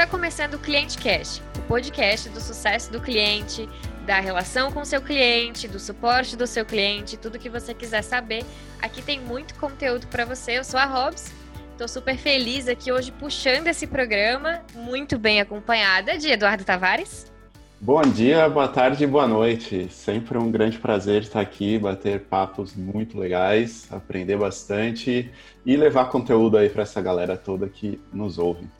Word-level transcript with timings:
Está 0.00 0.10
começando 0.10 0.54
o 0.54 0.58
Cliente 0.58 0.96
Cash, 0.96 1.42
o 1.58 1.62
podcast 1.68 2.30
do 2.30 2.40
sucesso 2.40 2.90
do 2.90 3.02
cliente, 3.02 3.68
da 4.06 4.18
relação 4.18 4.72
com 4.72 4.82
seu 4.82 5.02
cliente, 5.02 5.68
do 5.68 5.78
suporte 5.78 6.38
do 6.38 6.46
seu 6.46 6.64
cliente, 6.64 7.18
tudo 7.18 7.38
que 7.38 7.50
você 7.50 7.74
quiser 7.74 8.00
saber. 8.00 8.42
Aqui 8.80 9.02
tem 9.02 9.20
muito 9.20 9.54
conteúdo 9.56 10.06
para 10.06 10.24
você. 10.24 10.52
Eu 10.52 10.64
sou 10.64 10.80
a 10.80 10.86
Robs. 10.86 11.30
Estou 11.72 11.86
super 11.86 12.16
feliz 12.16 12.66
aqui 12.66 12.90
hoje 12.90 13.12
puxando 13.12 13.66
esse 13.66 13.86
programa, 13.86 14.62
muito 14.74 15.18
bem 15.18 15.38
acompanhada 15.38 16.16
de 16.16 16.30
Eduardo 16.30 16.64
Tavares. 16.64 17.30
Bom 17.78 18.00
dia, 18.00 18.48
boa 18.48 18.68
tarde 18.68 19.06
boa 19.06 19.28
noite. 19.28 19.90
Sempre 19.90 20.38
um 20.38 20.50
grande 20.50 20.78
prazer 20.78 21.24
estar 21.24 21.42
aqui, 21.42 21.78
bater 21.78 22.20
papos 22.20 22.74
muito 22.74 23.18
legais, 23.18 23.86
aprender 23.92 24.38
bastante 24.38 25.30
e 25.66 25.76
levar 25.76 26.06
conteúdo 26.06 26.56
aí 26.56 26.70
para 26.70 26.84
essa 26.84 27.02
galera 27.02 27.36
toda 27.36 27.68
que 27.68 28.00
nos 28.10 28.38
ouve. 28.38 28.79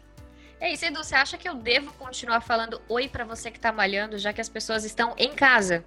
É 0.60 0.70
isso, 0.70 0.84
Edu, 0.84 1.02
você 1.02 1.14
acha 1.14 1.38
que 1.38 1.48
eu 1.48 1.54
devo 1.54 1.90
continuar 1.94 2.42
falando 2.42 2.82
oi 2.86 3.08
para 3.08 3.24
você 3.24 3.50
que 3.50 3.56
está 3.56 3.72
malhando, 3.72 4.18
já 4.18 4.30
que 4.30 4.42
as 4.42 4.48
pessoas 4.48 4.84
estão 4.84 5.14
em 5.16 5.34
casa? 5.34 5.82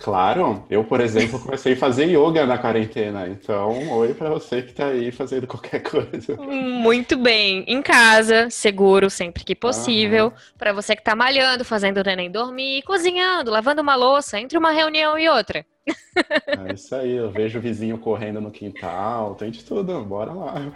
Claro, 0.00 0.64
eu, 0.68 0.82
por 0.82 1.00
exemplo, 1.00 1.38
comecei 1.38 1.74
a 1.74 1.76
fazer 1.76 2.06
yoga 2.06 2.44
na 2.44 2.58
quarentena, 2.58 3.28
então 3.28 3.88
oi 3.92 4.12
para 4.14 4.30
você 4.30 4.60
que 4.60 4.70
está 4.70 4.86
aí 4.86 5.12
fazendo 5.12 5.46
qualquer 5.46 5.78
coisa. 5.82 6.36
Muito 6.36 7.16
bem, 7.16 7.64
em 7.68 7.80
casa, 7.80 8.50
seguro 8.50 9.08
sempre 9.08 9.44
que 9.44 9.54
possível, 9.54 10.32
para 10.58 10.72
você 10.72 10.96
que 10.96 11.02
está 11.02 11.14
malhando, 11.14 11.64
fazendo 11.64 11.98
o 11.98 12.02
neném 12.02 12.30
dormir, 12.30 12.82
cozinhando, 12.82 13.50
lavando 13.50 13.80
uma 13.80 13.94
louça 13.94 14.40
entre 14.40 14.58
uma 14.58 14.72
reunião 14.72 15.16
e 15.16 15.28
outra. 15.28 15.64
É 15.86 16.74
isso 16.74 16.94
aí, 16.94 17.12
eu 17.12 17.30
vejo 17.30 17.58
o 17.58 17.62
vizinho 17.62 17.98
correndo 17.98 18.40
no 18.40 18.50
quintal, 18.50 19.34
tem 19.34 19.50
de 19.50 19.64
tudo, 19.64 20.04
bora 20.04 20.32
lá. 20.32 20.72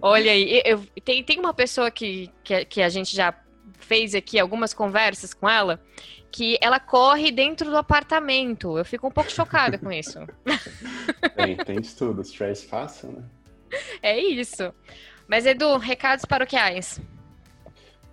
Olha 0.00 0.30
aí, 0.32 0.62
eu, 0.64 0.82
tem, 1.04 1.22
tem 1.22 1.38
uma 1.38 1.54
pessoa 1.54 1.90
que, 1.90 2.30
que, 2.42 2.64
que 2.64 2.82
a 2.82 2.88
gente 2.88 3.14
já 3.14 3.34
fez 3.84 4.14
aqui 4.14 4.38
algumas 4.38 4.72
conversas 4.72 5.34
com 5.34 5.48
ela, 5.48 5.80
que 6.32 6.58
ela 6.60 6.80
corre 6.80 7.30
dentro 7.30 7.70
do 7.70 7.76
apartamento. 7.76 8.76
Eu 8.78 8.84
fico 8.84 9.06
um 9.06 9.10
pouco 9.10 9.30
chocada 9.30 9.78
com 9.78 9.92
isso. 9.92 10.18
Tem, 11.36 11.56
tem 11.56 11.80
de 11.80 11.94
tudo. 11.94 12.22
Stress 12.22 12.64
fácil, 12.64 13.12
né? 13.12 13.22
É 14.02 14.18
isso. 14.18 14.72
Mas, 15.26 15.46
Edu, 15.46 15.76
recados 15.78 16.24
paroquiais. 16.24 17.00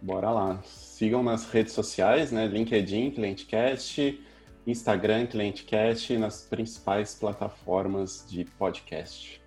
Bora 0.02 0.32
lá. 0.32 0.62
Sigam 0.64 1.22
nas 1.24 1.50
redes 1.50 1.74
sociais, 1.74 2.32
né? 2.32 2.48
LinkedIn, 2.48 3.12
ClienteCast, 3.12 4.20
Instagram, 4.66 5.28
ClienteCast, 5.28 6.18
nas 6.18 6.42
principais 6.42 7.16
plataformas 7.16 8.26
de 8.28 8.46
podcast. 8.46 9.41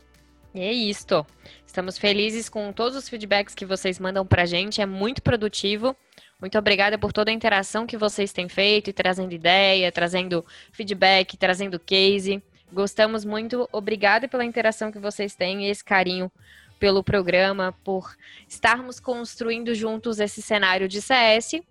É 0.55 0.73
isto. 0.73 1.27
Estamos 1.67 1.99
felizes 1.99 2.49
com 2.49 2.73
todos 2.73 2.97
os 2.97 3.09
feedbacks 3.09 3.57
que 3.57 3.67
vocês 3.67 3.99
mandam 3.99 4.25
pra 4.25 4.47
gente, 4.47 4.81
é 4.81 4.87
muito 4.87 5.21
produtivo. 5.21 5.97
Muito 6.41 6.57
obrigada 6.57 6.97
por 6.97 7.13
toda 7.13 7.31
a 7.31 7.35
interação 7.35 7.87
que 7.87 7.97
vocês 7.97 8.33
têm 8.33 8.49
feito 8.49 8.89
e 8.89 8.93
trazendo 8.93 9.33
ideia, 9.33 9.91
trazendo 9.91 10.45
feedback, 10.71 11.37
trazendo 11.37 11.81
case. 11.81 12.41
Gostamos 12.73 13.25
muito. 13.25 13.69
Obrigada 13.73 14.29
pela 14.29 14.45
interação 14.45 14.93
que 14.93 14.99
vocês 14.99 15.35
têm 15.35 15.67
e 15.67 15.71
esse 15.71 15.83
carinho 15.83 16.31
pelo 16.79 17.03
programa, 17.03 17.75
por 17.83 18.15
estarmos 18.49 19.01
construindo 19.01 19.75
juntos 19.75 20.21
esse 20.21 20.41
cenário 20.41 20.87
de 20.87 21.03
CS 21.03 21.63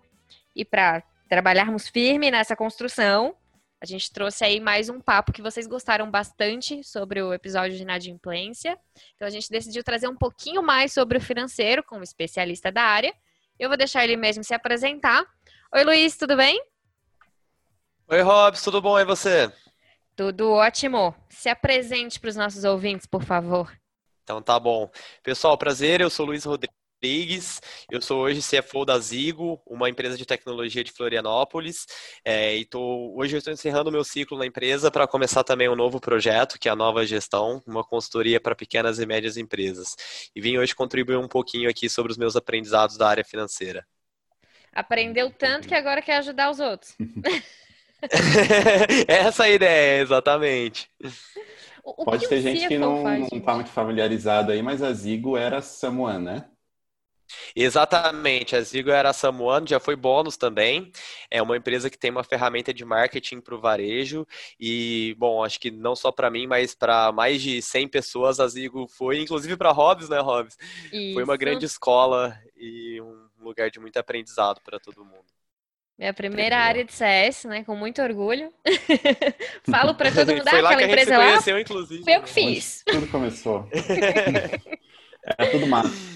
e 0.54 0.64
para 0.64 1.02
trabalharmos 1.28 1.88
firme 1.88 2.30
nessa 2.30 2.54
construção. 2.54 3.34
A 3.84 3.86
gente 3.86 4.10
trouxe 4.10 4.42
aí 4.42 4.60
mais 4.60 4.88
um 4.88 4.98
papo 4.98 5.30
que 5.30 5.42
vocês 5.42 5.66
gostaram 5.66 6.10
bastante 6.10 6.82
sobre 6.82 7.20
o 7.20 7.34
episódio 7.34 7.76
de 7.76 7.82
inadimplência. 7.82 8.78
Então 9.14 9.28
a 9.28 9.30
gente 9.30 9.50
decidiu 9.50 9.84
trazer 9.84 10.08
um 10.08 10.16
pouquinho 10.16 10.62
mais 10.62 10.90
sobre 10.90 11.18
o 11.18 11.20
financeiro 11.20 11.84
com 11.84 11.98
um 11.98 12.02
especialista 12.02 12.72
da 12.72 12.82
área 12.82 13.12
eu 13.58 13.68
vou 13.68 13.78
deixar 13.78 14.04
ele 14.04 14.16
mesmo 14.16 14.42
se 14.42 14.54
apresentar. 14.54 15.24
Oi, 15.72 15.84
Luiz, 15.84 16.16
tudo 16.16 16.36
bem? 16.36 16.60
Oi, 18.08 18.20
Robs, 18.20 18.62
tudo 18.62 18.80
bom? 18.80 18.98
E 18.98 19.04
você? 19.04 19.52
Tudo 20.16 20.50
ótimo. 20.50 21.14
Se 21.28 21.48
apresente 21.48 22.18
para 22.18 22.30
os 22.30 22.36
nossos 22.36 22.64
ouvintes, 22.64 23.06
por 23.06 23.22
favor. 23.22 23.72
Então 24.22 24.42
tá 24.42 24.58
bom. 24.58 24.90
Pessoal, 25.22 25.56
prazer, 25.56 26.00
eu 26.00 26.10
sou 26.10 26.26
Luiz 26.26 26.44
Rodrigues, 26.44 26.76
eu 27.90 28.00
sou 28.00 28.22
hoje 28.22 28.40
CFO 28.40 28.84
da 28.84 28.98
Zigo, 28.98 29.60
uma 29.66 29.90
empresa 29.90 30.16
de 30.16 30.24
tecnologia 30.24 30.82
de 30.82 30.90
Florianópolis, 30.90 31.86
é, 32.24 32.56
e 32.56 32.64
tô, 32.64 33.14
hoje 33.16 33.34
eu 33.34 33.38
estou 33.38 33.52
encerrando 33.52 33.90
o 33.90 33.92
meu 33.92 34.02
ciclo 34.02 34.38
na 34.38 34.46
empresa 34.46 34.90
para 34.90 35.06
começar 35.06 35.44
também 35.44 35.68
um 35.68 35.76
novo 35.76 36.00
projeto, 36.00 36.58
que 36.58 36.68
é 36.68 36.72
a 36.72 36.76
Nova 36.76 37.04
Gestão, 37.04 37.62
uma 37.66 37.84
consultoria 37.84 38.40
para 38.40 38.54
pequenas 38.54 38.98
e 38.98 39.06
médias 39.06 39.36
empresas. 39.36 39.94
E 40.34 40.40
vim 40.40 40.56
hoje 40.56 40.74
contribuir 40.74 41.16
um 41.16 41.28
pouquinho 41.28 41.68
aqui 41.68 41.88
sobre 41.88 42.10
os 42.10 42.18
meus 42.18 42.36
aprendizados 42.36 42.96
da 42.96 43.08
área 43.08 43.24
financeira. 43.24 43.86
Aprendeu 44.72 45.30
tanto 45.30 45.68
que 45.68 45.74
agora 45.74 46.00
quer 46.00 46.16
ajudar 46.16 46.50
os 46.50 46.58
outros. 46.58 46.96
Essa 49.06 49.46
é 49.46 49.50
a 49.50 49.54
ideia, 49.54 50.02
exatamente. 50.02 50.90
O, 51.84 52.02
o 52.02 52.04
Pode 52.04 52.28
ter 52.28 52.40
gente 52.40 52.66
que 52.66 52.78
não 52.78 53.24
está 53.24 53.54
muito 53.54 53.70
familiarizado 53.70 54.52
aí, 54.52 54.62
mas 54.62 54.82
a 54.82 54.92
Zigo 54.92 55.36
era 55.36 55.60
Samuan, 55.60 56.18
né? 56.18 56.44
Exatamente, 57.54 58.54
a 58.56 58.60
Zigo 58.60 58.90
era 58.90 59.12
Samuano, 59.12 59.66
já 59.66 59.80
foi 59.80 59.96
bônus 59.96 60.36
também. 60.36 60.92
É 61.30 61.42
uma 61.42 61.56
empresa 61.56 61.88
que 61.90 61.98
tem 61.98 62.10
uma 62.10 62.24
ferramenta 62.24 62.72
de 62.72 62.84
marketing 62.84 63.40
para 63.40 63.54
o 63.54 63.60
varejo 63.60 64.26
e, 64.58 65.14
bom, 65.18 65.42
acho 65.42 65.58
que 65.58 65.70
não 65.70 65.96
só 65.96 66.12
para 66.12 66.30
mim, 66.30 66.46
mas 66.46 66.74
para 66.74 67.12
mais 67.12 67.42
de 67.42 67.60
100 67.62 67.88
pessoas 67.88 68.40
a 68.40 68.48
Zigo 68.48 68.86
foi, 68.88 69.20
inclusive 69.20 69.56
para 69.56 69.72
Hobbs, 69.72 70.08
né, 70.08 70.20
Hobbs? 70.20 70.56
Isso. 70.92 71.14
Foi 71.14 71.24
uma 71.24 71.36
grande 71.36 71.64
escola 71.64 72.38
e 72.56 73.00
um 73.00 73.28
lugar 73.38 73.70
de 73.70 73.80
muito 73.80 73.96
aprendizado 73.98 74.60
para 74.62 74.78
todo 74.78 75.04
mundo. 75.04 75.24
Minha 75.96 76.12
primeira 76.12 76.58
área 76.58 76.84
de 76.84 76.92
CS, 76.92 77.44
né? 77.44 77.62
Com 77.62 77.76
muito 77.76 78.02
orgulho. 78.02 78.52
Falo 79.70 79.94
para 79.94 80.10
todo 80.10 80.32
mundo, 80.32 80.42
ah, 80.48 80.50
aquela 80.50 80.82
empresa 80.82 81.18
lá. 81.18 81.60
Inclusive, 81.60 82.02
foi 82.02 82.16
eu 82.16 82.22
que 82.22 82.28
fiz. 82.30 82.82
Onde 82.88 82.98
tudo 82.98 83.10
começou. 83.12 83.68
Era 85.22 85.50
tudo 85.52 85.66
mato. 85.68 86.13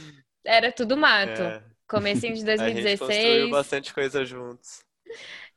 Era 0.48 0.72
tudo 0.72 0.96
mato. 0.96 1.42
É. 1.42 1.62
Comecinho 1.86 2.34
de 2.34 2.42
2016. 2.42 2.56
A 2.82 2.88
gente 2.88 2.98
construiu 2.98 3.50
bastante 3.50 3.94
coisa 3.94 4.24
juntos. 4.24 4.82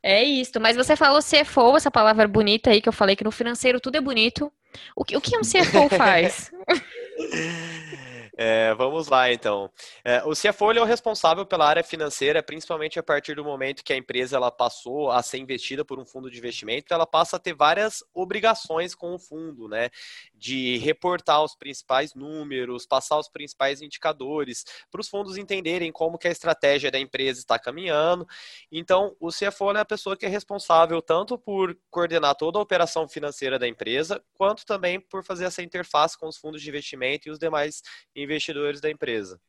É 0.02 0.22
isso. 0.22 0.60
Mas 0.60 0.76
você 0.76 0.94
falou 0.94 1.20
CFO, 1.20 1.78
essa 1.78 1.90
palavra 1.90 2.28
bonita 2.28 2.70
aí 2.70 2.82
que 2.82 2.88
eu 2.90 2.92
falei 2.92 3.16
que 3.16 3.24
no 3.24 3.30
financeiro 3.30 3.80
tudo 3.80 3.96
é 3.96 4.00
bonito. 4.02 4.52
O 4.94 5.02
que, 5.02 5.16
o 5.16 5.20
que 5.20 5.36
um 5.36 5.40
CFO 5.40 5.88
faz? 5.96 6.50
É, 8.36 8.74
vamos 8.74 9.08
lá, 9.08 9.30
então. 9.30 9.70
É, 10.04 10.22
o 10.24 10.32
CFO 10.32 10.72
é 10.72 10.80
o 10.80 10.84
responsável 10.84 11.44
pela 11.44 11.68
área 11.68 11.84
financeira, 11.84 12.42
principalmente 12.42 12.98
a 12.98 13.02
partir 13.02 13.34
do 13.34 13.44
momento 13.44 13.84
que 13.84 13.92
a 13.92 13.96
empresa 13.96 14.36
ela 14.36 14.50
passou 14.50 15.10
a 15.10 15.22
ser 15.22 15.38
investida 15.38 15.84
por 15.84 15.98
um 15.98 16.04
fundo 16.04 16.30
de 16.30 16.38
investimento, 16.38 16.92
ela 16.92 17.06
passa 17.06 17.36
a 17.36 17.38
ter 17.38 17.54
várias 17.54 18.02
obrigações 18.14 18.94
com 18.94 19.14
o 19.14 19.18
fundo, 19.18 19.68
né? 19.68 19.90
De 20.42 20.76
reportar 20.78 21.44
os 21.44 21.54
principais 21.54 22.14
números, 22.14 22.84
passar 22.84 23.16
os 23.16 23.28
principais 23.28 23.80
indicadores, 23.80 24.64
para 24.90 25.00
os 25.00 25.08
fundos 25.08 25.36
entenderem 25.36 25.92
como 25.92 26.18
que 26.18 26.26
a 26.26 26.32
estratégia 26.32 26.90
da 26.90 26.98
empresa 26.98 27.38
está 27.38 27.60
caminhando. 27.60 28.26
Então, 28.70 29.14
o 29.20 29.28
CFO 29.28 29.70
é 29.70 29.80
a 29.80 29.84
pessoa 29.84 30.16
que 30.16 30.26
é 30.26 30.28
responsável 30.28 31.00
tanto 31.00 31.38
por 31.38 31.78
coordenar 31.90 32.34
toda 32.34 32.58
a 32.58 32.62
operação 32.62 33.08
financeira 33.08 33.56
da 33.56 33.68
empresa, 33.68 34.20
quanto 34.34 34.66
também 34.66 34.98
por 34.98 35.22
fazer 35.22 35.44
essa 35.44 35.62
interface 35.62 36.18
com 36.18 36.26
os 36.26 36.36
fundos 36.36 36.60
de 36.60 36.68
investimento 36.68 37.28
e 37.28 37.30
os 37.30 37.38
demais 37.38 37.80
investidores 38.16 38.80
da 38.80 38.90
empresa. 38.90 39.40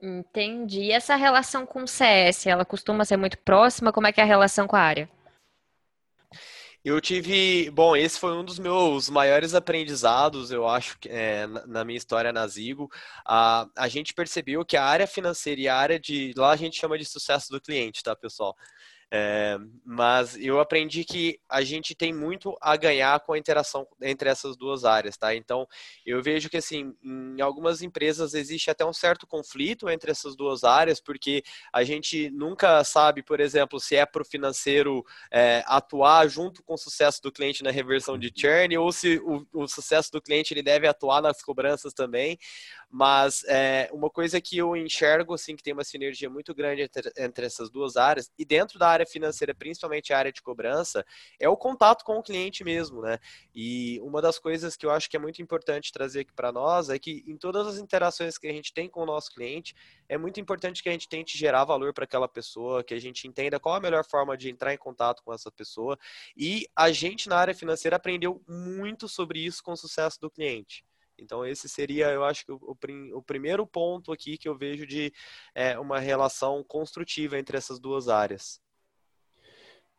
Entendi. 0.00 0.84
E 0.84 0.92
essa 0.92 1.16
relação 1.16 1.66
com 1.66 1.82
o 1.82 1.88
CS, 1.88 2.46
ela 2.46 2.64
costuma 2.64 3.04
ser 3.04 3.16
muito 3.16 3.36
próxima? 3.38 3.92
Como 3.92 4.06
é 4.06 4.12
que 4.12 4.20
é 4.20 4.24
a 4.24 4.26
relação 4.26 4.66
com 4.66 4.76
a 4.76 4.80
área? 4.80 5.10
Eu 6.88 7.02
tive, 7.02 7.70
bom, 7.70 7.94
esse 7.94 8.18
foi 8.18 8.32
um 8.32 8.42
dos 8.42 8.58
meus 8.58 9.10
maiores 9.10 9.52
aprendizados, 9.54 10.50
eu 10.50 10.66
acho, 10.66 10.96
é, 11.06 11.46
na 11.66 11.84
minha 11.84 11.98
história 11.98 12.32
na 12.32 12.46
Zigo. 12.46 12.88
A, 13.26 13.68
a 13.76 13.88
gente 13.88 14.14
percebeu 14.14 14.64
que 14.64 14.74
a 14.74 14.82
área 14.84 15.06
financeira 15.06 15.60
e 15.60 15.68
a 15.68 15.76
área 15.76 16.00
de, 16.00 16.32
lá 16.34 16.50
a 16.50 16.56
gente 16.56 16.80
chama 16.80 16.96
de 16.96 17.04
sucesso 17.04 17.52
do 17.52 17.60
cliente, 17.60 18.02
tá, 18.02 18.16
pessoal? 18.16 18.56
É, 19.10 19.56
mas 19.84 20.36
eu 20.36 20.60
aprendi 20.60 21.02
que 21.02 21.40
a 21.48 21.62
gente 21.62 21.94
tem 21.94 22.12
muito 22.12 22.54
a 22.60 22.76
ganhar 22.76 23.18
com 23.20 23.32
a 23.32 23.38
interação 23.38 23.86
entre 24.02 24.28
essas 24.28 24.54
duas 24.54 24.84
áreas, 24.84 25.16
tá? 25.16 25.34
Então, 25.34 25.66
eu 26.04 26.22
vejo 26.22 26.50
que, 26.50 26.58
assim, 26.58 26.94
em 27.02 27.40
algumas 27.40 27.80
empresas 27.80 28.34
existe 28.34 28.70
até 28.70 28.84
um 28.84 28.92
certo 28.92 29.26
conflito 29.26 29.88
entre 29.88 30.10
essas 30.10 30.36
duas 30.36 30.62
áreas, 30.62 31.00
porque 31.00 31.42
a 31.72 31.82
gente 31.84 32.28
nunca 32.30 32.84
sabe, 32.84 33.22
por 33.22 33.40
exemplo, 33.40 33.80
se 33.80 33.96
é 33.96 34.04
para 34.04 34.20
o 34.20 34.26
financeiro 34.26 35.02
é, 35.32 35.64
atuar 35.66 36.28
junto 36.28 36.62
com 36.62 36.74
o 36.74 36.78
sucesso 36.78 37.22
do 37.22 37.32
cliente 37.32 37.62
na 37.62 37.70
reversão 37.70 38.18
de 38.18 38.30
churn, 38.34 38.76
ou 38.76 38.92
se 38.92 39.18
o, 39.24 39.46
o 39.54 39.66
sucesso 39.66 40.12
do 40.12 40.20
cliente 40.20 40.52
ele 40.52 40.62
deve 40.62 40.86
atuar 40.86 41.22
nas 41.22 41.40
cobranças 41.40 41.94
também. 41.94 42.38
Mas 42.90 43.44
é, 43.46 43.90
uma 43.92 44.08
coisa 44.08 44.40
que 44.40 44.56
eu 44.56 44.74
enxergo, 44.74 45.34
assim, 45.34 45.54
que 45.54 45.62
tem 45.62 45.74
uma 45.74 45.84
sinergia 45.84 46.30
muito 46.30 46.54
grande 46.54 46.82
entre, 46.82 47.12
entre 47.18 47.44
essas 47.46 47.68
duas 47.68 47.96
áreas, 47.96 48.30
e 48.38 48.44
dentro 48.44 48.78
da 48.78 48.88
área 48.88 49.04
financeira, 49.04 49.54
principalmente 49.54 50.12
a 50.12 50.18
área 50.18 50.32
de 50.32 50.40
cobrança, 50.40 51.04
é 51.38 51.48
o 51.48 51.56
contato 51.56 52.02
com 52.02 52.16
o 52.18 52.22
cliente 52.22 52.64
mesmo, 52.64 53.02
né? 53.02 53.18
E 53.54 54.00
uma 54.00 54.22
das 54.22 54.38
coisas 54.38 54.74
que 54.74 54.86
eu 54.86 54.90
acho 54.90 55.10
que 55.10 55.16
é 55.16 55.20
muito 55.20 55.42
importante 55.42 55.92
trazer 55.92 56.20
aqui 56.20 56.32
para 56.32 56.50
nós 56.50 56.88
é 56.88 56.98
que 56.98 57.22
em 57.26 57.36
todas 57.36 57.66
as 57.66 57.78
interações 57.78 58.38
que 58.38 58.46
a 58.46 58.52
gente 58.52 58.72
tem 58.72 58.88
com 58.88 59.02
o 59.02 59.06
nosso 59.06 59.34
cliente, 59.34 59.74
é 60.08 60.16
muito 60.16 60.40
importante 60.40 60.82
que 60.82 60.88
a 60.88 60.92
gente 60.92 61.08
tente 61.08 61.36
gerar 61.36 61.64
valor 61.64 61.92
para 61.92 62.04
aquela 62.04 62.28
pessoa, 62.28 62.82
que 62.82 62.94
a 62.94 63.00
gente 63.00 63.28
entenda 63.28 63.60
qual 63.60 63.74
a 63.74 63.80
melhor 63.80 64.04
forma 64.04 64.36
de 64.36 64.48
entrar 64.48 64.72
em 64.72 64.78
contato 64.78 65.22
com 65.22 65.32
essa 65.32 65.50
pessoa. 65.50 65.98
E 66.36 66.66
a 66.74 66.90
gente 66.90 67.28
na 67.28 67.36
área 67.36 67.54
financeira 67.54 67.96
aprendeu 67.96 68.42
muito 68.48 69.08
sobre 69.08 69.40
isso 69.40 69.62
com 69.62 69.72
o 69.72 69.76
sucesso 69.76 70.18
do 70.20 70.30
cliente. 70.30 70.84
Então, 71.18 71.44
esse 71.44 71.68
seria, 71.68 72.08
eu 72.10 72.24
acho 72.24 72.44
que 72.44 72.52
o, 72.52 72.76
o, 73.14 73.22
primeiro 73.22 73.66
ponto 73.66 74.12
aqui 74.12 74.38
que 74.38 74.48
eu 74.48 74.56
vejo 74.56 74.86
de 74.86 75.12
é, 75.54 75.78
uma 75.78 75.98
relação 75.98 76.62
construtiva 76.64 77.38
entre 77.38 77.56
essas 77.56 77.78
duas 77.78 78.08
áreas. 78.08 78.60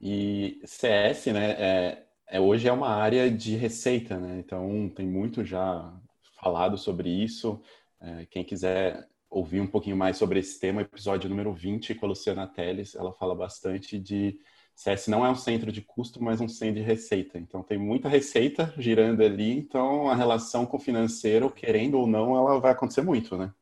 E 0.02 0.62
CS, 0.64 1.28
né, 1.28 1.52
é, 1.52 2.08
é, 2.28 2.40
hoje 2.40 2.68
é 2.68 2.72
uma 2.72 2.90
área 2.90 3.30
de 3.30 3.56
receita, 3.56 4.18
né? 4.18 4.40
Então, 4.40 4.90
tem 4.96 5.06
muito 5.06 5.44
já 5.44 5.94
falado 6.42 6.78
sobre 6.78 7.10
isso. 7.10 7.62
É, 8.02 8.26
quem 8.28 8.44
quiser 8.44 9.08
ouvir 9.30 9.60
um 9.60 9.68
pouquinho 9.68 9.98
mais 9.98 10.18
sobre 10.18 10.40
esse 10.40 10.60
tema, 10.60 10.82
episódio 10.82 11.30
número 11.30 11.54
20 11.54 11.96
com 11.96 12.06
a 12.06 12.10
Luciana 12.10 12.48
Teles, 12.48 12.96
ela 12.96 13.14
fala 13.14 13.36
bastante 13.36 14.00
de 14.00 14.40
CS 14.80 15.10
não 15.10 15.26
é 15.26 15.30
um 15.30 15.36
centro 15.36 15.72
de 15.74 15.82
custo, 15.82 16.24
mas 16.24 16.40
um 16.40 16.48
centro 16.48 16.76
de 16.76 16.82
receita. 16.82 17.38
Então 17.38 17.62
tem 17.62 17.78
muita 17.78 18.08
receita 18.08 18.74
girando 18.78 19.22
ali, 19.22 19.52
então 19.52 20.08
a 20.10 20.16
relação 20.16 20.66
com 20.66 20.78
o 20.78 20.80
financeiro, 20.80 21.52
querendo 21.52 21.96
ou 22.00 22.08
não, 22.08 22.38
ela 22.38 22.60
vai 22.62 22.72
acontecer 22.72 23.02
muito, 23.02 23.38
né? 23.38 23.54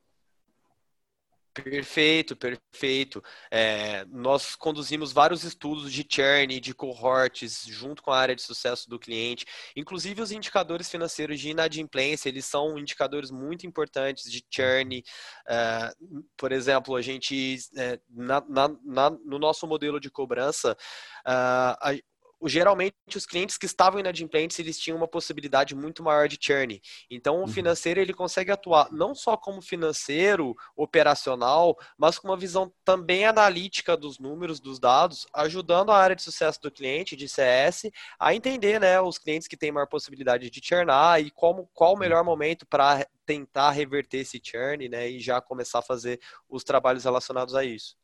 Perfeito, 1.63 2.35
perfeito. 2.35 3.23
É, 3.49 4.05
nós 4.05 4.55
conduzimos 4.55 5.11
vários 5.11 5.43
estudos 5.43 5.91
de 5.91 6.05
churn, 6.07 6.59
de 6.59 6.73
cohorts, 6.73 7.65
junto 7.67 8.03
com 8.03 8.11
a 8.11 8.19
área 8.19 8.35
de 8.35 8.41
sucesso 8.43 8.87
do 8.87 8.99
cliente. 8.99 9.45
Inclusive, 9.75 10.21
os 10.21 10.31
indicadores 10.31 10.89
financeiros 10.89 11.39
de 11.39 11.49
inadimplência, 11.49 12.29
eles 12.29 12.45
são 12.45 12.77
indicadores 12.77 13.31
muito 13.31 13.65
importantes 13.65 14.31
de 14.31 14.45
churn. 14.51 15.03
É, 15.47 15.91
por 16.37 16.51
exemplo, 16.51 16.95
a 16.95 17.01
gente, 17.01 17.57
é, 17.75 17.99
na, 18.09 18.43
na, 18.47 18.69
na, 18.83 19.09
no 19.09 19.39
nosso 19.39 19.65
modelo 19.65 19.99
de 19.99 20.11
cobrança, 20.11 20.77
uh, 21.25 21.99
geralmente 22.43 22.95
os 23.15 23.25
clientes 23.25 23.57
que 23.57 23.65
estavam 23.65 23.99
inadimplentes 23.99 24.59
eles 24.59 24.77
tinham 24.79 24.97
uma 24.97 25.07
possibilidade 25.07 25.73
muito 25.75 26.03
maior 26.03 26.27
de 26.27 26.37
churn. 26.39 26.81
Então 27.09 27.37
o 27.37 27.41
uhum. 27.41 27.47
financeiro 27.47 27.99
ele 27.99 28.13
consegue 28.13 28.51
atuar 28.51 28.91
não 28.91 29.15
só 29.15 29.35
como 29.35 29.61
financeiro 29.61 30.55
operacional, 30.75 31.77
mas 31.97 32.19
com 32.19 32.27
uma 32.27 32.37
visão 32.37 32.71
também 32.85 33.25
analítica 33.25 33.97
dos 33.97 34.19
números, 34.19 34.59
dos 34.59 34.79
dados, 34.79 35.25
ajudando 35.33 35.91
a 35.91 35.97
área 35.97 36.15
de 36.15 36.21
sucesso 36.21 36.61
do 36.61 36.71
cliente 36.71 37.15
de 37.15 37.27
CS 37.27 37.89
a 38.19 38.35
entender, 38.35 38.79
né, 38.79 38.99
os 39.01 39.17
clientes 39.17 39.47
que 39.47 39.57
têm 39.57 39.71
maior 39.71 39.87
possibilidade 39.87 40.49
de 40.49 40.61
churnar 40.63 41.21
e 41.21 41.31
como 41.31 41.69
qual 41.73 41.93
o 41.93 41.97
melhor 41.97 42.23
momento 42.23 42.65
para 42.65 43.07
tentar 43.25 43.71
reverter 43.71 44.19
esse 44.19 44.41
churn, 44.43 44.87
né, 44.87 45.09
e 45.09 45.19
já 45.19 45.41
começar 45.41 45.79
a 45.79 45.83
fazer 45.83 46.19
os 46.49 46.63
trabalhos 46.63 47.03
relacionados 47.03 47.55
a 47.55 47.63
isso. 47.63 47.97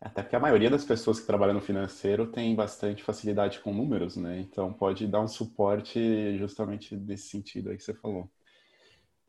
Até 0.00 0.22
porque 0.22 0.36
a 0.36 0.40
maioria 0.40 0.70
das 0.70 0.84
pessoas 0.84 1.18
que 1.18 1.26
trabalham 1.26 1.54
no 1.54 1.60
financeiro 1.60 2.26
tem 2.26 2.54
bastante 2.54 3.02
facilidade 3.02 3.58
com 3.58 3.74
números, 3.74 4.16
né? 4.16 4.38
Então 4.38 4.72
pode 4.72 5.06
dar 5.08 5.20
um 5.20 5.28
suporte 5.28 6.38
justamente 6.38 6.94
nesse 6.96 7.28
sentido 7.28 7.70
aí 7.70 7.76
que 7.76 7.82
você 7.82 7.94
falou. 7.94 8.30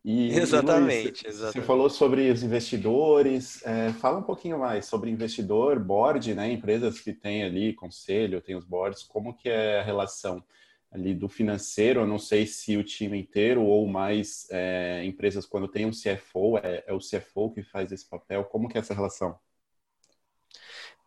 E, 0.06 0.30
exatamente, 0.30 1.04
Luiz, 1.06 1.26
exatamente. 1.26 1.54
Você 1.54 1.62
falou 1.62 1.90
sobre 1.90 2.30
os 2.30 2.44
investidores. 2.44 3.66
É, 3.66 3.92
fala 3.94 4.20
um 4.20 4.24
pouquinho 4.24 4.60
mais 4.60 4.86
sobre 4.86 5.10
investidor, 5.10 5.80
board, 5.80 6.34
né? 6.36 6.52
Empresas 6.52 7.02
que 7.02 7.14
têm 7.14 7.44
ali 7.44 7.74
conselho, 7.74 8.40
tem 8.40 8.56
os 8.56 8.64
boards. 8.64 9.04
Como 9.04 9.34
que 9.34 9.50
é 9.50 9.80
a 9.80 9.84
relação 9.84 10.44
ali 10.92 11.14
do 11.14 11.28
financeiro? 11.28 12.02
Eu 12.02 12.08
não 12.08 12.20
sei 12.20 12.46
se 12.46 12.78
o 12.78 12.84
time 12.84 13.20
inteiro 13.20 13.64
ou 13.64 13.88
mais 13.88 14.48
é, 14.52 15.04
empresas 15.04 15.46
quando 15.46 15.68
tem 15.68 15.86
um 15.86 15.92
CFO 15.92 16.58
é, 16.60 16.84
é 16.88 16.94
o 16.94 17.00
CFO 17.00 17.52
que 17.52 17.64
faz 17.64 17.92
esse 17.92 18.08
papel. 18.08 18.46
Como 18.46 18.70
que 18.70 18.78
é 18.78 18.82
essa 18.82 18.94
relação? 18.94 19.38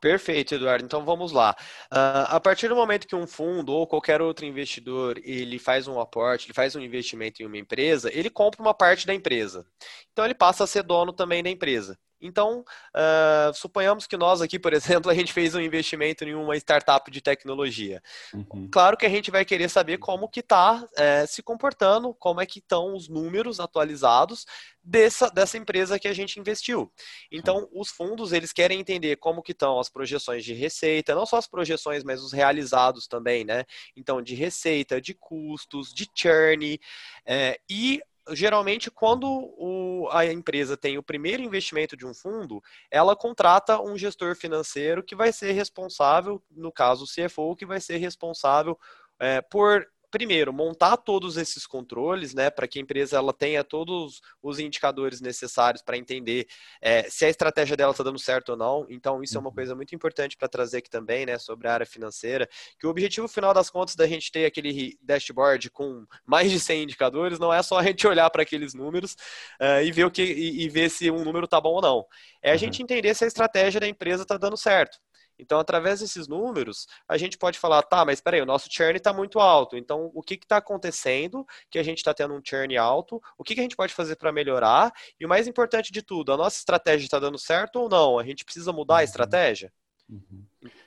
Perfeito, 0.02 0.56
Eduardo. 0.56 0.84
Então 0.84 1.04
vamos 1.04 1.30
lá. 1.30 1.54
Uh, 1.92 2.26
a 2.34 2.40
partir 2.40 2.66
do 2.68 2.74
momento 2.74 3.06
que 3.06 3.14
um 3.14 3.24
fundo 3.24 3.72
ou 3.72 3.86
qualquer 3.86 4.20
outro 4.20 4.44
investidor 4.44 5.16
ele 5.22 5.60
faz 5.60 5.86
um 5.86 6.00
aporte, 6.00 6.46
ele 6.46 6.54
faz 6.54 6.74
um 6.74 6.80
investimento 6.80 7.40
em 7.40 7.46
uma 7.46 7.56
empresa, 7.56 8.10
ele 8.12 8.28
compra 8.28 8.60
uma 8.60 8.74
parte 8.74 9.06
da 9.06 9.14
empresa. 9.14 9.64
Então 10.12 10.24
ele 10.24 10.34
passa 10.34 10.64
a 10.64 10.66
ser 10.66 10.82
dono 10.82 11.12
também 11.12 11.40
da 11.40 11.50
empresa. 11.50 11.96
Então, 12.22 12.60
uh, 12.94 13.52
suponhamos 13.52 14.06
que 14.06 14.16
nós 14.16 14.40
aqui, 14.40 14.58
por 14.58 14.72
exemplo, 15.02 15.10
a 15.10 15.14
gente 15.14 15.32
fez 15.32 15.54
um 15.54 15.60
investimento 15.60 16.24
em 16.24 16.34
uma 16.34 16.56
startup 16.56 17.10
de 17.10 17.20
tecnologia. 17.20 18.02
Uhum. 18.32 18.68
Claro 18.70 18.96
que 18.96 19.04
a 19.04 19.10
gente 19.10 19.30
vai 19.30 19.44
querer 19.44 19.68
saber 19.68 19.98
como 19.98 20.28
que 20.28 20.40
está 20.40 20.86
é, 20.96 21.26
se 21.26 21.42
comportando, 21.42 22.14
como 22.14 22.40
é 22.40 22.46
que 22.46 22.60
estão 22.60 22.94
os 22.94 23.08
números 23.08 23.58
atualizados 23.58 24.46
dessa, 24.82 25.28
dessa 25.30 25.56
empresa 25.56 25.98
que 25.98 26.08
a 26.08 26.12
gente 26.12 26.38
investiu. 26.38 26.92
Então, 27.30 27.68
os 27.72 27.90
fundos, 27.90 28.32
eles 28.32 28.52
querem 28.52 28.80
entender 28.80 29.16
como 29.16 29.42
que 29.42 29.52
estão 29.52 29.78
as 29.78 29.88
projeções 29.88 30.44
de 30.44 30.54
receita, 30.54 31.14
não 31.14 31.26
só 31.26 31.36
as 31.36 31.46
projeções, 31.46 32.02
mas 32.02 32.22
os 32.22 32.32
realizados 32.32 33.06
também, 33.06 33.44
né? 33.44 33.64
Então, 33.96 34.20
de 34.20 34.34
receita, 34.34 35.00
de 35.00 35.14
custos, 35.14 35.92
de 35.92 36.08
churn, 36.14 36.78
é, 37.26 37.58
e 37.70 38.00
geralmente, 38.30 38.90
quando 38.90 39.26
o, 39.26 40.08
a 40.10 40.24
empresa 40.24 40.76
tem 40.76 40.96
o 40.98 41.02
primeiro 41.02 41.42
investimento 41.42 41.96
de 41.96 42.06
um 42.06 42.14
fundo, 42.14 42.62
ela 42.90 43.16
contrata 43.16 43.80
um 43.80 43.96
gestor 43.96 44.36
financeiro 44.36 45.02
que 45.02 45.14
vai 45.14 45.32
ser 45.32 45.52
responsável, 45.52 46.42
no 46.50 46.72
caso 46.72 47.04
o 47.04 47.06
CFO, 47.06 47.56
que 47.56 47.66
vai 47.66 47.80
ser 47.80 47.96
responsável 47.96 48.78
é, 49.18 49.40
por 49.40 49.86
primeiro, 50.12 50.52
montar 50.52 50.98
todos 50.98 51.38
esses 51.38 51.66
controles, 51.66 52.34
né, 52.34 52.50
para 52.50 52.68
que 52.68 52.78
a 52.78 52.82
empresa 52.82 53.16
ela 53.16 53.32
tenha 53.32 53.64
todos 53.64 54.20
os 54.42 54.58
indicadores 54.58 55.22
necessários 55.22 55.82
para 55.82 55.96
entender 55.96 56.46
é, 56.82 57.04
se 57.04 57.24
a 57.24 57.30
estratégia 57.30 57.76
dela 57.76 57.92
está 57.92 58.04
dando 58.04 58.18
certo 58.18 58.50
ou 58.50 58.56
não. 58.56 58.86
Então, 58.90 59.22
isso 59.22 59.36
é 59.36 59.40
uma 59.40 59.48
uhum. 59.48 59.54
coisa 59.54 59.74
muito 59.74 59.94
importante 59.94 60.36
para 60.36 60.46
trazer 60.48 60.78
aqui 60.78 60.90
também, 60.90 61.24
né, 61.24 61.38
sobre 61.38 61.66
a 61.66 61.72
área 61.72 61.86
financeira, 61.86 62.46
que 62.78 62.86
o 62.86 62.90
objetivo 62.90 63.26
final 63.26 63.54
das 63.54 63.70
contas 63.70 63.96
da 63.96 64.06
gente 64.06 64.30
ter 64.30 64.44
aquele 64.44 64.98
dashboard 65.02 65.70
com 65.70 66.04
mais 66.26 66.50
de 66.50 66.60
100 66.60 66.82
indicadores 66.82 67.38
não 67.38 67.52
é 67.52 67.62
só 67.62 67.78
a 67.78 67.82
gente 67.82 68.06
olhar 68.06 68.28
para 68.28 68.42
aqueles 68.42 68.74
números 68.74 69.16
uh, 69.58 69.82
e 69.82 69.90
ver 69.90 70.04
o 70.04 70.10
que 70.10 70.22
e, 70.22 70.64
e, 70.64 70.68
ver 70.68 70.90
se 70.90 71.10
um 71.10 71.24
número 71.24 71.46
está 71.46 71.58
bom 71.58 71.76
ou 71.76 71.80
não. 71.80 72.04
É 72.42 72.50
a 72.50 72.52
uhum. 72.52 72.58
gente 72.58 72.82
entender 72.82 73.14
se 73.14 73.24
a 73.24 73.26
estratégia 73.26 73.80
da 73.80 73.88
empresa 73.88 74.24
está 74.24 74.36
dando 74.36 74.58
certo. 74.58 74.98
Então, 75.42 75.58
através 75.58 75.98
desses 75.98 76.28
números, 76.28 76.86
a 77.08 77.18
gente 77.18 77.36
pode 77.36 77.58
falar, 77.58 77.82
tá, 77.82 78.04
mas 78.04 78.18
espera 78.18 78.36
aí, 78.36 78.42
o 78.42 78.46
nosso 78.46 78.68
churn 78.70 78.96
está 78.96 79.12
muito 79.12 79.40
alto. 79.40 79.76
Então, 79.76 80.08
o 80.14 80.22
que 80.22 80.34
está 80.34 80.58
acontecendo 80.58 81.44
que 81.68 81.80
a 81.80 81.82
gente 81.82 81.98
está 81.98 82.14
tendo 82.14 82.32
um 82.32 82.40
churn 82.42 82.76
alto? 82.76 83.20
O 83.36 83.42
que, 83.42 83.54
que 83.54 83.60
a 83.60 83.64
gente 83.64 83.74
pode 83.74 83.92
fazer 83.92 84.14
para 84.14 84.30
melhorar? 84.30 84.92
E 85.18 85.26
o 85.26 85.28
mais 85.28 85.48
importante 85.48 85.92
de 85.92 86.00
tudo, 86.00 86.32
a 86.32 86.36
nossa 86.36 86.58
estratégia 86.58 87.04
está 87.04 87.18
dando 87.18 87.38
certo 87.38 87.80
ou 87.80 87.88
não? 87.88 88.20
A 88.20 88.24
gente 88.24 88.44
precisa 88.44 88.72
mudar 88.72 88.94
a 88.94 88.98
uhum. 88.98 89.02
estratégia? 89.02 89.72
Uhum. 90.08 90.44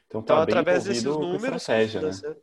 Então, 0.08 0.22
tá 0.22 0.36
então 0.36 0.38
através 0.38 0.86
desses 0.86 1.04
números... 1.04 1.68
Né? 1.68 2.36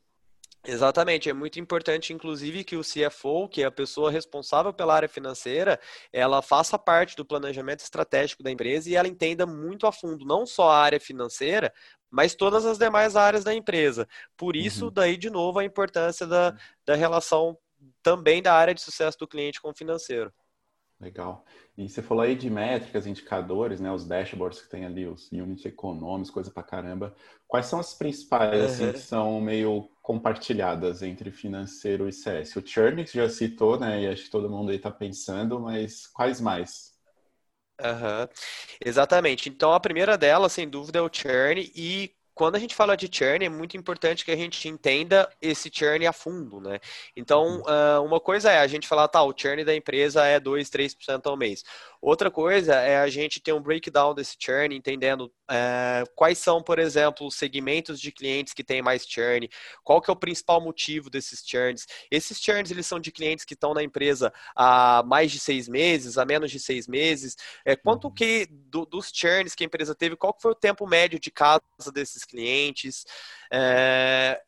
Exatamente, 0.65 1.29
é 1.29 1.33
muito 1.33 1.59
importante, 1.59 2.13
inclusive, 2.13 2.63
que 2.63 2.77
o 2.77 2.83
CFO, 2.83 3.49
que 3.49 3.63
é 3.63 3.65
a 3.67 3.71
pessoa 3.71 4.13
responsável 4.13 4.73
pela 4.73 4.95
área 4.95 5.09
financeira, 5.09 5.79
ela 6.13 6.41
faça 6.41 6.79
parte 6.79 7.17
do 7.17 7.25
planejamento 7.25 7.81
estratégico 7.81 8.45
da 8.45 8.51
empresa 8.51 8.89
e 8.89 8.95
ela 8.95 9.09
entenda 9.09 9.45
muito 9.45 9.89
a 9.89 9.93
fundo, 9.93 10.25
não 10.25 10.47
só 10.47 10.71
a 10.71 10.79
área 10.79 11.01
financeira, 11.01 11.73
mas 12.09 12.37
todas 12.37 12.65
as 12.65 12.79
demais 12.79 13.17
áreas 13.17 13.43
da 13.43 13.53
empresa. 13.53 14.07
Por 14.37 14.55
isso, 14.55 14.85
uhum. 14.87 14.93
daí, 14.93 15.17
de 15.17 15.31
novo, 15.31 15.59
a 15.59 15.65
importância 15.65 16.27
da, 16.29 16.57
da 16.87 16.95
relação 16.95 17.59
também 18.01 18.41
da 18.41 18.55
área 18.55 18.73
de 18.75 18.81
sucesso 18.83 19.19
do 19.19 19.27
cliente 19.27 19.61
com 19.61 19.71
o 19.71 19.75
financeiro. 19.75 20.33
Legal. 21.03 21.45
E 21.77 21.89
você 21.89 22.01
falou 22.01 22.23
aí 22.23 22.37
de 22.37 22.49
métricas, 22.49 23.09
indicadores, 23.09 23.81
né? 23.81 23.91
Os 23.91 24.07
dashboards 24.07 24.63
que 24.63 24.71
tem 24.71 24.85
ali, 24.85 25.05
os 25.05 25.33
units 25.33 25.65
econômicos, 25.65 26.31
coisa 26.31 26.49
pra 26.49 26.63
caramba. 26.63 27.13
Quais 27.49 27.67
são 27.67 27.81
as 27.81 27.93
principais, 27.93 28.55
uhum. 28.57 28.65
assim, 28.67 28.93
que 28.93 29.01
são 29.01 29.41
meio 29.41 29.91
compartilhadas 30.01 31.03
entre 31.03 31.33
financeiro 31.33 32.09
e 32.09 32.13
CS? 32.13 32.57
O 32.57 32.65
churn, 32.65 33.05
que 33.05 33.19
já 33.19 33.29
citou, 33.29 33.81
né? 33.81 34.03
E 34.03 34.07
acho 34.07 34.25
que 34.25 34.31
todo 34.31 34.49
mundo 34.49 34.71
aí 34.71 34.79
tá 34.79 34.93
pensando, 34.93 35.59
mas 35.59 36.07
quais 36.07 36.41
mais? 36.41 36.93
Uhum. 37.81 38.29
Exatamente. 38.85 39.49
Então, 39.49 39.73
a 39.73 39.81
primeira 39.81 40.17
delas, 40.17 40.53
sem 40.53 40.69
dúvida, 40.69 41.01
é 41.01 41.03
o 41.03 41.11
churn. 41.13 41.69
E 41.75 42.15
quando 42.35 42.57
a 42.57 42.59
gente 42.59 42.75
fala 42.75 42.97
de 42.97 43.09
churn, 43.13 43.45
é 43.45 43.49
muito 43.49 43.77
importante 43.77 44.25
que 44.25 44.31
a 44.31 44.37
gente 44.37 44.69
entenda 44.69 45.31
esse 45.41 45.71
churn 45.73 46.07
a 46.07 46.13
fundo, 46.13 46.61
né? 46.61 46.81
Então, 47.17 47.63
uh, 47.63 48.03
uma 48.03 48.19
coisa 48.21 48.51
é 48.51 48.59
a 48.59 48.67
gente 48.67 48.89
falar, 48.89 49.09
tá, 49.09 49.23
o 49.23 49.35
churn 49.37 49.65
da 49.65 49.75
empresa 49.75 50.25
é 50.25 50.41
2, 50.41 50.71
3% 50.71 51.27
ao 51.27 51.37
mês. 51.37 51.65
Outra 52.03 52.33
coisa 52.33 52.75
é 52.75 52.99
a 52.99 53.09
gente 53.09 53.39
ter 53.39 53.53
um 53.53 53.63
breakdown 53.63 54.13
desse 54.13 54.37
churn, 54.37 54.75
entendendo 54.75 55.33
é, 55.49 56.03
quais 56.17 56.37
são, 56.37 56.61
por 56.61 56.81
exemplo, 56.81 57.25
os 57.25 57.37
segmentos 57.37 58.01
de 58.01 58.11
clientes 58.11 58.53
que 58.53 58.65
têm 58.65 58.83
mais 58.83 59.07
churn, 59.07 59.49
qual 59.85 60.03
que 60.03 60.11
é 60.11 60.13
o 60.13 60.17
principal 60.17 60.61
motivo 60.61 61.09
desses 61.09 61.45
churns. 61.47 61.87
Esses 62.11 62.41
churns, 62.41 62.73
eles 62.73 62.89
são 62.89 62.99
de 62.99 63.13
clientes 63.13 63.45
que 63.45 63.55
estão 63.55 63.73
na 63.73 63.85
empresa 63.85 64.33
há 64.57 65.05
mais 65.07 65.31
de 65.31 65.39
seis 65.39 65.69
meses, 65.69 66.19
há 66.19 66.25
menos 66.25 66.51
de 66.51 66.59
seis 66.59 66.89
meses. 66.89 67.37
É, 67.65 67.77
quanto 67.77 68.09
uhum. 68.09 68.15
que 68.15 68.49
do, 68.51 68.85
dos 68.85 69.13
churns 69.15 69.55
que 69.55 69.63
a 69.63 69.67
empresa 69.67 69.95
teve, 69.95 70.17
qual 70.17 70.37
foi 70.37 70.51
o 70.51 70.57
tempo 70.57 70.85
médio 70.89 71.21
de 71.21 71.31
casa 71.31 71.63
desses 71.95 72.25
clientes? 72.25 73.07
É, 73.53 74.43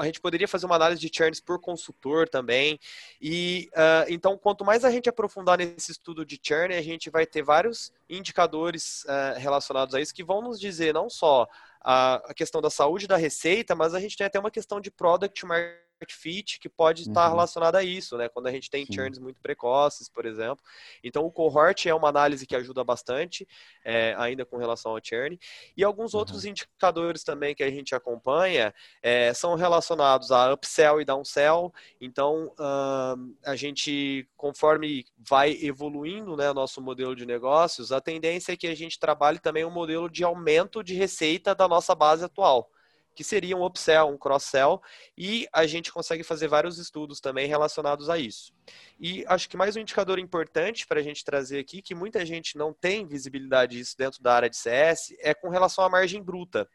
a 0.00 0.06
gente 0.06 0.20
poderia 0.20 0.48
fazer 0.48 0.66
uma 0.66 0.76
análise 0.76 1.00
de 1.00 1.10
churns 1.14 1.40
por 1.40 1.60
consultor 1.60 2.28
também. 2.28 2.78
E 3.20 3.68
uh, 3.72 4.06
então, 4.08 4.36
quanto 4.36 4.64
mais 4.64 4.84
a 4.84 4.90
gente 4.90 5.08
aprofundar 5.08 5.58
nesse 5.58 5.92
estudo 5.92 6.24
de 6.24 6.38
churn, 6.42 6.74
a 6.74 6.82
gente 6.82 7.10
vai 7.10 7.26
ter 7.26 7.42
vários 7.42 7.92
indicadores 8.08 9.04
uh, 9.04 9.38
relacionados 9.38 9.94
a 9.94 10.00
isso 10.00 10.14
que 10.14 10.24
vão 10.24 10.42
nos 10.42 10.58
dizer 10.60 10.94
não 10.94 11.08
só 11.08 11.46
a, 11.80 12.16
a 12.30 12.34
questão 12.34 12.60
da 12.60 12.70
saúde 12.70 13.06
da 13.06 13.16
receita, 13.16 13.74
mas 13.74 13.94
a 13.94 14.00
gente 14.00 14.16
tem 14.16 14.26
até 14.26 14.38
uma 14.40 14.50
questão 14.50 14.80
de 14.80 14.90
product 14.90 15.44
market 15.44 15.83
fit 16.10 16.58
que 16.58 16.68
pode 16.68 17.02
estar 17.02 17.24
uhum. 17.24 17.30
relacionada 17.30 17.78
a 17.78 17.82
isso, 17.82 18.16
né? 18.16 18.28
Quando 18.28 18.46
a 18.46 18.50
gente 18.50 18.70
tem 18.70 18.84
Sim. 18.84 18.92
churns 18.92 19.18
muito 19.18 19.40
precoces, 19.40 20.08
por 20.08 20.26
exemplo. 20.26 20.62
Então, 21.02 21.24
o 21.24 21.30
cohort 21.30 21.86
é 21.86 21.94
uma 21.94 22.08
análise 22.08 22.46
que 22.46 22.56
ajuda 22.56 22.82
bastante, 22.84 23.46
é, 23.84 24.14
ainda 24.18 24.44
com 24.44 24.56
relação 24.56 24.92
ao 24.92 25.00
churn. 25.02 25.38
E 25.76 25.84
alguns 25.84 26.12
uhum. 26.12 26.20
outros 26.20 26.44
indicadores 26.44 27.22
também 27.22 27.54
que 27.54 27.62
a 27.62 27.70
gente 27.70 27.94
acompanha 27.94 28.74
é, 29.02 29.32
são 29.32 29.54
relacionados 29.54 30.30
a 30.30 30.52
upsell 30.52 31.00
e 31.00 31.04
downsell. 31.04 31.72
Então, 32.00 32.52
a 32.58 33.56
gente, 33.56 34.28
conforme 34.36 35.04
vai 35.18 35.52
evoluindo 35.62 36.36
né, 36.36 36.52
nosso 36.52 36.80
modelo 36.80 37.14
de 37.14 37.24
negócios, 37.24 37.92
a 37.92 38.00
tendência 38.00 38.52
é 38.52 38.56
que 38.56 38.66
a 38.66 38.74
gente 38.74 38.98
trabalhe 38.98 39.38
também 39.38 39.64
um 39.64 39.70
modelo 39.70 40.08
de 40.08 40.24
aumento 40.24 40.82
de 40.82 40.94
receita 40.94 41.54
da 41.54 41.68
nossa 41.68 41.94
base 41.94 42.24
atual 42.24 42.70
que 43.14 43.22
seria 43.22 43.56
um 43.56 43.64
upsell, 43.64 44.08
um 44.08 44.18
cross-sell, 44.18 44.82
e 45.16 45.46
a 45.52 45.66
gente 45.66 45.92
consegue 45.92 46.22
fazer 46.22 46.48
vários 46.48 46.78
estudos 46.78 47.20
também 47.20 47.46
relacionados 47.46 48.10
a 48.10 48.18
isso. 48.18 48.52
E 48.98 49.24
acho 49.28 49.48
que 49.48 49.56
mais 49.56 49.76
um 49.76 49.80
indicador 49.80 50.18
importante 50.18 50.86
para 50.86 51.00
a 51.00 51.02
gente 51.02 51.24
trazer 51.24 51.58
aqui, 51.58 51.80
que 51.80 51.94
muita 51.94 52.24
gente 52.26 52.58
não 52.58 52.72
tem 52.72 53.06
visibilidade 53.06 53.76
disso 53.76 53.96
dentro 53.96 54.22
da 54.22 54.34
área 54.34 54.50
de 54.50 54.56
CS, 54.56 55.14
é 55.20 55.32
com 55.32 55.48
relação 55.48 55.84
à 55.84 55.88
margem 55.88 56.22
bruta. 56.22 56.68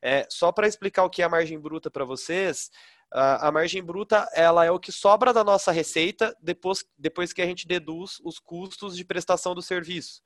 É, 0.00 0.26
só 0.28 0.50
para 0.50 0.66
explicar 0.66 1.04
o 1.04 1.10
que 1.10 1.22
é 1.22 1.24
a 1.24 1.28
margem 1.28 1.58
bruta 1.58 1.90
para 1.90 2.04
vocês, 2.04 2.70
a 3.12 3.52
margem 3.52 3.82
bruta 3.82 4.26
ela 4.32 4.64
é 4.64 4.70
o 4.70 4.80
que 4.80 4.90
sobra 4.90 5.34
da 5.34 5.44
nossa 5.44 5.70
receita 5.70 6.34
depois, 6.40 6.82
depois 6.96 7.32
que 7.32 7.42
a 7.42 7.46
gente 7.46 7.68
deduz 7.68 8.18
os 8.24 8.38
custos 8.38 8.96
de 8.96 9.04
prestação 9.04 9.54
do 9.54 9.60
serviço. 9.60 10.22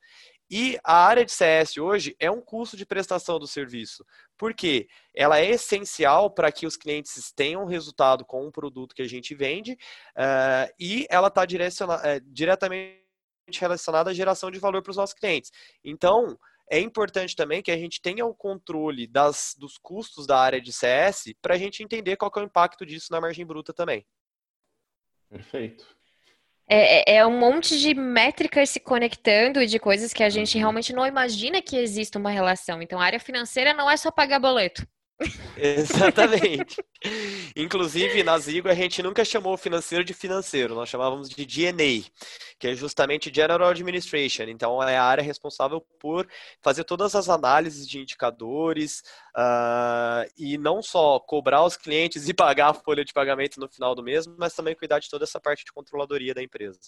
E 0.50 0.78
a 0.84 1.06
área 1.06 1.24
de 1.24 1.32
CS 1.32 1.76
hoje 1.76 2.14
é 2.20 2.30
um 2.30 2.40
custo 2.40 2.76
de 2.76 2.86
prestação 2.86 3.38
do 3.38 3.46
serviço, 3.46 4.04
porque 4.36 4.88
ela 5.14 5.38
é 5.40 5.50
essencial 5.50 6.30
para 6.30 6.52
que 6.52 6.66
os 6.66 6.76
clientes 6.76 7.32
tenham 7.32 7.64
resultado 7.64 8.24
com 8.24 8.46
um 8.46 8.50
produto 8.50 8.94
que 8.94 9.02
a 9.02 9.08
gente 9.08 9.34
vende 9.34 9.72
uh, 9.72 10.72
e 10.78 11.06
ela 11.10 11.28
está 11.28 11.42
é, 11.42 12.20
diretamente 12.20 13.04
relacionada 13.58 14.10
à 14.10 14.14
geração 14.14 14.50
de 14.50 14.58
valor 14.58 14.82
para 14.82 14.90
os 14.90 14.96
nossos 14.96 15.14
clientes. 15.14 15.50
Então, 15.84 16.38
é 16.70 16.80
importante 16.80 17.34
também 17.34 17.62
que 17.62 17.70
a 17.70 17.76
gente 17.76 18.00
tenha 18.00 18.26
o 18.26 18.34
controle 18.34 19.06
das, 19.06 19.54
dos 19.58 19.78
custos 19.78 20.26
da 20.26 20.38
área 20.38 20.60
de 20.60 20.72
CS 20.72 21.32
para 21.40 21.54
a 21.54 21.58
gente 21.58 21.82
entender 21.82 22.16
qual 22.16 22.30
é 22.36 22.40
o 22.40 22.44
impacto 22.44 22.84
disso 22.84 23.12
na 23.12 23.20
margem 23.20 23.46
bruta 23.46 23.72
também. 23.72 24.04
Perfeito. 25.28 25.95
É, 26.68 27.14
é, 27.14 27.16
é, 27.18 27.26
um 27.26 27.38
monte 27.38 27.78
de 27.78 27.94
métricas 27.94 28.70
se 28.70 28.80
conectando 28.80 29.62
e 29.62 29.66
de 29.66 29.78
coisas 29.78 30.12
que 30.12 30.22
a 30.22 30.28
gente 30.28 30.58
realmente 30.58 30.92
não 30.92 31.06
imagina 31.06 31.62
que 31.62 31.76
exista 31.76 32.18
uma 32.18 32.30
relação. 32.30 32.82
Então, 32.82 33.00
a 33.00 33.04
área 33.04 33.20
financeira 33.20 33.72
não 33.72 33.88
é 33.88 33.96
só 33.96 34.10
pagar 34.10 34.40
boleto. 34.40 34.86
Exatamente. 35.56 36.76
Inclusive, 37.56 38.22
na 38.22 38.38
Zigo, 38.38 38.68
a 38.68 38.74
gente 38.74 39.02
nunca 39.02 39.24
chamou 39.24 39.54
o 39.54 39.56
financeiro 39.56 40.04
de 40.04 40.12
financeiro, 40.12 40.74
nós 40.74 40.88
chamávamos 40.88 41.28
de 41.30 41.46
DNA, 41.46 42.04
que 42.58 42.68
é 42.68 42.74
justamente 42.74 43.32
General 43.34 43.68
Administration. 43.70 44.44
Então, 44.44 44.82
é 44.82 44.96
a 44.96 45.04
área 45.04 45.22
responsável 45.22 45.80
por 45.98 46.28
fazer 46.62 46.84
todas 46.84 47.14
as 47.14 47.28
análises 47.28 47.88
de 47.88 47.98
indicadores 47.98 49.02
uh, 49.36 50.28
e 50.36 50.58
não 50.58 50.82
só 50.82 51.18
cobrar 51.18 51.64
os 51.64 51.76
clientes 51.76 52.28
e 52.28 52.34
pagar 52.34 52.70
a 52.70 52.74
folha 52.74 53.04
de 53.04 53.12
pagamento 53.12 53.58
no 53.58 53.68
final 53.68 53.94
do 53.94 54.02
mês, 54.02 54.26
mas 54.26 54.54
também 54.54 54.74
cuidar 54.74 54.98
de 54.98 55.08
toda 55.08 55.24
essa 55.24 55.40
parte 55.40 55.64
de 55.64 55.72
controladoria 55.72 56.34
da 56.34 56.42
empresa. 56.42 56.78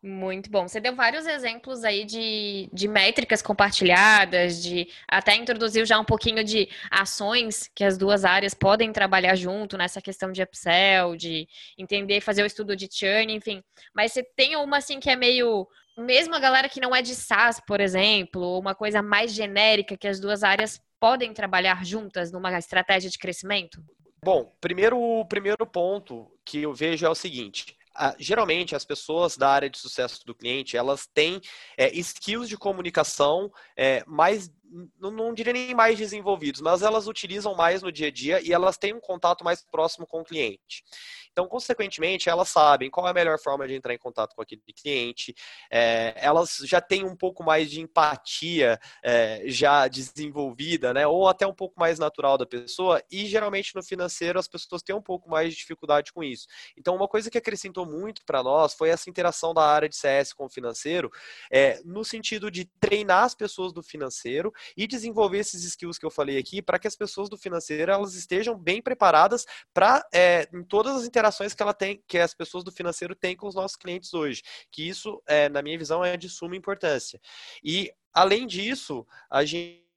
Muito 0.00 0.48
bom. 0.48 0.68
Você 0.68 0.78
deu 0.78 0.94
vários 0.94 1.26
exemplos 1.26 1.82
aí 1.82 2.04
de, 2.04 2.68
de 2.72 2.86
métricas 2.86 3.42
compartilhadas, 3.42 4.62
de 4.62 4.88
até 5.08 5.34
introduziu 5.34 5.84
já 5.84 5.98
um 5.98 6.04
pouquinho 6.04 6.44
de 6.44 6.68
ações 6.88 7.68
que 7.74 7.82
as 7.82 7.98
duas 7.98 8.24
áreas 8.24 8.54
podem 8.54 8.92
trabalhar 8.92 9.34
junto 9.34 9.76
nessa 9.76 10.00
questão 10.00 10.30
de 10.30 10.40
upsell, 10.40 11.16
de 11.16 11.48
entender, 11.76 12.20
fazer 12.20 12.44
o 12.44 12.46
estudo 12.46 12.76
de 12.76 12.88
churn, 12.90 13.34
enfim. 13.34 13.60
Mas 13.92 14.12
você 14.12 14.22
tem 14.22 14.54
uma 14.54 14.76
assim 14.76 15.00
que 15.00 15.10
é 15.10 15.16
meio 15.16 15.66
mesmo 15.96 16.34
a 16.36 16.38
galera 16.38 16.68
que 16.68 16.80
não 16.80 16.94
é 16.94 17.02
de 17.02 17.16
SaaS, 17.16 17.60
por 17.66 17.80
exemplo, 17.80 18.56
uma 18.56 18.76
coisa 18.76 19.02
mais 19.02 19.32
genérica 19.32 19.96
que 19.96 20.06
as 20.06 20.20
duas 20.20 20.44
áreas 20.44 20.80
podem 21.00 21.32
trabalhar 21.32 21.84
juntas 21.84 22.30
numa 22.30 22.56
estratégia 22.56 23.10
de 23.10 23.18
crescimento? 23.18 23.82
Bom, 24.24 24.52
primeiro 24.60 24.96
o 24.96 25.24
primeiro 25.24 25.66
ponto 25.66 26.30
que 26.44 26.62
eu 26.62 26.72
vejo 26.72 27.04
é 27.04 27.08
o 27.08 27.14
seguinte: 27.14 27.77
geralmente 28.18 28.74
as 28.74 28.84
pessoas 28.84 29.36
da 29.36 29.48
área 29.48 29.70
de 29.70 29.78
sucesso 29.78 30.24
do 30.24 30.34
cliente 30.34 30.76
elas 30.76 31.06
têm 31.06 31.40
é, 31.76 31.92
skills 31.98 32.48
de 32.48 32.56
comunicação 32.56 33.50
é, 33.76 34.04
mais 34.06 34.50
não, 34.98 35.10
não 35.10 35.34
diria 35.34 35.52
nem 35.52 35.74
mais 35.74 35.98
desenvolvidos, 35.98 36.60
mas 36.60 36.82
elas 36.82 37.06
utilizam 37.06 37.54
mais 37.54 37.82
no 37.82 37.92
dia 37.92 38.08
a 38.08 38.10
dia 38.10 38.40
e 38.40 38.52
elas 38.52 38.76
têm 38.76 38.94
um 38.94 39.00
contato 39.00 39.44
mais 39.44 39.62
próximo 39.62 40.06
com 40.06 40.20
o 40.20 40.24
cliente. 40.24 40.84
Então, 41.38 41.46
consequentemente, 41.46 42.28
elas 42.28 42.48
sabem 42.48 42.90
qual 42.90 43.06
é 43.06 43.10
a 43.10 43.14
melhor 43.14 43.38
forma 43.38 43.66
de 43.68 43.74
entrar 43.74 43.94
em 43.94 43.98
contato 43.98 44.34
com 44.34 44.42
aquele 44.42 44.60
cliente, 44.74 45.32
é, 45.70 46.12
elas 46.16 46.56
já 46.64 46.80
têm 46.80 47.04
um 47.04 47.14
pouco 47.14 47.44
mais 47.44 47.70
de 47.70 47.80
empatia 47.80 48.76
é, 49.04 49.42
já 49.46 49.86
desenvolvida, 49.86 50.92
né? 50.92 51.06
Ou 51.06 51.28
até 51.28 51.46
um 51.46 51.54
pouco 51.54 51.78
mais 51.78 51.96
natural 51.96 52.36
da 52.36 52.44
pessoa, 52.44 53.00
e 53.08 53.26
geralmente 53.26 53.72
no 53.74 53.84
financeiro 53.84 54.36
as 54.36 54.48
pessoas 54.48 54.82
têm 54.82 54.96
um 54.96 55.02
pouco 55.02 55.30
mais 55.30 55.50
de 55.50 55.60
dificuldade 55.60 56.12
com 56.12 56.24
isso. 56.24 56.48
Então, 56.76 56.96
uma 56.96 57.06
coisa 57.06 57.30
que 57.30 57.38
acrescentou 57.38 57.86
muito 57.86 58.24
para 58.24 58.42
nós 58.42 58.74
foi 58.74 58.88
essa 58.88 59.08
interação 59.08 59.54
da 59.54 59.62
área 59.62 59.88
de 59.88 59.94
CS 59.94 60.32
com 60.32 60.46
o 60.46 60.50
financeiro, 60.50 61.08
é, 61.52 61.80
no 61.84 62.04
sentido 62.04 62.50
de 62.50 62.64
treinar 62.80 63.22
as 63.22 63.34
pessoas 63.36 63.72
do 63.72 63.82
financeiro 63.82 64.52
e 64.76 64.86
desenvolver 64.86 65.38
esses 65.38 65.64
skills 65.64 65.98
que 65.98 66.06
eu 66.06 66.10
falei 66.10 66.38
aqui 66.38 66.62
para 66.62 66.78
que 66.78 66.88
as 66.88 66.96
pessoas 66.96 67.28
do 67.28 67.36
financeiro 67.36 67.90
elas 67.90 68.14
estejam 68.14 68.56
bem 68.58 68.82
preparadas 68.82 69.46
para, 69.72 70.06
é, 70.12 70.48
em 70.52 70.62
todas 70.62 70.96
as 70.96 71.04
interações 71.04 71.54
que 71.54 71.62
ela 71.62 71.74
tem, 71.74 72.02
que 72.06 72.18
as 72.18 72.34
pessoas 72.34 72.64
do 72.64 72.72
financeiro 72.72 73.14
têm 73.14 73.36
com 73.36 73.46
os 73.46 73.54
nossos 73.54 73.76
clientes 73.76 74.12
hoje. 74.14 74.42
Que 74.70 74.88
isso, 74.88 75.22
é, 75.26 75.48
na 75.48 75.62
minha 75.62 75.78
visão, 75.78 76.04
é 76.04 76.16
de 76.16 76.28
suma 76.28 76.56
importância. 76.56 77.20
E 77.62 77.90
além 78.12 78.46
disso, 78.46 79.06
a 79.30 79.44
gente 79.44 79.87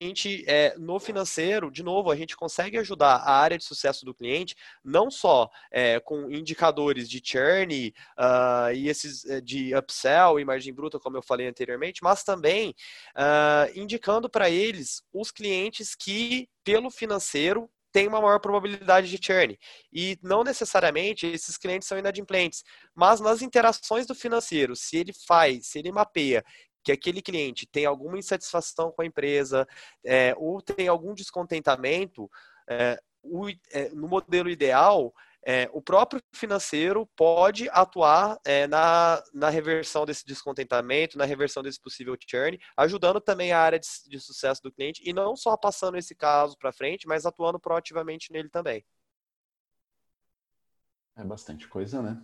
gente, 0.00 0.44
é, 0.46 0.74
no 0.78 0.98
financeiro, 0.98 1.70
de 1.70 1.82
novo, 1.82 2.10
a 2.10 2.16
gente 2.16 2.36
consegue 2.36 2.78
ajudar 2.78 3.16
a 3.16 3.32
área 3.32 3.58
de 3.58 3.64
sucesso 3.64 4.04
do 4.04 4.14
cliente, 4.14 4.56
não 4.82 5.10
só 5.10 5.50
é, 5.70 6.00
com 6.00 6.30
indicadores 6.30 7.08
de 7.08 7.20
churn 7.22 7.92
uh, 8.18 8.72
e 8.74 8.88
esses 8.88 9.24
é, 9.26 9.40
de 9.40 9.74
upsell 9.74 10.40
e 10.40 10.44
margem 10.44 10.72
bruta, 10.72 10.98
como 10.98 11.16
eu 11.16 11.22
falei 11.22 11.46
anteriormente, 11.46 12.02
mas 12.02 12.24
também 12.24 12.74
uh, 13.14 13.78
indicando 13.78 14.30
para 14.30 14.48
eles 14.48 15.02
os 15.12 15.30
clientes 15.30 15.94
que, 15.94 16.48
pelo 16.64 16.90
financeiro, 16.90 17.68
tem 17.92 18.06
uma 18.06 18.20
maior 18.20 18.38
probabilidade 18.38 19.10
de 19.10 19.24
churn. 19.24 19.58
E 19.92 20.18
não 20.22 20.44
necessariamente 20.44 21.26
esses 21.26 21.56
clientes 21.58 21.88
são 21.88 21.98
inadimplentes, 21.98 22.62
mas 22.94 23.20
nas 23.20 23.42
interações 23.42 24.06
do 24.06 24.14
financeiro, 24.14 24.76
se 24.76 24.96
ele 24.96 25.12
faz, 25.26 25.66
se 25.66 25.78
ele 25.78 25.92
mapeia 25.92 26.44
que 26.82 26.92
aquele 26.92 27.20
cliente 27.22 27.66
tem 27.66 27.86
alguma 27.86 28.18
insatisfação 28.18 28.90
com 28.92 29.02
a 29.02 29.06
empresa 29.06 29.66
é, 30.04 30.34
ou 30.36 30.60
tem 30.62 30.88
algum 30.88 31.14
descontentamento, 31.14 32.30
é, 32.68 33.00
o, 33.22 33.48
é, 33.70 33.90
no 33.90 34.08
modelo 34.08 34.48
ideal, 34.48 35.12
é, 35.42 35.70
o 35.72 35.80
próprio 35.80 36.22
financeiro 36.34 37.06
pode 37.16 37.68
atuar 37.70 38.38
é, 38.44 38.66
na, 38.66 39.22
na 39.32 39.48
reversão 39.48 40.04
desse 40.04 40.24
descontentamento, 40.24 41.16
na 41.16 41.24
reversão 41.24 41.62
desse 41.62 41.80
possível 41.80 42.16
churn, 42.28 42.58
ajudando 42.76 43.20
também 43.20 43.52
a 43.52 43.58
área 43.58 43.78
de, 43.78 43.88
de 44.06 44.20
sucesso 44.20 44.62
do 44.62 44.72
cliente 44.72 45.02
e 45.04 45.12
não 45.12 45.34
só 45.34 45.56
passando 45.56 45.96
esse 45.96 46.14
caso 46.14 46.56
para 46.58 46.72
frente, 46.72 47.06
mas 47.06 47.24
atuando 47.24 47.58
proativamente 47.58 48.32
nele 48.32 48.50
também. 48.50 48.84
É 51.16 51.24
bastante 51.24 51.66
coisa, 51.68 52.02
né? 52.02 52.22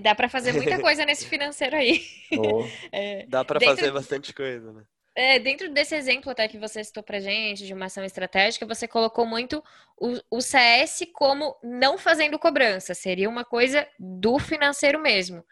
Dá 0.00 0.14
para 0.14 0.28
fazer 0.28 0.52
muita 0.52 0.78
coisa 0.82 1.04
nesse 1.04 1.26
financeiro 1.26 1.76
aí. 1.76 2.02
Oh. 2.32 2.64
É, 2.92 3.26
Dá 3.26 3.44
para 3.44 3.58
dentro... 3.58 3.76
fazer 3.76 3.90
bastante 3.92 4.32
coisa, 4.32 4.72
né? 4.72 4.82
É, 5.14 5.38
dentro 5.38 5.70
desse 5.72 5.94
exemplo 5.94 6.30
até 6.30 6.46
que 6.46 6.58
você 6.58 6.82
citou 6.84 7.02
pra 7.02 7.20
gente, 7.20 7.66
de 7.66 7.74
uma 7.74 7.86
ação 7.86 8.04
estratégica, 8.04 8.64
você 8.64 8.86
colocou 8.86 9.26
muito 9.26 9.62
o, 9.98 10.18
o 10.30 10.40
CS 10.40 11.06
como 11.12 11.56
não 11.62 11.98
fazendo 11.98 12.38
cobrança, 12.38 12.94
seria 12.94 13.28
uma 13.28 13.44
coisa 13.44 13.86
do 13.98 14.38
financeiro 14.38 15.00
mesmo. 15.00 15.44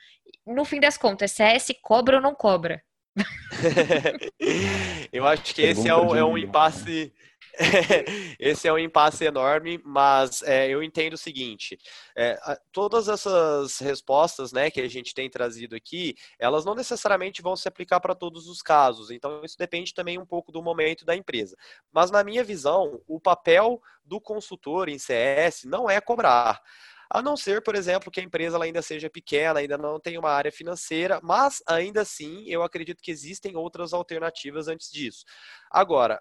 no 0.47 0.65
fim 0.65 0.81
das 0.81 0.97
contas, 0.97 1.33
CS 1.33 1.75
cobra 1.83 2.17
ou 2.17 2.23
não 2.23 2.35
cobra? 2.35 2.83
eu 5.13 5.27
acho 5.27 5.55
que 5.55 5.63
esse 5.63 5.89
é 5.89 5.97
um, 5.97 6.15
é 6.15 6.25
um 6.25 6.39
impasse 6.39 7.13
Esse 8.39 8.69
é 8.69 8.73
um 8.73 8.79
impasse 8.79 9.25
enorme, 9.25 9.81
mas 9.85 10.43
é, 10.43 10.69
eu 10.69 10.83
entendo 10.83 11.15
o 11.15 11.19
seguinte: 11.19 11.79
é, 12.17 12.39
todas 12.73 13.09
essas 13.09 13.79
respostas 13.79 14.53
né, 14.53 14.71
que 14.71 14.81
a 14.81 14.89
gente 14.89 15.13
tem 15.13 15.29
trazido 15.29 15.75
aqui, 15.75 16.15
elas 16.39 16.65
não 16.65 16.75
necessariamente 16.75 17.43
vão 17.43 17.57
se 17.57 17.67
aplicar 17.67 18.01
para 18.01 18.15
todos 18.15 18.47
os 18.47 18.63
casos. 18.63 19.11
Então, 19.11 19.45
isso 19.45 19.59
depende 19.59 19.93
também 19.93 20.19
um 20.19 20.27
pouco 20.27 20.53
do 20.53 20.63
momento 20.63 21.05
da 21.05 21.17
empresa. 21.17 21.57
Mas, 21.93 22.11
na 22.11 22.23
minha 22.23 22.45
visão, 22.45 23.01
o 23.09 23.21
papel 23.21 23.81
do 24.05 24.21
consultor 24.21 24.89
em 24.89 24.99
CS 24.99 25.65
não 25.65 25.91
é 25.91 26.01
cobrar. 26.01 26.63
A 27.11 27.23
não 27.23 27.39
ser, 27.39 27.63
por 27.63 27.75
exemplo, 27.75 28.11
que 28.11 28.21
a 28.21 28.23
empresa 28.23 28.63
ainda 28.63 28.83
seja 28.83 29.09
pequena, 29.09 29.61
ainda 29.61 29.79
não 29.79 29.99
tem 29.99 30.19
uma 30.19 30.31
área 30.31 30.53
financeira, 30.53 31.19
mas 31.23 31.63
ainda 31.67 32.03
assim 32.03 32.45
eu 32.47 32.63
acredito 32.63 33.03
que 33.03 33.11
existem 33.11 33.57
outras 33.57 33.95
alternativas 33.95 34.69
antes 34.69 34.91
disso. 34.91 35.25
Agora, 35.71 36.21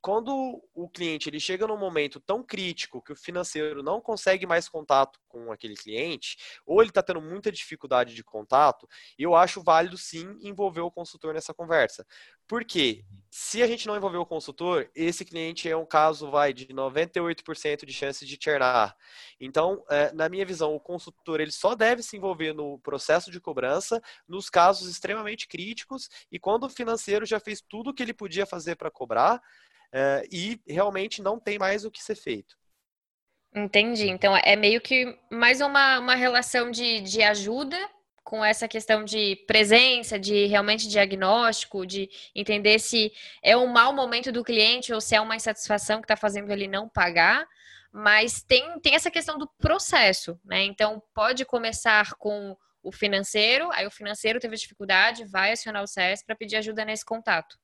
quando 0.00 0.62
o 0.74 0.88
cliente 0.88 1.28
ele 1.28 1.40
chega 1.40 1.66
num 1.66 1.76
momento 1.76 2.20
tão 2.20 2.42
crítico 2.42 3.02
que 3.02 3.12
o 3.12 3.16
financeiro 3.16 3.82
não 3.82 4.00
consegue 4.00 4.46
mais 4.46 4.68
contato 4.68 5.18
com 5.28 5.50
aquele 5.50 5.74
cliente, 5.74 6.36
ou 6.64 6.80
ele 6.80 6.90
está 6.90 7.02
tendo 7.02 7.20
muita 7.20 7.50
dificuldade 7.50 8.14
de 8.14 8.22
contato, 8.22 8.88
eu 9.18 9.34
acho 9.34 9.62
válido 9.62 9.98
sim 9.98 10.38
envolver 10.40 10.80
o 10.80 10.90
consultor 10.90 11.34
nessa 11.34 11.52
conversa. 11.52 12.06
Porque 12.46 13.04
se 13.30 13.62
a 13.62 13.66
gente 13.66 13.86
não 13.86 13.96
envolver 13.96 14.16
o 14.16 14.24
consultor, 14.24 14.88
esse 14.94 15.24
cliente 15.24 15.68
é 15.68 15.76
um 15.76 15.84
caso 15.84 16.30
vai 16.30 16.52
de 16.52 16.68
98% 16.68 17.84
de 17.84 17.92
chance 17.92 18.24
de 18.24 18.38
churnar. 18.40 18.96
Então, 19.38 19.84
é, 19.90 20.12
na 20.12 20.28
minha 20.28 20.46
visão, 20.46 20.74
o 20.74 20.80
consultor 20.80 21.40
ele 21.40 21.52
só 21.52 21.74
deve 21.74 22.02
se 22.02 22.16
envolver 22.16 22.54
no 22.54 22.78
processo 22.78 23.30
de 23.30 23.40
cobrança 23.40 24.00
nos 24.26 24.48
casos 24.48 24.88
extremamente 24.88 25.46
críticos 25.46 26.08
e 26.32 26.38
quando 26.38 26.64
o 26.64 26.70
financeiro 26.70 27.26
já 27.26 27.38
fez 27.38 27.60
tudo 27.60 27.90
o 27.90 27.94
que 27.94 28.02
ele 28.02 28.14
podia 28.14 28.46
fazer 28.46 28.76
para 28.76 28.90
cobrar, 28.90 29.42
uh, 29.94 30.26
e 30.30 30.60
realmente 30.66 31.22
não 31.22 31.38
tem 31.38 31.58
mais 31.58 31.84
o 31.84 31.90
que 31.90 32.02
ser 32.02 32.16
feito. 32.16 32.56
Entendi. 33.54 34.08
Então 34.08 34.36
é 34.36 34.54
meio 34.56 34.80
que 34.80 35.18
mais 35.30 35.60
uma, 35.60 35.98
uma 35.98 36.14
relação 36.14 36.70
de, 36.70 37.00
de 37.00 37.22
ajuda 37.22 37.78
com 38.22 38.44
essa 38.44 38.68
questão 38.68 39.04
de 39.04 39.36
presença, 39.46 40.18
de 40.18 40.44
realmente 40.44 40.86
diagnóstico, 40.86 41.86
de 41.86 42.10
entender 42.34 42.78
se 42.78 43.10
é 43.42 43.56
um 43.56 43.66
mau 43.66 43.90
momento 43.94 44.30
do 44.30 44.44
cliente 44.44 44.92
ou 44.92 45.00
se 45.00 45.14
é 45.14 45.20
uma 45.20 45.34
insatisfação 45.34 45.98
que 45.98 46.04
está 46.04 46.14
fazendo 46.14 46.52
ele 46.52 46.68
não 46.68 46.90
pagar. 46.90 47.46
Mas 47.90 48.42
tem, 48.42 48.78
tem 48.80 48.94
essa 48.94 49.10
questão 49.10 49.38
do 49.38 49.48
processo, 49.58 50.38
né? 50.44 50.62
Então 50.64 51.02
pode 51.14 51.46
começar 51.46 52.12
com 52.16 52.54
o 52.82 52.92
financeiro, 52.92 53.70
aí 53.72 53.86
o 53.86 53.90
financeiro 53.90 54.38
teve 54.38 54.56
dificuldade, 54.56 55.24
vai 55.24 55.52
acionar 55.52 55.82
o 55.82 55.86
CS 55.86 56.22
para 56.22 56.36
pedir 56.36 56.56
ajuda 56.56 56.84
nesse 56.84 57.06
contato. 57.06 57.58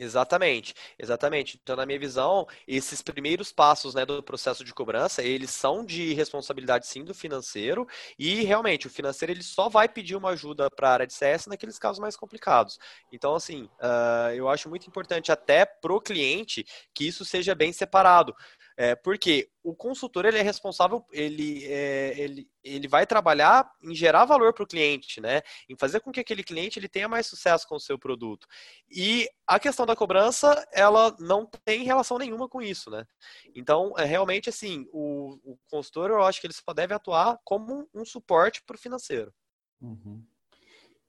Exatamente, 0.00 0.74
exatamente. 0.96 1.58
Então, 1.60 1.74
na 1.74 1.84
minha 1.84 1.98
visão, 1.98 2.46
esses 2.68 3.02
primeiros 3.02 3.50
passos 3.50 3.94
né, 3.94 4.06
do 4.06 4.22
processo 4.22 4.62
de 4.64 4.72
cobrança, 4.72 5.24
eles 5.24 5.50
são 5.50 5.84
de 5.84 6.14
responsabilidade 6.14 6.86
sim 6.86 7.04
do 7.04 7.12
financeiro 7.12 7.84
e 8.16 8.44
realmente 8.44 8.86
o 8.86 8.90
financeiro 8.90 9.32
ele 9.32 9.42
só 9.42 9.68
vai 9.68 9.88
pedir 9.88 10.14
uma 10.14 10.30
ajuda 10.30 10.70
para 10.70 10.88
a 10.88 10.92
área 10.92 11.06
de 11.06 11.12
CS 11.14 11.48
naqueles 11.48 11.80
casos 11.80 11.98
mais 11.98 12.16
complicados. 12.16 12.78
Então, 13.10 13.34
assim, 13.34 13.64
uh, 13.80 14.32
eu 14.36 14.48
acho 14.48 14.68
muito 14.68 14.86
importante 14.86 15.32
até 15.32 15.66
para 15.66 15.92
o 15.92 16.00
cliente 16.00 16.64
que 16.94 17.04
isso 17.08 17.24
seja 17.24 17.52
bem 17.54 17.72
separado. 17.72 18.36
É, 18.80 18.94
porque 18.94 19.50
o 19.60 19.74
consultor 19.74 20.24
ele 20.24 20.38
é 20.38 20.42
responsável, 20.42 21.04
ele, 21.10 21.64
é, 21.64 22.14
ele, 22.16 22.48
ele 22.62 22.86
vai 22.86 23.04
trabalhar 23.04 23.68
em 23.82 23.92
gerar 23.92 24.24
valor 24.24 24.54
para 24.54 24.62
o 24.62 24.68
cliente, 24.68 25.20
né? 25.20 25.42
Em 25.68 25.74
fazer 25.76 25.98
com 25.98 26.12
que 26.12 26.20
aquele 26.20 26.44
cliente 26.44 26.78
ele 26.78 26.88
tenha 26.88 27.08
mais 27.08 27.26
sucesso 27.26 27.66
com 27.66 27.74
o 27.74 27.80
seu 27.80 27.98
produto. 27.98 28.46
E 28.88 29.28
a 29.44 29.58
questão 29.58 29.84
da 29.84 29.96
cobrança, 29.96 30.64
ela 30.72 31.12
não 31.18 31.44
tem 31.64 31.82
relação 31.82 32.18
nenhuma 32.18 32.48
com 32.48 32.62
isso, 32.62 32.88
né? 32.88 33.04
Então, 33.52 33.94
é 33.98 34.04
realmente 34.04 34.48
assim, 34.48 34.86
o, 34.92 35.40
o 35.42 35.58
consultor 35.68 36.10
eu 36.10 36.22
acho 36.22 36.40
que 36.40 36.46
ele 36.46 36.54
só 36.54 36.72
deve 36.72 36.94
atuar 36.94 37.36
como 37.42 37.88
um 37.92 38.04
suporte 38.04 38.62
para 38.64 38.76
o 38.76 38.78
financeiro. 38.78 39.34
Uhum. 39.80 40.24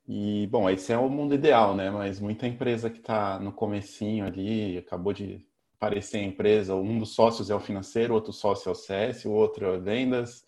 E, 0.07 0.47
bom, 0.47 0.67
esse 0.67 0.91
é 0.91 0.97
o 0.97 1.07
mundo 1.07 1.35
ideal, 1.35 1.75
né? 1.75 1.91
Mas 1.91 2.19
muita 2.19 2.47
empresa 2.47 2.89
que 2.89 2.97
está 2.97 3.39
no 3.39 3.53
comecinho 3.53 4.25
ali, 4.25 4.75
acabou 4.79 5.13
de 5.13 5.47
aparecer 5.79 6.17
a 6.17 6.23
empresa, 6.23 6.75
um 6.75 6.99
dos 6.99 7.15
sócios 7.15 7.49
é 7.49 7.55
o 7.55 7.59
financeiro, 7.59 8.13
outro 8.13 8.33
sócio 8.33 8.67
é 8.67 8.71
o 8.73 8.75
CS, 8.75 9.25
o 9.25 9.31
outro 9.31 9.65
é 9.65 9.79
vendas. 9.79 10.45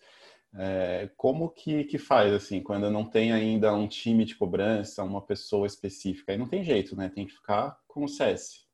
É, 0.54 1.10
como 1.16 1.48
que, 1.48 1.84
que 1.84 1.96
faz, 1.96 2.34
assim, 2.34 2.62
quando 2.62 2.90
não 2.90 3.08
tem 3.08 3.32
ainda 3.32 3.72
um 3.72 3.88
time 3.88 4.26
de 4.26 4.36
cobrança, 4.36 5.02
uma 5.02 5.22
pessoa 5.22 5.66
específica? 5.66 6.32
Aí 6.32 6.38
não 6.38 6.46
tem 6.46 6.62
jeito, 6.62 6.94
né? 6.94 7.08
Tem 7.08 7.26
que 7.26 7.32
ficar 7.32 7.78
com 7.88 8.04
o 8.04 8.08
CS. 8.08 8.66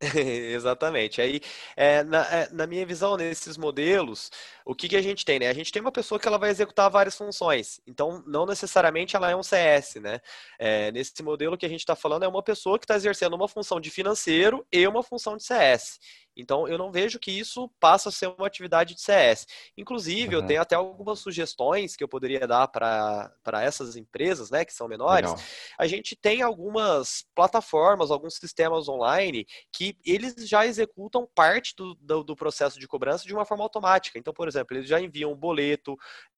Exatamente. 0.54 1.20
Aí, 1.20 1.40
é, 1.76 2.02
na, 2.04 2.22
é, 2.26 2.48
na, 2.52 2.66
minha 2.66 2.84
visão, 2.84 3.16
nesses 3.16 3.56
modelos, 3.56 4.30
o 4.64 4.74
que, 4.74 4.88
que 4.88 4.96
a 4.96 5.02
gente 5.02 5.24
tem, 5.24 5.38
né? 5.38 5.48
A 5.48 5.52
gente 5.54 5.72
tem 5.72 5.80
uma 5.80 5.92
pessoa 5.92 6.18
que 6.18 6.26
ela 6.26 6.38
vai 6.38 6.50
executar 6.50 6.90
várias 6.90 7.16
funções. 7.16 7.80
Então, 7.86 8.22
não 8.26 8.44
necessariamente 8.44 9.16
ela 9.16 9.30
é 9.30 9.36
um 9.36 9.42
CS, 9.42 9.96
né? 9.96 10.20
É, 10.58 10.90
nesse 10.92 11.22
modelo 11.22 11.56
que 11.56 11.64
a 11.64 11.68
gente 11.68 11.80
está 11.80 11.96
falando, 11.96 12.24
é 12.24 12.28
uma 12.28 12.42
pessoa 12.42 12.78
que 12.78 12.84
está 12.84 12.96
exercendo 12.96 13.34
uma 13.34 13.48
função 13.48 13.80
de 13.80 13.90
financeiro 13.90 14.66
e 14.70 14.86
uma 14.86 15.02
função 15.02 15.36
de 15.36 15.44
CS. 15.44 15.98
Então, 16.36 16.66
eu 16.66 16.76
não 16.76 16.90
vejo 16.90 17.18
que 17.18 17.30
isso 17.30 17.70
passa 17.78 18.08
a 18.08 18.12
ser 18.12 18.26
uma 18.28 18.46
atividade 18.46 18.94
de 18.94 19.00
CS. 19.00 19.46
Inclusive, 19.76 20.34
uhum. 20.34 20.42
eu 20.42 20.46
tenho 20.46 20.60
até 20.60 20.74
algumas 20.74 21.18
sugestões 21.18 21.96
que 21.96 22.02
eu 22.02 22.08
poderia 22.08 22.46
dar 22.46 22.68
para 22.68 23.62
essas 23.62 23.96
empresas, 23.96 24.50
né, 24.50 24.64
que 24.64 24.72
são 24.72 24.88
menores. 24.88 25.30
Legal. 25.30 25.44
A 25.78 25.86
gente 25.86 26.16
tem 26.16 26.42
algumas 26.42 27.24
plataformas, 27.34 28.10
alguns 28.10 28.34
sistemas 28.36 28.88
online 28.88 29.46
que 29.72 29.96
eles 30.04 30.34
já 30.48 30.66
executam 30.66 31.28
parte 31.34 31.74
do, 31.76 31.94
do, 31.94 32.24
do 32.24 32.36
processo 32.36 32.78
de 32.78 32.88
cobrança 32.88 33.24
de 33.24 33.34
uma 33.34 33.44
forma 33.44 33.64
automática. 33.64 34.18
Então, 34.18 34.32
por 34.32 34.48
exemplo, 34.48 34.76
eles 34.76 34.88
já 34.88 35.00
enviam 35.00 35.32
um 35.32 35.36
boleto, 35.36 35.96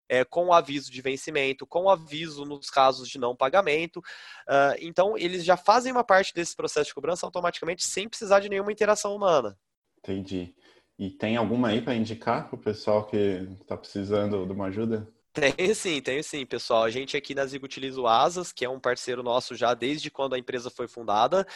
é, 0.08 0.24
com 0.24 0.52
aviso 0.52 0.90
de 0.90 1.00
vencimento, 1.02 1.66
com 1.66 1.88
aviso 1.90 2.44
nos 2.44 2.70
casos 2.70 3.08
de 3.08 3.18
não 3.18 3.36
pagamento. 3.36 3.98
Uh, 3.98 4.76
então, 4.80 5.16
eles 5.16 5.44
já 5.44 5.56
fazem 5.56 5.92
uma 5.92 6.04
parte 6.04 6.32
desse 6.32 6.54
processo 6.54 6.88
de 6.88 6.94
cobrança 6.94 7.26
automaticamente 7.26 7.84
sem 7.84 8.08
precisar 8.08 8.40
de 8.40 8.48
nenhuma 8.48 8.72
interação 8.72 9.14
humana. 9.14 9.56
Entendi. 10.06 10.54
E 10.98 11.10
tem 11.10 11.36
alguma 11.36 11.68
aí 11.68 11.82
para 11.82 11.94
indicar 11.94 12.48
para 12.48 12.54
o 12.54 12.62
pessoal 12.62 13.04
que 13.04 13.16
está 13.60 13.76
precisando 13.76 14.46
de 14.46 14.52
uma 14.52 14.66
ajuda? 14.66 15.12
Tenho 15.36 15.74
sim, 15.74 16.00
tenho 16.00 16.24
sim, 16.24 16.46
pessoal. 16.46 16.84
A 16.84 16.90
gente 16.90 17.14
aqui 17.14 17.34
na 17.34 17.44
Zigo 17.44 17.66
utiliza 17.66 18.00
o 18.00 18.06
Asas, 18.06 18.52
que 18.52 18.64
é 18.64 18.68
um 18.70 18.80
parceiro 18.80 19.22
nosso 19.22 19.54
já 19.54 19.74
desde 19.74 20.10
quando 20.10 20.34
a 20.34 20.38
empresa 20.38 20.70
foi 20.70 20.88
fundada. 20.88 21.46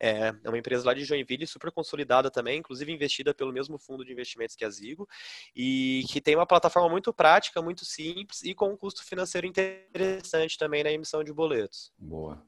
É, 0.00 0.32
é 0.42 0.48
uma 0.48 0.56
empresa 0.56 0.86
lá 0.86 0.94
de 0.94 1.04
Joinville, 1.04 1.46
super 1.46 1.70
consolidada 1.70 2.30
também, 2.30 2.60
inclusive 2.60 2.90
investida 2.90 3.34
pelo 3.34 3.52
mesmo 3.52 3.76
fundo 3.78 4.06
de 4.06 4.12
investimentos 4.12 4.56
que 4.56 4.64
a 4.64 4.70
Zigo, 4.70 5.06
e 5.54 6.04
que 6.08 6.18
tem 6.18 6.34
uma 6.34 6.46
plataforma 6.46 6.88
muito 6.88 7.12
prática, 7.12 7.60
muito 7.60 7.84
simples 7.84 8.42
e 8.42 8.54
com 8.54 8.70
um 8.70 8.76
custo 8.76 9.04
financeiro 9.04 9.46
interessante 9.46 10.56
também 10.56 10.82
na 10.82 10.90
emissão 10.90 11.22
de 11.22 11.32
boletos. 11.34 11.92
Boa. 11.98 12.42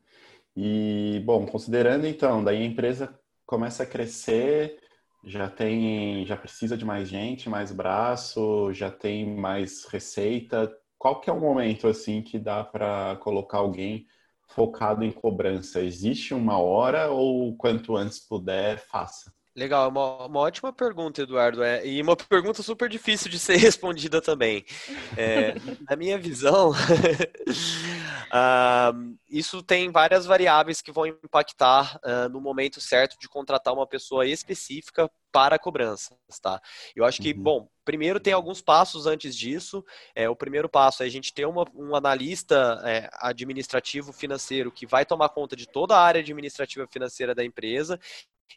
E, 0.56 1.20
bom, 1.26 1.44
considerando 1.44 2.06
então, 2.06 2.42
daí 2.42 2.62
a 2.62 2.66
empresa 2.66 3.14
começa 3.44 3.82
a 3.82 3.86
crescer 3.86 4.88
já 5.24 5.48
tem, 5.50 6.24
já 6.26 6.37
precisa 6.37 6.76
de 6.76 6.85
mais 6.85 7.09
gente, 7.09 7.48
mais 7.48 7.72
braço, 7.72 8.72
já 8.72 8.90
tem 8.90 9.37
mais 9.37 9.85
receita. 9.87 10.72
Qual 10.98 11.20
que 11.20 11.31
é 11.31 11.33
o 11.33 11.40
momento 11.40 11.87
assim 11.88 12.22
que 12.22 12.38
dá 12.38 12.64
para 12.64 13.16
colocar 13.16 13.59
alguém 13.59 14.07
focado 14.48 15.04
em 15.04 15.12
cobrança? 15.12 15.81
Existe 15.81 16.35
uma 16.35 16.59
hora 16.59 17.11
ou 17.11 17.57
quanto 17.57 17.96
antes 17.96 18.18
puder, 18.20 18.78
faça? 18.78 19.38
Legal, 19.58 19.86
é 19.86 19.88
uma, 19.88 20.26
uma 20.26 20.38
ótima 20.38 20.72
pergunta, 20.72 21.20
Eduardo. 21.20 21.64
É, 21.64 21.84
e 21.84 22.00
uma 22.00 22.14
pergunta 22.14 22.62
super 22.62 22.88
difícil 22.88 23.28
de 23.28 23.40
ser 23.40 23.56
respondida 23.56 24.22
também. 24.22 24.64
É, 25.16 25.54
na 25.90 25.96
minha 25.96 26.16
visão, 26.16 26.70
uh, 26.70 26.76
isso 29.28 29.60
tem 29.60 29.90
várias 29.90 30.26
variáveis 30.26 30.80
que 30.80 30.92
vão 30.92 31.06
impactar 31.06 31.98
uh, 32.04 32.28
no 32.28 32.40
momento 32.40 32.80
certo 32.80 33.18
de 33.18 33.28
contratar 33.28 33.74
uma 33.74 33.84
pessoa 33.86 34.24
específica 34.24 35.10
para 35.32 35.58
cobranças, 35.58 36.16
tá? 36.40 36.60
Eu 36.94 37.04
acho 37.04 37.20
que, 37.20 37.32
uhum. 37.32 37.42
bom, 37.42 37.68
primeiro 37.84 38.20
tem 38.20 38.32
alguns 38.32 38.62
passos 38.62 39.06
antes 39.06 39.36
disso. 39.36 39.84
É, 40.14 40.28
o 40.28 40.36
primeiro 40.36 40.68
passo 40.68 41.02
é 41.02 41.06
a 41.06 41.10
gente 41.10 41.34
ter 41.34 41.46
uma, 41.46 41.66
um 41.74 41.96
analista 41.96 42.80
é, 42.84 43.10
administrativo 43.14 44.12
financeiro 44.12 44.70
que 44.70 44.86
vai 44.86 45.04
tomar 45.04 45.28
conta 45.30 45.56
de 45.56 45.66
toda 45.66 45.96
a 45.96 46.00
área 46.00 46.20
administrativa 46.20 46.86
financeira 46.86 47.34
da 47.34 47.44
empresa 47.44 47.98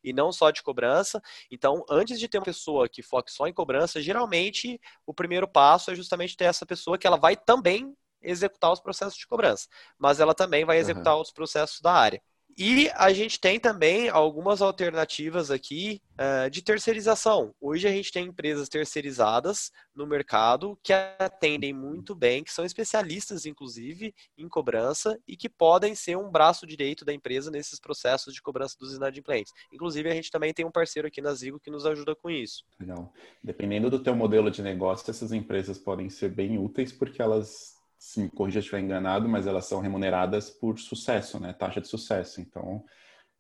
e 0.04 0.14
não 0.14 0.32
só 0.32 0.52
de 0.52 0.62
cobrança. 0.64 1.22
Então, 1.50 1.84
antes 1.90 2.20
de 2.20 2.28
ter 2.28 2.38
uma 2.38 2.46
pessoa 2.46 2.88
que 2.88 3.02
foque 3.02 3.32
só 3.32 3.48
em 3.48 3.54
cobrança, 3.54 4.02
geralmente 4.02 4.80
o 5.06 5.14
primeiro 5.14 5.48
passo 5.48 5.92
é 5.92 5.96
justamente 5.96 6.38
ter 6.38 6.46
essa 6.46 6.66
pessoa 6.66 6.98
que 6.98 7.08
ela 7.08 7.18
vai 7.18 7.36
também 7.36 7.96
executar 8.22 8.72
os 8.72 8.80
processos 8.80 9.18
de 9.18 9.26
cobrança, 9.26 9.68
mas 9.98 10.20
ela 10.20 10.34
também 10.34 10.64
vai 10.64 10.78
executar 10.78 11.16
uhum. 11.16 11.22
os 11.22 11.32
processos 11.32 11.82
da 11.82 11.92
área. 11.92 12.22
E 12.58 12.90
a 12.96 13.12
gente 13.14 13.40
tem 13.40 13.60
também 13.60 14.10
algumas 14.10 14.62
alternativas 14.62 15.50
aqui 15.50 16.02
uh, 16.14 16.50
de 16.50 16.62
terceirização. 16.62 17.54
Hoje 17.60 17.88
a 17.88 17.92
gente 17.92 18.12
tem 18.12 18.28
empresas 18.28 18.70
terceirizadas 18.70 19.72
no 19.96 20.06
mercado 20.06 20.78
que 20.84 20.94
atendem 20.94 21.74
muito 21.74 22.16
bem, 22.16 22.44
que 22.44 22.54
são 22.54 22.66
especialistas, 22.66 23.46
inclusive, 23.46 24.14
em 24.38 24.48
cobrança 24.48 25.20
e 25.28 25.36
que 25.36 25.50
podem 25.50 25.96
ser 25.96 26.18
um 26.18 26.30
braço 26.30 26.66
direito 26.66 27.04
da 27.04 27.14
empresa 27.14 27.52
nesses 27.52 27.80
processos 27.80 28.34
de 28.34 28.42
cobrança 28.42 28.76
dos 28.80 28.94
inadimplentes. 28.94 29.54
Inclusive, 29.72 30.10
a 30.10 30.14
gente 30.14 30.32
também 30.32 30.54
tem 30.54 30.66
um 30.66 30.72
parceiro 30.72 31.08
aqui 31.08 31.22
na 31.22 31.34
Zigo 31.34 31.60
que 31.60 31.72
nos 31.72 31.86
ajuda 31.86 32.16
com 32.16 32.30
isso. 32.30 32.64
Legal. 32.80 33.12
Dependendo 33.44 33.90
do 33.90 34.00
teu 34.00 34.16
modelo 34.16 34.52
de 34.52 34.62
negócio, 34.62 35.10
essas 35.10 35.32
empresas 35.32 35.78
podem 35.78 36.10
ser 36.10 36.30
bem 36.30 36.58
úteis 36.58 36.92
porque 36.92 37.22
elas 37.22 37.81
se 38.02 38.20
me 38.20 38.30
corrija 38.32 38.60
se 38.60 38.66
estiver 38.66 38.82
enganado, 38.82 39.30
mas 39.30 39.46
elas 39.46 39.66
são 39.66 39.80
remuneradas 39.80 40.50
por 40.50 40.80
sucesso, 40.80 41.40
né? 41.40 41.54
Taxa 41.54 41.80
de 41.80 41.88
sucesso. 41.88 42.42
Então, 42.42 42.84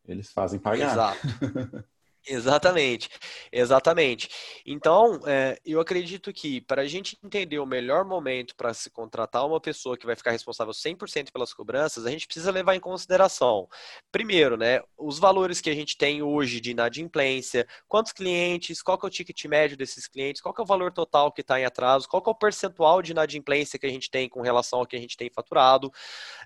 eles 0.06 0.32
fazem 0.32 0.60
pagar. 0.60 0.92
Exato. 0.92 1.20
Exatamente, 2.28 3.10
exatamente. 3.52 4.30
Então, 4.64 5.20
é, 5.26 5.58
eu 5.66 5.80
acredito 5.80 6.32
que 6.32 6.62
para 6.62 6.84
a 6.84 6.88
gente 6.88 7.18
entender 7.24 7.58
o 7.58 7.66
melhor 7.66 8.06
momento 8.06 8.56
para 8.56 8.74
se 8.76 8.92
contratar 8.92 9.46
uma 9.46 9.60
pessoa 9.60 9.98
que 9.98 10.06
vai 10.06 10.16
ficar 10.16 10.30
responsável 10.30 10.72
100% 10.72 11.32
pelas 11.32 11.52
cobranças, 11.52 12.06
a 12.06 12.12
gente 12.12 12.28
precisa 12.28 12.52
levar 12.52 12.76
em 12.76 12.80
consideração, 12.80 13.68
primeiro, 14.12 14.56
né, 14.56 14.82
os 14.96 15.18
valores 15.18 15.60
que 15.62 15.70
a 15.70 15.74
gente 15.74 15.98
tem 15.98 16.22
hoje 16.22 16.62
de 16.62 16.72
inadimplência, 16.72 17.68
quantos 17.88 18.12
clientes, 18.12 18.84
qual 18.84 19.00
que 19.00 19.06
é 19.06 19.08
o 19.08 19.12
ticket 19.12 19.46
médio 19.46 19.76
desses 19.76 20.08
clientes, 20.08 20.42
qual 20.42 20.54
que 20.54 20.62
é 20.62 20.64
o 20.64 20.68
valor 20.68 20.92
total 20.92 21.32
que 21.32 21.42
está 21.42 21.60
em 21.60 21.66
atraso, 21.66 22.08
qual 22.08 22.22
que 22.22 22.30
é 22.30 22.34
o 22.34 22.36
percentual 22.36 23.02
de 23.02 23.12
inadimplência 23.14 23.80
que 23.80 23.88
a 23.88 23.90
gente 23.90 24.12
tem 24.12 24.30
com 24.30 24.42
relação 24.42 24.80
ao 24.80 24.86
que 24.86 24.96
a 24.96 25.00
gente 25.00 25.18
tem 25.18 25.30
faturado, 25.34 25.92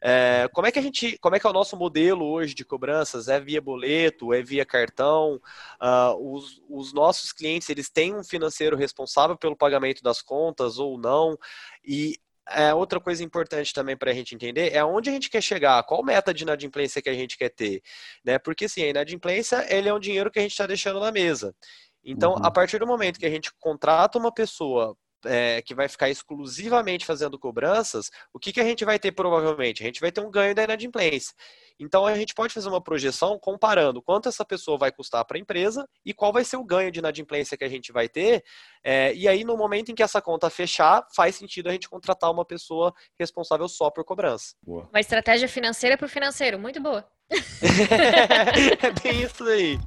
é, 0.02 0.48
como 0.54 0.68
é 0.68 0.72
que 0.72 0.80
a 0.80 0.82
gente, 0.82 1.18
como 1.18 1.36
é 1.36 1.40
que 1.40 1.46
é 1.46 1.50
o 1.50 1.54
nosso 1.54 1.76
modelo 1.76 2.26
hoje 2.26 2.56
de 2.56 2.64
cobranças, 2.64 3.28
é 3.28 3.42
via 3.42 3.62
boleto, 3.62 4.34
é 4.34 4.42
via 4.42 4.66
cartão, 4.66 5.42
Uh, 5.82 6.34
os, 6.34 6.62
os, 6.70 6.94
nossos 6.94 7.32
clientes 7.32 7.70
eles 7.70 7.90
têm 7.90 8.16
um 8.16 8.24
financeiro 8.24 8.76
responsável 8.76 9.38
pelo 9.38 9.56
pagamento 9.56 10.02
das 10.02 10.22
contas 10.22 10.78
ou 10.78 10.98
não. 10.98 11.38
E 11.84 12.18
é, 12.48 12.74
outra 12.74 13.00
coisa 13.00 13.24
importante 13.24 13.74
também 13.74 13.98
para 13.98 14.12
a 14.12 14.14
gente 14.14 14.36
entender 14.36 14.72
é 14.72 14.84
onde 14.84 15.10
a 15.10 15.14
gente 15.14 15.30
quer 15.30 15.42
chegar, 15.42 15.84
qual 15.84 16.04
meta 16.04 16.34
de 16.34 16.44
inadimplência 16.44 17.02
que 17.02 17.10
a 17.10 17.14
gente 17.14 17.38
quer 17.38 17.50
ter. 17.50 17.82
Né? 18.24 18.38
Porque 18.38 18.66
assim, 18.66 18.84
a 18.84 18.90
inadimplência 18.90 19.66
ele 19.74 19.90
é 19.90 19.94
um 19.94 20.00
dinheiro 20.00 20.30
que 20.30 20.40
a 20.40 20.42
gente 20.42 20.52
está 20.52 20.68
deixando 20.68 21.00
na 21.00 21.12
mesa. 21.12 21.56
Então, 22.04 22.34
uhum. 22.34 22.46
a 22.46 22.52
partir 22.52 22.78
do 22.78 22.86
momento 22.86 23.20
que 23.20 23.26
a 23.26 23.30
gente 23.30 23.52
contrata 23.60 24.20
uma 24.20 24.32
pessoa 24.32 24.96
é, 25.26 25.62
que 25.62 25.76
vai 25.76 25.88
ficar 25.88 26.10
exclusivamente 26.10 27.06
fazendo 27.06 27.40
cobranças, 27.40 28.10
o 28.34 28.40
que, 28.40 28.54
que 28.54 28.60
a 28.60 28.64
gente 28.64 28.86
vai 28.86 29.00
ter 29.00 29.12
provavelmente? 29.12 29.84
A 29.84 29.86
gente 29.86 30.02
vai 30.02 30.12
ter 30.12 30.22
um 30.22 30.32
ganho 30.32 30.56
da 30.56 30.64
inadimplência. 30.64 31.34
Então 31.80 32.06
a 32.06 32.16
gente 32.16 32.34
pode 32.34 32.54
fazer 32.54 32.70
uma 32.70 32.82
projeção 32.82 33.38
comparando 33.38 34.02
quanto 34.02 34.30
essa 34.30 34.46
pessoa 34.46 34.78
vai 34.78 34.92
custar 34.92 35.26
para 35.26 35.38
a 35.38 35.40
empresa 35.40 35.88
e 36.06 36.14
qual 36.14 36.32
vai 36.32 36.44
ser 36.44 36.58
o 36.58 36.64
ganho 36.64 36.92
de 36.92 37.00
inadimplência 37.00 37.58
que 37.58 37.64
a 37.64 37.70
gente 37.70 37.92
vai 37.92 38.08
ter. 38.08 38.44
É, 38.84 39.14
e 39.14 39.28
aí, 39.28 39.44
no 39.44 39.58
momento 39.58 39.92
em 39.92 39.96
que 39.96 40.04
essa 40.04 40.22
conta 40.22 40.50
fechar, 40.50 41.06
faz 41.16 41.36
sentido 41.36 41.68
a 41.68 41.72
gente 41.72 41.90
contratar 41.90 42.32
uma 42.32 42.46
pessoa 42.46 42.94
responsável 43.20 43.68
só 43.68 43.90
por 43.90 44.06
cobrança. 44.06 44.56
Boa. 44.62 44.88
Uma 44.90 45.00
estratégia 45.00 45.48
financeira 45.48 45.98
para 45.98 46.06
o 46.06 46.10
financeiro, 46.10 46.58
muito 46.58 46.82
boa. 46.82 47.06
é 48.82 48.92
bem 49.02 49.24
isso 49.24 49.44
aí. 49.44 49.80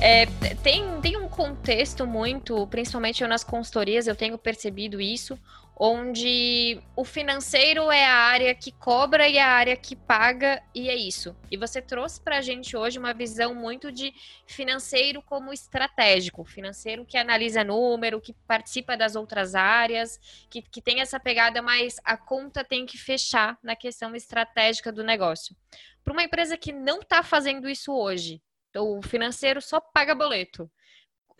É, 0.00 0.26
tem, 0.62 1.00
tem 1.00 1.16
um 1.16 1.28
contexto 1.28 2.06
muito, 2.06 2.66
principalmente 2.68 3.26
nas 3.26 3.42
consultorias, 3.42 4.06
eu 4.06 4.14
tenho 4.14 4.38
percebido 4.38 5.00
isso, 5.00 5.36
onde 5.74 6.80
o 6.94 7.04
financeiro 7.04 7.90
é 7.90 8.04
a 8.04 8.14
área 8.14 8.54
que 8.54 8.70
cobra 8.70 9.28
e 9.28 9.38
a 9.38 9.46
área 9.48 9.76
que 9.76 9.96
paga, 9.96 10.62
e 10.72 10.88
é 10.88 10.94
isso. 10.94 11.36
E 11.50 11.56
você 11.56 11.82
trouxe 11.82 12.20
para 12.20 12.38
a 12.38 12.40
gente 12.40 12.76
hoje 12.76 12.96
uma 12.96 13.12
visão 13.12 13.54
muito 13.54 13.90
de 13.90 14.14
financeiro 14.46 15.20
como 15.20 15.52
estratégico, 15.52 16.44
financeiro 16.44 17.04
que 17.04 17.16
analisa 17.16 17.64
número, 17.64 18.20
que 18.20 18.32
participa 18.46 18.96
das 18.96 19.16
outras 19.16 19.56
áreas, 19.56 20.18
que, 20.48 20.62
que 20.62 20.80
tem 20.80 21.00
essa 21.00 21.18
pegada, 21.18 21.60
mas 21.60 21.96
a 22.04 22.16
conta 22.16 22.64
tem 22.64 22.86
que 22.86 22.96
fechar 22.96 23.58
na 23.62 23.74
questão 23.74 24.14
estratégica 24.14 24.92
do 24.92 25.02
negócio. 25.02 25.56
Para 26.04 26.12
uma 26.12 26.22
empresa 26.22 26.56
que 26.56 26.72
não 26.72 27.00
está 27.00 27.22
fazendo 27.22 27.68
isso 27.68 27.92
hoje, 27.92 28.40
o 28.76 29.02
financeiro 29.02 29.60
só 29.60 29.80
paga 29.80 30.14
boleto. 30.14 30.70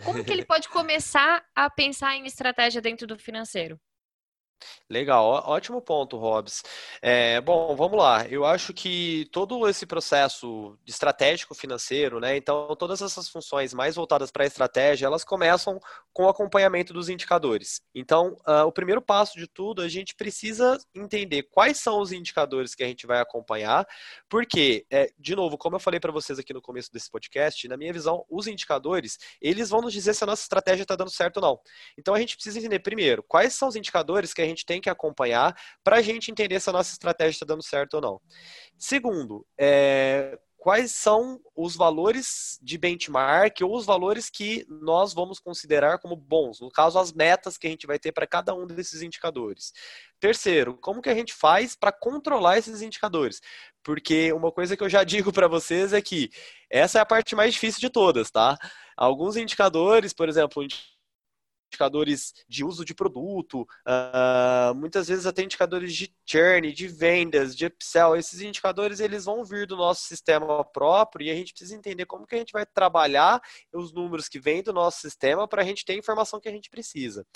Como 0.05 0.25
que 0.25 0.33
ele 0.33 0.45
pode 0.47 0.69
começar 0.69 1.45
a 1.55 1.69
pensar 1.69 2.14
em 2.17 2.27
estratégia 2.27 2.81
dentro 2.81 3.07
do 3.07 3.19
financeiro? 3.19 3.81
Legal, 4.90 5.25
ótimo 5.47 5.83
ponto, 5.83 6.16
Robs. 6.16 6.62
É, 7.03 7.40
bom, 7.42 7.77
vamos 7.77 7.99
lá. 7.99 8.27
Eu 8.27 8.44
acho 8.44 8.73
que 8.73 9.29
todo 9.31 9.68
esse 9.68 9.85
processo 9.85 10.79
estratégico 10.87 11.55
financeiro, 11.55 12.18
né? 12.18 12.37
Então, 12.37 12.75
todas 12.75 13.03
essas 13.03 13.29
funções 13.29 13.75
mais 13.75 13.97
voltadas 13.97 14.31
para 14.31 14.44
a 14.44 14.47
estratégia, 14.47 15.07
elas 15.07 15.25
começam 15.25 15.79
com 16.12 16.25
o 16.25 16.29
acompanhamento 16.29 16.94
dos 16.94 17.09
indicadores. 17.09 17.83
Então, 17.94 18.37
uh, 18.47 18.64
o 18.66 18.73
primeiro 18.73 19.03
passo 19.03 19.38
de 19.38 19.47
tudo, 19.47 19.83
a 19.83 19.88
gente 19.88 20.14
precisa 20.14 20.79
entender 20.94 21.44
quais 21.44 21.79
são 21.79 22.01
os 22.01 22.11
indicadores 22.11 22.75
que 22.75 22.83
a 22.83 22.87
gente 22.87 23.07
vai 23.07 23.21
acompanhar, 23.21 23.87
porque, 24.29 24.87
é, 24.90 25.12
de 25.18 25.37
novo, 25.37 25.59
como 25.59 25.77
eu 25.77 25.81
falei 25.81 26.01
para 26.01 26.11
vocês 26.11 26.38
aqui 26.38 26.55
no 26.55 26.62
começo 26.62 26.90
desse 26.90 27.11
podcast, 27.11 27.68
na 27.68 27.77
minha 27.77 27.92
visão, 27.92 28.25
os 28.29 28.47
indicadores, 28.47 29.18
eles 29.40 29.68
vão 29.68 29.83
nos 29.83 29.92
dizer 29.92 30.14
se 30.14 30.25
a 30.25 30.27
nossa 30.27 30.42
estratégia 30.42 30.83
está 30.83 30.97
dando 30.97 31.11
certo 31.11 31.37
ou 31.37 31.42
não. 31.42 31.61
Então, 31.97 32.14
a 32.14 32.18
gente 32.18 32.37
precisa 32.37 32.59
entender 32.59 32.79
primeiro 32.79 33.23
quais 33.23 33.53
são 33.53 33.68
os 33.68 33.77
indicadores 33.77 34.33
que 34.33 34.40
a 34.40 34.47
gente 34.48 34.66
tem 34.66 34.80
que 34.80 34.90
acompanhar 34.90 35.56
para 35.84 35.96
a 35.96 36.02
gente 36.02 36.30
entender 36.30 36.61
se 36.61 36.68
a 36.68 36.72
nossa 36.72 36.92
estratégia 36.92 37.37
está 37.37 37.46
dando 37.46 37.62
certo 37.62 37.94
ou 37.94 38.00
não. 38.00 38.20
Segundo, 38.76 39.46
é, 39.58 40.38
quais 40.58 40.92
são 40.92 41.40
os 41.56 41.76
valores 41.76 42.58
de 42.61 42.76
benchmark 42.76 43.61
ou 43.62 43.76
os 43.76 43.87
valores 43.87 44.28
que 44.28 44.66
nós 44.68 45.14
vamos 45.14 45.38
considerar 45.38 45.98
como 45.98 46.16
bons, 46.16 46.61
no 46.61 46.68
caso, 46.68 46.98
as 46.98 47.12
metas 47.12 47.56
que 47.56 47.66
a 47.66 47.70
gente 47.70 47.87
vai 47.87 47.98
ter 47.98 48.12
para 48.12 48.26
cada 48.26 48.52
um 48.54 48.66
desses 48.66 49.00
indicadores. 49.00 49.72
Terceiro, 50.20 50.76
como 50.76 51.00
que 51.00 51.08
a 51.08 51.14
gente 51.14 51.32
faz 51.32 51.76
para 51.76 51.92
controlar 51.92 52.58
esses 52.58 52.82
indicadores? 52.82 53.40
Porque 53.84 54.32
uma 54.32 54.50
coisa 54.50 54.76
que 54.76 54.82
eu 54.82 54.88
já 54.88 55.04
digo 55.04 55.32
para 55.32 55.46
vocês 55.46 55.92
é 55.92 56.02
que 56.02 56.28
essa 56.68 56.98
é 56.98 57.00
a 57.00 57.06
parte 57.06 57.37
mais 57.37 57.54
difícil 57.54 57.80
de 57.80 57.88
todas, 57.88 58.30
tá? 58.30 58.58
Alguns 58.96 59.37
indicadores, 59.37 60.12
por 60.12 60.28
exemplo, 60.28 60.66
indicadores 61.68 62.33
de 62.48 62.64
uso 62.64 62.85
de 62.85 62.94
produto, 62.94 63.62
uh, 63.62 64.74
muitas 64.74 65.09
vezes 65.09 65.26
até 65.26 65.42
indicadores 65.42 65.94
de 65.94 66.12
churn, 66.26 66.72
de 66.72 66.88
vendas, 66.88 67.54
de 67.54 67.66
upsell. 67.66 68.16
Esses 68.16 68.40
indicadores 68.40 69.00
eles 69.00 69.26
vão 69.26 69.44
vir 69.44 69.66
do 69.66 69.76
nosso 69.76 70.02
sistema 70.02 70.64
próprio 70.64 71.26
e 71.26 71.31
a 71.31 71.35
gente 71.35 71.52
precisa 71.52 71.76
entender 71.76 72.07
como 72.07 72.26
que 72.26 72.35
a 72.35 72.38
gente 72.38 72.52
vai 72.52 72.66
trabalhar 72.66 73.40
os 73.72 73.92
números 73.92 74.28
que 74.28 74.40
vêm 74.40 74.62
do 74.62 74.72
nosso 74.72 75.00
sistema 75.00 75.46
para 75.46 75.62
a 75.62 75.64
gente 75.64 75.85
ter 75.85 75.92
a 75.92 75.96
informação 75.96 76.40
que 76.40 76.48
a 76.48 76.52
gente 76.52 76.70
precisa. 76.70 77.26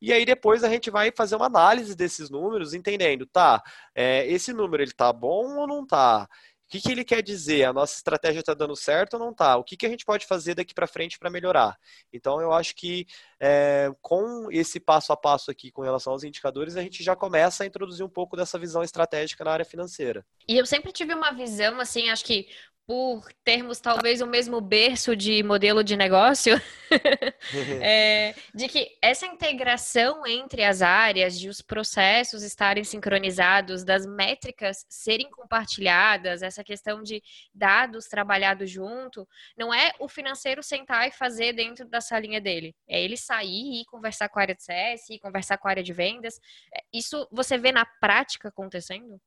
E 0.00 0.12
aí 0.12 0.24
depois 0.24 0.64
a 0.64 0.68
gente 0.68 0.90
vai 0.90 1.12
fazer 1.16 1.36
uma 1.36 1.46
análise 1.46 1.94
desses 1.94 2.30
números, 2.30 2.74
entendendo, 2.74 3.26
tá, 3.26 3.62
é, 3.94 4.26
esse 4.26 4.52
número 4.52 4.82
ele 4.82 4.92
tá 4.92 5.12
bom 5.12 5.56
ou 5.56 5.66
não 5.66 5.86
tá? 5.86 6.28
O 6.66 6.70
que, 6.74 6.80
que 6.80 6.90
ele 6.90 7.04
quer 7.04 7.22
dizer? 7.22 7.64
A 7.64 7.72
nossa 7.72 7.94
estratégia 7.96 8.40
está 8.40 8.54
dando 8.54 8.74
certo 8.74 9.14
ou 9.14 9.20
não 9.20 9.30
está? 9.30 9.56
O 9.56 9.62
que, 9.62 9.76
que 9.76 9.86
a 9.86 9.88
gente 9.88 10.04
pode 10.04 10.26
fazer 10.26 10.54
daqui 10.54 10.74
para 10.74 10.86
frente 10.86 11.18
para 11.18 11.30
melhorar? 11.30 11.78
Então, 12.12 12.40
eu 12.40 12.52
acho 12.52 12.74
que 12.74 13.06
é, 13.38 13.92
com 14.00 14.48
esse 14.50 14.80
passo 14.80 15.12
a 15.12 15.16
passo 15.16 15.50
aqui 15.50 15.70
com 15.70 15.82
relação 15.82 16.12
aos 16.12 16.24
indicadores, 16.24 16.76
a 16.76 16.82
gente 16.82 17.02
já 17.04 17.14
começa 17.14 17.62
a 17.62 17.66
introduzir 17.66 18.04
um 18.04 18.08
pouco 18.08 18.36
dessa 18.36 18.58
visão 18.58 18.82
estratégica 18.82 19.44
na 19.44 19.52
área 19.52 19.64
financeira. 19.64 20.26
E 20.48 20.56
eu 20.56 20.66
sempre 20.66 20.90
tive 20.90 21.14
uma 21.14 21.32
visão, 21.32 21.78
assim, 21.78 22.08
acho 22.08 22.24
que 22.24 22.48
por 22.86 23.32
termos 23.42 23.80
talvez 23.80 24.20
o 24.20 24.26
mesmo 24.26 24.60
berço 24.60 25.16
de 25.16 25.42
modelo 25.42 25.82
de 25.82 25.96
negócio, 25.96 26.60
é, 27.82 28.34
de 28.54 28.68
que 28.68 28.94
essa 29.00 29.26
integração 29.26 30.26
entre 30.26 30.62
as 30.62 30.82
áreas, 30.82 31.38
de 31.38 31.48
os 31.48 31.62
processos 31.62 32.42
estarem 32.42 32.84
sincronizados, 32.84 33.84
das 33.84 34.04
métricas 34.04 34.84
serem 34.88 35.30
compartilhadas, 35.30 36.42
essa 36.42 36.62
questão 36.62 37.02
de 37.02 37.22
dados 37.54 38.06
trabalhados 38.06 38.70
junto, 38.70 39.26
não 39.56 39.72
é 39.72 39.92
o 39.98 40.06
financeiro 40.06 40.62
sentar 40.62 41.08
e 41.08 41.10
fazer 41.10 41.54
dentro 41.54 41.88
da 41.88 42.02
salinha 42.02 42.40
dele. 42.40 42.76
É 42.86 43.02
ele 43.02 43.16
sair 43.16 43.80
e 43.80 43.84
conversar 43.86 44.28
com 44.28 44.38
a 44.38 44.42
área 44.42 44.54
de 44.54 44.62
CS, 44.62 45.08
e 45.08 45.18
conversar 45.18 45.56
com 45.56 45.68
a 45.68 45.70
área 45.70 45.82
de 45.82 45.92
vendas. 45.92 46.38
É, 46.74 46.82
isso 46.92 47.26
você 47.32 47.56
vê 47.56 47.72
na 47.72 47.86
prática 47.86 48.48
acontecendo? 48.48 49.18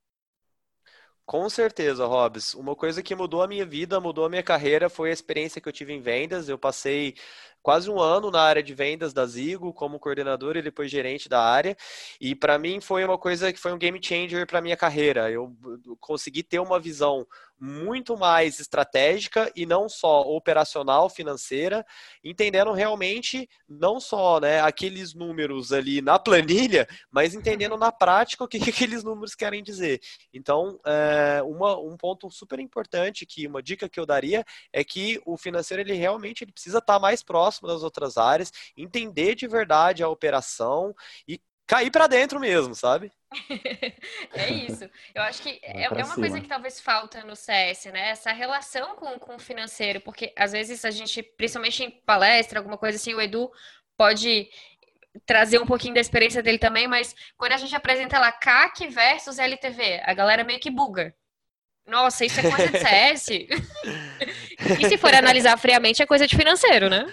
Com 1.28 1.46
certeza, 1.50 2.06
Robs. 2.06 2.54
Uma 2.54 2.74
coisa 2.74 3.02
que 3.02 3.14
mudou 3.14 3.42
a 3.42 3.46
minha 3.46 3.66
vida, 3.66 4.00
mudou 4.00 4.24
a 4.24 4.30
minha 4.30 4.42
carreira, 4.42 4.88
foi 4.88 5.10
a 5.10 5.12
experiência 5.12 5.60
que 5.60 5.68
eu 5.68 5.72
tive 5.72 5.92
em 5.92 6.00
vendas. 6.00 6.48
Eu 6.48 6.56
passei 6.58 7.16
quase 7.62 7.90
um 7.90 8.00
ano 8.00 8.30
na 8.30 8.40
área 8.40 8.62
de 8.62 8.74
vendas 8.74 9.12
da 9.12 9.26
Zigo, 9.26 9.72
como 9.72 9.98
coordenador 9.98 10.56
e 10.56 10.62
depois 10.62 10.90
gerente 10.90 11.28
da 11.28 11.42
área. 11.42 11.76
E 12.20 12.34
para 12.34 12.58
mim 12.58 12.80
foi 12.80 13.04
uma 13.04 13.18
coisa 13.18 13.52
que 13.52 13.58
foi 13.58 13.72
um 13.72 13.78
game 13.78 14.00
changer 14.02 14.46
para 14.46 14.60
minha 14.60 14.76
carreira. 14.76 15.30
Eu 15.30 15.54
consegui 16.00 16.42
ter 16.42 16.58
uma 16.58 16.78
visão 16.78 17.26
muito 17.60 18.16
mais 18.16 18.60
estratégica 18.60 19.50
e 19.54 19.66
não 19.66 19.88
só 19.88 20.22
operacional, 20.22 21.10
financeira, 21.10 21.84
entendendo 22.22 22.72
realmente 22.72 23.48
não 23.68 23.98
só 23.98 24.38
né, 24.38 24.60
aqueles 24.60 25.12
números 25.12 25.72
ali 25.72 26.00
na 26.00 26.18
planilha, 26.18 26.86
mas 27.10 27.34
entendendo 27.34 27.76
na 27.76 27.90
prática 27.90 28.44
o 28.44 28.48
que, 28.48 28.60
que 28.60 28.70
aqueles 28.70 29.02
números 29.02 29.34
querem 29.34 29.62
dizer. 29.62 30.00
Então, 30.32 30.78
é, 30.86 31.42
uma, 31.42 31.76
um 31.78 31.96
ponto 31.96 32.30
super 32.30 32.60
importante 32.60 33.26
que 33.26 33.46
uma 33.46 33.62
dica 33.62 33.88
que 33.88 33.98
eu 33.98 34.06
daria 34.06 34.44
é 34.72 34.84
que 34.84 35.20
o 35.26 35.36
financeiro 35.36 35.82
ele 35.82 35.94
realmente 35.94 36.44
ele 36.44 36.52
precisa 36.52 36.78
estar 36.78 36.98
mais 36.98 37.22
próximo 37.22 37.57
das 37.66 37.82
outras 37.82 38.16
áreas, 38.16 38.52
entender 38.76 39.34
de 39.34 39.48
verdade 39.48 40.02
a 40.02 40.08
operação 40.08 40.94
e 41.26 41.40
cair 41.66 41.90
para 41.90 42.06
dentro 42.06 42.40
mesmo, 42.40 42.74
sabe? 42.74 43.12
é 44.32 44.50
isso. 44.50 44.88
Eu 45.14 45.22
acho 45.22 45.42
que 45.42 45.60
é, 45.62 45.84
é, 45.84 45.88
uma 45.88 46.14
coisa 46.14 46.40
que 46.40 46.48
talvez 46.48 46.80
falta 46.80 47.22
no 47.24 47.36
CS, 47.36 47.86
né? 47.86 48.08
Essa 48.08 48.32
relação 48.32 48.96
com, 48.96 49.18
com 49.18 49.36
o 49.36 49.38
financeiro, 49.38 50.00
porque 50.00 50.32
às 50.34 50.52
vezes 50.52 50.84
a 50.84 50.90
gente, 50.90 51.22
principalmente 51.22 51.84
em 51.84 51.90
palestra, 51.90 52.58
alguma 52.58 52.78
coisa 52.78 52.96
assim, 52.96 53.12
o 53.12 53.20
Edu 53.20 53.50
pode 53.98 54.48
trazer 55.26 55.60
um 55.60 55.66
pouquinho 55.66 55.94
da 55.94 56.00
experiência 56.00 56.42
dele 56.42 56.58
também, 56.58 56.86
mas 56.88 57.14
quando 57.36 57.52
a 57.52 57.56
gente 57.56 57.74
apresenta 57.76 58.18
lá 58.18 58.32
CAC 58.32 58.88
versus 58.88 59.38
LTV, 59.38 60.00
a 60.04 60.14
galera 60.14 60.44
meio 60.44 60.60
que 60.60 60.70
buga. 60.70 61.14
Nossa, 61.86 62.24
isso 62.24 62.38
é 62.38 62.42
coisa 62.42 62.68
de 62.68 62.78
CS? 62.78 63.28
e 64.78 64.88
se 64.88 64.98
for 64.98 65.14
analisar 65.14 65.56
friamente, 65.58 66.02
é 66.02 66.06
coisa 66.06 66.26
de 66.26 66.36
financeiro, 66.36 66.88
né? 66.90 67.06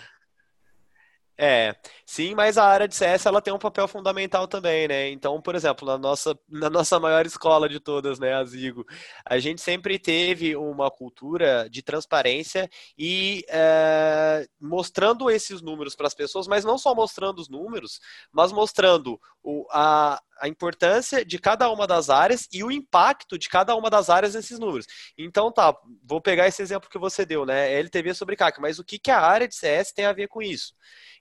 É, 1.38 1.76
sim, 2.06 2.36
mas 2.36 2.58
a 2.58 2.66
área 2.66 2.88
de 2.88 2.96
CS 2.96 3.26
ela 3.26 3.42
tem 3.42 3.54
um 3.54 3.58
papel 3.60 3.88
fundamental 3.88 4.48
também, 4.48 4.88
né? 4.88 5.10
Então, 5.10 5.42
por 5.42 5.56
exemplo, 5.56 5.88
na 5.88 5.98
nossa, 5.98 6.38
na 6.48 6.70
nossa 6.70 7.00
maior 7.00 7.26
escola 7.26 7.68
de 7.68 7.80
todas, 7.80 8.20
né, 8.20 8.34
a 8.34 8.44
Zigo, 8.44 8.86
a 9.26 9.40
gente 9.40 9.62
sempre 9.62 9.98
teve 9.98 10.56
uma 10.56 10.92
cultura 10.92 11.68
de 11.70 11.82
transparência 11.82 12.70
e 12.98 13.44
é, 13.50 14.48
mostrando 14.60 15.30
esses 15.30 15.62
números 15.62 15.96
para 15.96 16.08
as 16.08 16.14
pessoas, 16.14 16.48
mas 16.48 16.64
não 16.64 16.78
só 16.78 16.94
mostrando 16.94 17.40
os 17.40 17.50
números, 17.50 18.00
mas 18.32 18.52
mostrando 18.52 19.20
o, 19.44 19.66
a, 19.72 20.22
a 20.42 20.48
importância 20.48 21.24
de 21.26 21.40
cada 21.40 21.70
uma 21.70 21.88
das 21.88 22.10
áreas 22.10 22.48
e 22.52 22.64
o 22.64 22.72
impacto 22.72 23.38
de 23.38 23.48
cada 23.50 23.76
uma 23.76 23.90
das 23.90 24.10
áreas 24.10 24.34
nesses 24.36 24.60
números. 24.60 24.86
Então, 25.18 25.52
tá, 25.52 25.76
vou 26.04 26.22
pegar 26.22 26.48
esse 26.48 26.62
exemplo 26.62 26.90
que 26.90 26.98
você 26.98 27.26
deu, 27.26 27.46
né? 27.46 27.72
LTV 27.74 28.14
sobre 28.14 28.36
CAC, 28.36 28.60
mas 28.60 28.80
o 28.80 28.84
que, 28.84 29.00
que 29.00 29.12
a 29.12 29.20
área 29.22 29.48
de 29.48 29.56
CS 29.56 29.94
tem 29.94 30.06
a 30.06 30.14
ver 30.14 30.28
com 30.28 30.42
isso? 30.42 30.74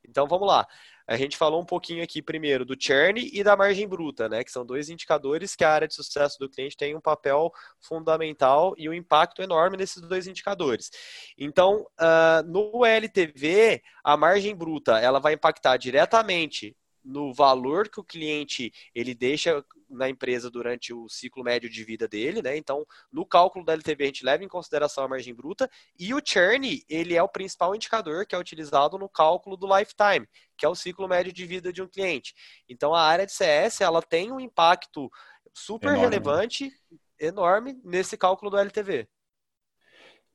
Então 0.09 0.27
vamos 0.27 0.47
lá. 0.47 0.67
A 1.07 1.17
gente 1.17 1.37
falou 1.37 1.61
um 1.61 1.67
pouquinho 1.67 2.03
aqui 2.03 2.23
primeiro 2.23 2.65
do 2.65 2.75
churn 2.79 3.31
e 3.33 3.45
da 3.45 3.57
margem 3.57 3.87
bruta, 3.87 4.29
né? 4.29 4.43
Que 4.43 4.51
são 4.51 4.65
dois 4.65 4.89
indicadores 4.89 5.55
que 5.55 5.65
a 5.65 5.71
área 5.71 5.89
de 5.89 5.95
sucesso 5.95 6.39
do 6.39 6.49
cliente 6.49 6.77
tem 6.77 6.97
um 6.97 7.01
papel 7.01 7.53
fundamental 7.81 8.75
e 8.79 8.89
um 8.89 8.93
impacto 8.93 9.43
enorme 9.43 9.77
nesses 9.77 10.01
dois 10.01 10.27
indicadores. 10.27 10.91
Então, 11.37 11.87
uh, 12.01 12.43
no 12.47 12.85
LTV, 12.85 13.83
a 14.03 14.17
margem 14.17 14.57
bruta 14.57 14.99
ela 14.99 15.21
vai 15.21 15.35
impactar 15.35 15.77
diretamente 15.77 16.75
no 17.05 17.33
valor 17.33 17.89
que 17.89 18.01
o 18.01 18.05
cliente 18.05 18.73
ele 18.95 19.15
deixa 19.15 19.65
na 19.91 20.09
empresa 20.09 20.51
durante 20.51 20.93
o 20.93 21.09
ciclo 21.09 21.45
médio 21.45 21.69
de 21.69 21.85
vida 21.85 22.09
dele, 22.09 22.41
né? 22.41 22.57
Então, 22.57 22.87
no 23.13 23.27
cálculo 23.27 23.65
da 23.65 23.75
LTV 23.75 24.03
a 24.03 24.07
gente 24.07 24.25
leva 24.25 24.43
em 24.43 24.49
consideração 24.49 25.05
a 25.05 25.09
margem 25.09 25.35
bruta 25.35 25.71
e 25.99 26.15
o 26.15 26.21
churn, 26.25 26.83
ele 26.89 27.15
é 27.15 27.23
o 27.23 27.29
principal 27.29 27.75
indicador 27.75 28.27
que 28.27 28.35
é 28.35 28.39
utilizado 28.39 28.99
no 28.99 29.09
cálculo 29.09 29.57
do 29.57 29.67
lifetime, 29.67 30.27
que 30.57 30.65
é 30.65 30.69
o 30.69 30.75
ciclo 30.75 31.07
médio 31.07 31.33
de 31.33 31.47
vida 31.47 31.73
de 31.73 31.83
um 31.83 31.89
cliente. 31.89 32.35
Então, 32.69 32.95
a 32.95 33.03
área 33.03 33.27
de 33.27 33.33
CS, 33.33 33.81
ela 33.81 34.03
tem 34.03 34.33
um 34.33 34.41
impacto 34.41 35.11
super 35.53 35.89
enorme. 35.89 36.03
relevante, 36.03 36.73
enorme 37.21 37.81
nesse 37.85 38.17
cálculo 38.17 38.51
do 38.51 38.59
LTV. 38.59 39.09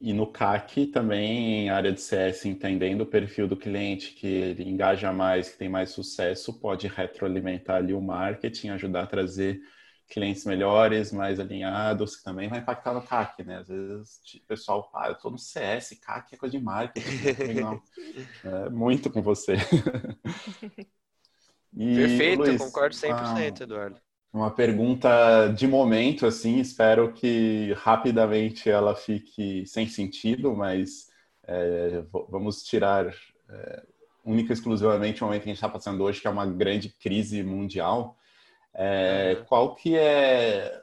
E 0.01 0.13
no 0.13 0.31
CAC 0.31 0.87
também, 0.87 1.69
área 1.69 1.91
de 1.91 1.99
CS, 1.99 2.45
entendendo 2.45 3.01
o 3.01 3.05
perfil 3.05 3.49
do 3.49 3.57
cliente, 3.57 4.13
que 4.13 4.27
ele 4.27 4.63
engaja 4.63 5.11
mais, 5.11 5.49
que 5.49 5.57
tem 5.57 5.67
mais 5.67 5.89
sucesso, 5.89 6.57
pode 6.57 6.87
retroalimentar 6.87 7.77
ali 7.77 7.93
o 7.93 8.01
marketing, 8.01 8.69
ajudar 8.69 9.03
a 9.03 9.07
trazer 9.07 9.59
clientes 10.07 10.45
melhores, 10.45 11.11
mais 11.11 11.37
alinhados, 11.37 12.15
que 12.15 12.23
também 12.23 12.47
vai 12.47 12.59
impactar 12.59 12.93
no 12.93 13.01
CAC, 13.01 13.43
né? 13.43 13.57
Às 13.57 13.67
vezes 13.67 14.21
o 14.35 14.47
pessoal, 14.47 14.89
ah, 14.95 15.09
eu 15.09 15.15
tô 15.15 15.29
no 15.29 15.37
CS, 15.37 15.99
CAC 15.99 16.33
é 16.33 16.37
coisa 16.37 16.57
de 16.57 16.63
marketing. 16.63 17.61
Não, 17.61 17.81
é 18.65 18.69
muito 18.69 19.11
com 19.11 19.21
você. 19.21 19.55
E, 21.77 21.95
Perfeito, 21.95 22.41
Luiz, 22.41 22.57
concordo 22.59 22.95
100%, 22.95 23.13
ah, 23.13 23.63
Eduardo. 23.63 24.01
Uma 24.31 24.51
pergunta 24.51 25.47
de 25.47 25.67
momento, 25.67 26.27
assim, 26.27 26.59
espero 26.59 27.11
que 27.13 27.73
rapidamente 27.77 28.69
ela 28.69 28.95
fique 28.95 29.65
sem 29.65 29.87
sentido, 29.87 30.55
mas 30.55 31.07
é, 31.47 32.03
vamos 32.29 32.61
tirar 32.63 33.07
é, 33.49 33.83
única 34.23 34.51
e 34.51 34.53
exclusivamente 34.53 35.23
o 35.23 35.25
momento 35.25 35.41
que 35.41 35.49
a 35.49 35.51
gente 35.53 35.57
está 35.57 35.67
passando 35.67 36.03
hoje, 36.03 36.21
que 36.21 36.27
é 36.27 36.29
uma 36.29 36.45
grande 36.45 36.89
crise 36.89 37.41
mundial. 37.41 38.17
É, 38.71 39.37
uhum. 39.39 39.45
Qual 39.45 39.75
que 39.75 39.97
é, 39.97 40.79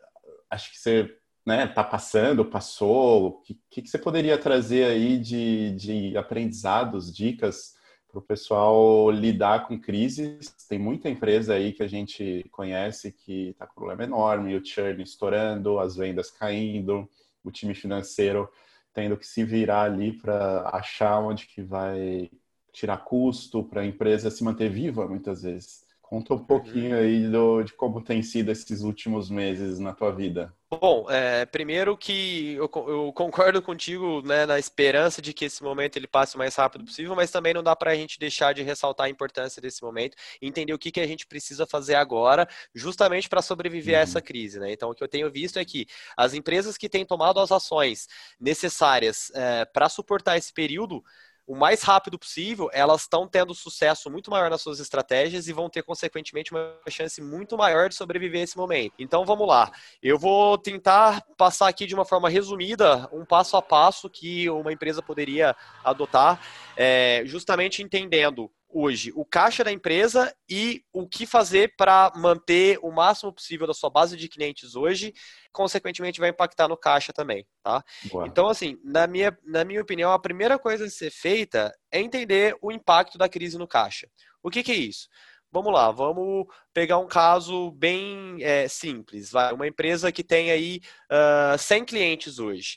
acho 0.51 0.73
que 0.73 0.79
você 0.79 1.03
está 1.03 1.17
né, 1.47 1.67
tá 1.69 1.85
passando, 1.85 2.45
passou, 2.45 3.27
o 3.27 3.33
que, 3.43 3.61
que, 3.71 3.87
você 3.87 3.97
poderia 3.97 4.37
trazer 4.37 4.87
aí 4.87 5.17
de, 5.19 5.71
de 5.77 6.17
aprendizados, 6.17 7.15
dicas 7.15 7.76
para 8.09 8.19
o 8.19 8.23
pessoal 8.23 9.11
lidar 9.11 9.67
com 9.67 9.79
crises. 9.79 10.55
Tem 10.69 10.79
muita 10.79 11.09
empresa 11.09 11.55
aí 11.55 11.73
que 11.73 11.83
a 11.83 11.89
gente 11.89 12.47
conhece 12.51 13.13
que 13.13 13.51
está 13.51 13.67
com 13.67 13.75
problema 13.75 14.05
enorme, 14.05 14.57
o 14.57 14.65
churn 14.65 15.03
estourando, 15.03 15.79
as 15.79 15.97
vendas 15.97 16.31
caindo, 16.31 17.09
o 17.45 17.51
time 17.51 17.75
financeiro 17.75 18.49
tendo 18.93 19.17
que 19.19 19.27
se 19.27 19.45
virar 19.45 19.83
ali 19.83 20.15
para 20.15 20.71
achar 20.73 21.21
onde 21.21 21.47
que 21.47 21.63
vai 21.63 22.31
tirar 22.73 23.05
custo 23.05 23.63
para 23.63 23.83
a 23.83 23.87
empresa 23.87 24.31
se 24.31 24.43
manter 24.43 24.71
viva 24.71 25.07
muitas 25.07 25.43
vezes. 25.43 25.86
Conta 26.09 26.35
um 26.35 26.39
pouquinho 26.39 26.97
aí 26.97 27.29
do, 27.29 27.65
de 27.65 27.73
como 27.73 28.01
tem 28.01 28.23
sido 28.23 28.53
esses 28.53 28.83
últimos 28.83 29.29
meses 29.29 29.81
na 29.81 29.93
tua 29.93 30.13
vida. 30.13 30.55
Bom, 30.69 31.11
é, 31.11 31.45
primeiro 31.47 31.97
que 31.97 32.55
eu, 32.55 32.71
eu, 32.89 33.13
concordo 33.13 33.61
contigo 33.61 34.21
né, 34.23 34.47
na 34.47 34.57
esperança 34.57 35.21
de 35.21 35.33
que 35.33 35.45
esse 35.45 35.65
momento 35.65 35.97
ele 35.97 36.07
passe 36.07 36.37
o 36.37 36.39
mais 36.39 36.55
rápido 36.55 36.85
possível, 36.85 37.15
mas 37.17 37.31
também 37.33 37.55
não 37.55 37.63
dá 37.63 37.75
para 37.75 37.91
a 37.91 37.95
gente 37.97 38.21
deixar 38.21 38.53
de 38.53 38.63
ressaltar 38.63 39.07
a 39.07 39.11
importância 39.11 39.61
desse 39.61 39.83
momento 39.83 40.17
e 40.41 40.47
entender 40.47 40.73
o 40.73 40.79
que, 40.79 40.93
que 40.93 41.01
a 41.01 41.07
gente 41.07 41.27
precisa 41.27 41.67
fazer 41.67 41.97
agora, 41.97 42.49
justamente 42.73 43.29
para 43.29 43.43
sobreviver 43.43 43.95
uhum. 43.95 44.01
a 44.01 44.03
essa 44.03 44.21
crise. 44.21 44.61
Né? 44.61 44.73
Então, 44.73 44.91
o 44.91 44.95
que 44.95 45.03
eu 45.03 45.09
tenho 45.09 45.31
visto 45.31 45.59
é 45.59 45.65
que 45.65 45.87
as 46.17 46.35
empresas 46.35 46.77
que 46.77 46.89
têm 46.89 47.05
tomado 47.05 47.41
as 47.41 47.51
ações 47.51 48.07
necessárias 48.39 49.31
é, 49.35 49.65
para 49.65 49.89
suportar 49.89 50.37
esse 50.37 50.53
período 50.53 51.03
o 51.47 51.55
mais 51.55 51.83
rápido 51.83 52.19
possível, 52.19 52.69
elas 52.73 53.03
estão 53.03 53.29
tendo 53.29 53.55
sucesso 53.55 54.11
muito 54.11 54.31
maior 54.31 54.51
nas 54.51 54.61
suas 54.61 54.81
estratégias 54.81 55.47
e 55.47 55.53
vão 55.53 55.71
ter, 55.71 55.83
consequentemente, 55.83 56.53
uma 56.53 56.75
chance 56.89 57.23
muito 57.23 57.57
maior 57.57 57.89
de 57.89 57.95
sobreviver 57.95 58.43
esse 58.43 58.57
momento. 58.57 58.95
Então, 58.99 59.25
vamos 59.25 59.47
lá. 59.47 59.71
Eu 60.03 60.19
vou 60.19 60.59
tentar 60.59 61.25
passar 61.37 61.69
aqui 61.69 61.87
de 61.87 61.95
uma 61.95 62.05
forma 62.05 62.29
resumida 62.29 63.09
um 63.13 63.25
passo 63.25 63.57
a 63.57 63.63
passo 63.63 64.11
que 64.11 64.51
uma 64.51 64.73
empresa 64.73 65.01
poderia 65.01 65.55
adotar, 65.85 66.41
é, 66.77 67.23
justamente 67.25 67.83
entendendo 67.83 68.51
hoje 68.77 69.11
o 69.17 69.25
caixa 69.25 69.65
da 69.65 69.73
empresa 69.73 70.35
e 70.47 70.85
o 70.93 71.09
que 71.09 71.25
fazer 71.25 71.75
para 71.79 72.13
manter 72.15 72.79
o 72.83 72.93
máximo 72.93 73.33
possível 73.33 73.67
da 73.67 73.73
sua 73.73 73.89
base 73.89 74.19
de 74.19 74.29
clientes 74.29 74.77
hoje, 74.77 75.15
consequentemente 75.51 76.21
vai 76.21 76.29
impactar 76.29 76.69
no 76.69 76.77
caixa 76.77 77.11
também, 77.11 77.47
tá? 77.63 77.83
Boa. 78.05 78.27
Então, 78.27 78.49
assim, 78.49 78.79
na 78.85 79.07
minha, 79.07 79.37
na 79.43 79.65
minha 79.65 79.81
opinião, 79.81 80.13
a 80.13 80.19
primeira 80.19 80.59
coisa 80.59 80.85
a 80.85 80.91
ser 80.91 81.11
feita 81.11 81.75
é 81.91 82.01
entender 82.01 82.55
o 82.61 82.71
impacto 82.71 83.17
da 83.17 83.31
crise 83.31 83.57
no 83.57 83.67
caixa. 83.67 84.09
O 84.43 84.51
que, 84.51 84.63
que 84.63 84.73
é 84.73 84.77
isso? 84.77 85.09
Vamos 85.51 85.73
lá, 85.73 85.91
vamos 85.91 86.45
pegar 86.75 86.99
um 86.99 87.07
caso 87.07 87.71
bem 87.71 88.37
é, 88.43 88.69
simples. 88.69 89.31
Vai, 89.31 89.55
uma 89.55 89.67
empresa 89.67 90.13
que 90.13 90.23
tem 90.23 90.51
aí 90.51 90.81
uh, 91.11 91.55
ah, 91.55 91.59
100 91.59 91.85
clientes 91.87 92.39
hoje. 92.39 92.77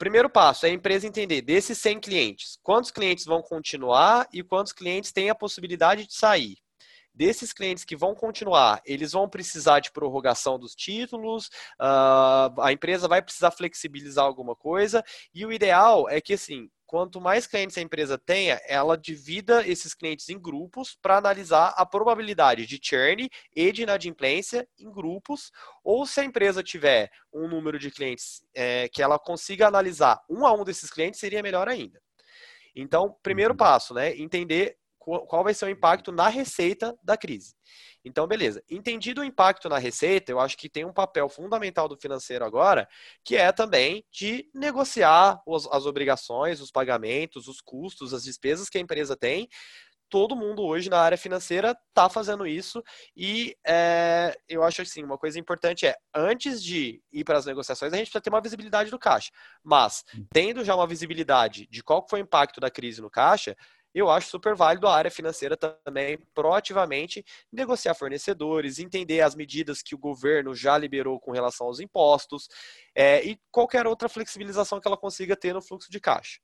Primeiro 0.00 0.30
passo 0.30 0.64
é 0.64 0.70
a 0.70 0.72
empresa 0.72 1.06
entender 1.06 1.42
desses 1.42 1.76
100 1.76 2.00
clientes, 2.00 2.58
quantos 2.62 2.90
clientes 2.90 3.26
vão 3.26 3.42
continuar 3.42 4.26
e 4.32 4.42
quantos 4.42 4.72
clientes 4.72 5.12
têm 5.12 5.28
a 5.28 5.34
possibilidade 5.34 6.06
de 6.06 6.14
sair. 6.14 6.56
Desses 7.12 7.52
clientes 7.52 7.84
que 7.84 7.94
vão 7.94 8.14
continuar, 8.14 8.80
eles 8.86 9.12
vão 9.12 9.28
precisar 9.28 9.78
de 9.80 9.92
prorrogação 9.92 10.58
dos 10.58 10.74
títulos, 10.74 11.48
uh, 11.78 12.62
a 12.62 12.72
empresa 12.72 13.06
vai 13.06 13.20
precisar 13.20 13.50
flexibilizar 13.50 14.24
alguma 14.24 14.56
coisa, 14.56 15.04
e 15.34 15.44
o 15.44 15.52
ideal 15.52 16.08
é 16.08 16.18
que, 16.18 16.32
assim, 16.32 16.70
quanto 16.90 17.20
mais 17.20 17.46
clientes 17.46 17.78
a 17.78 17.80
empresa 17.80 18.18
tenha, 18.18 18.60
ela 18.66 18.98
divida 18.98 19.64
esses 19.64 19.94
clientes 19.94 20.28
em 20.28 20.36
grupos 20.36 20.98
para 21.00 21.18
analisar 21.18 21.72
a 21.76 21.86
probabilidade 21.86 22.66
de 22.66 22.80
churn 22.82 23.30
e 23.54 23.70
de 23.70 23.84
inadimplência 23.84 24.68
em 24.76 24.90
grupos, 24.90 25.52
ou 25.84 26.04
se 26.04 26.18
a 26.18 26.24
empresa 26.24 26.64
tiver 26.64 27.08
um 27.32 27.46
número 27.46 27.78
de 27.78 27.92
clientes 27.92 28.42
é, 28.52 28.88
que 28.88 29.00
ela 29.00 29.20
consiga 29.20 29.68
analisar 29.68 30.20
um 30.28 30.44
a 30.44 30.52
um 30.52 30.64
desses 30.64 30.90
clientes, 30.90 31.20
seria 31.20 31.44
melhor 31.44 31.68
ainda. 31.68 32.02
Então, 32.74 33.16
primeiro 33.22 33.52
uhum. 33.52 33.58
passo, 33.58 33.94
né? 33.94 34.16
Entender 34.16 34.76
qual 35.00 35.42
vai 35.42 35.54
ser 35.54 35.64
o 35.64 35.70
impacto 35.70 36.12
na 36.12 36.28
receita 36.28 36.94
da 37.02 37.16
crise. 37.16 37.54
Então, 38.04 38.26
beleza. 38.26 38.62
Entendido 38.68 39.22
o 39.22 39.24
impacto 39.24 39.68
na 39.68 39.78
receita, 39.78 40.30
eu 40.30 40.38
acho 40.38 40.56
que 40.56 40.68
tem 40.68 40.84
um 40.84 40.92
papel 40.92 41.28
fundamental 41.28 41.88
do 41.88 41.96
financeiro 41.96 42.44
agora, 42.44 42.86
que 43.24 43.36
é 43.36 43.50
também 43.50 44.04
de 44.12 44.48
negociar 44.54 45.40
as 45.72 45.86
obrigações, 45.86 46.60
os 46.60 46.70
pagamentos, 46.70 47.48
os 47.48 47.60
custos, 47.60 48.12
as 48.12 48.24
despesas 48.24 48.68
que 48.68 48.78
a 48.78 48.80
empresa 48.80 49.16
tem, 49.16 49.48
todo 50.10 50.36
mundo 50.36 50.62
hoje 50.62 50.90
na 50.90 50.98
área 50.98 51.16
financeira 51.16 51.70
está 51.88 52.10
fazendo 52.10 52.44
isso 52.46 52.82
e 53.16 53.54
é, 53.64 54.36
eu 54.48 54.64
acho 54.64 54.82
assim, 54.82 55.04
uma 55.04 55.16
coisa 55.16 55.38
importante 55.38 55.86
é, 55.86 55.94
antes 56.12 56.62
de 56.62 57.00
ir 57.12 57.24
para 57.24 57.38
as 57.38 57.46
negociações, 57.46 57.92
a 57.92 57.96
gente 57.96 58.06
precisa 58.06 58.20
ter 58.20 58.30
uma 58.30 58.40
visibilidade 58.40 58.90
do 58.90 58.98
caixa. 58.98 59.30
Mas, 59.62 60.02
tendo 60.32 60.64
já 60.64 60.74
uma 60.74 60.86
visibilidade 60.86 61.66
de 61.70 61.82
qual 61.82 62.04
foi 62.10 62.20
o 62.20 62.24
impacto 62.24 62.60
da 62.60 62.68
crise 62.68 63.00
no 63.00 63.08
caixa, 63.08 63.56
eu 63.94 64.08
acho 64.08 64.28
super 64.28 64.54
válido 64.54 64.86
a 64.86 64.94
área 64.94 65.10
financeira 65.10 65.56
também 65.56 66.18
proativamente 66.34 67.24
negociar 67.52 67.94
fornecedores, 67.94 68.78
entender 68.78 69.20
as 69.20 69.34
medidas 69.34 69.82
que 69.82 69.94
o 69.94 69.98
governo 69.98 70.54
já 70.54 70.78
liberou 70.78 71.18
com 71.18 71.32
relação 71.32 71.66
aos 71.66 71.80
impostos 71.80 72.48
é, 72.94 73.24
e 73.24 73.38
qualquer 73.50 73.86
outra 73.86 74.08
flexibilização 74.08 74.80
que 74.80 74.86
ela 74.86 74.96
consiga 74.96 75.36
ter 75.36 75.52
no 75.52 75.62
fluxo 75.62 75.90
de 75.90 75.98
caixa. 75.98 76.40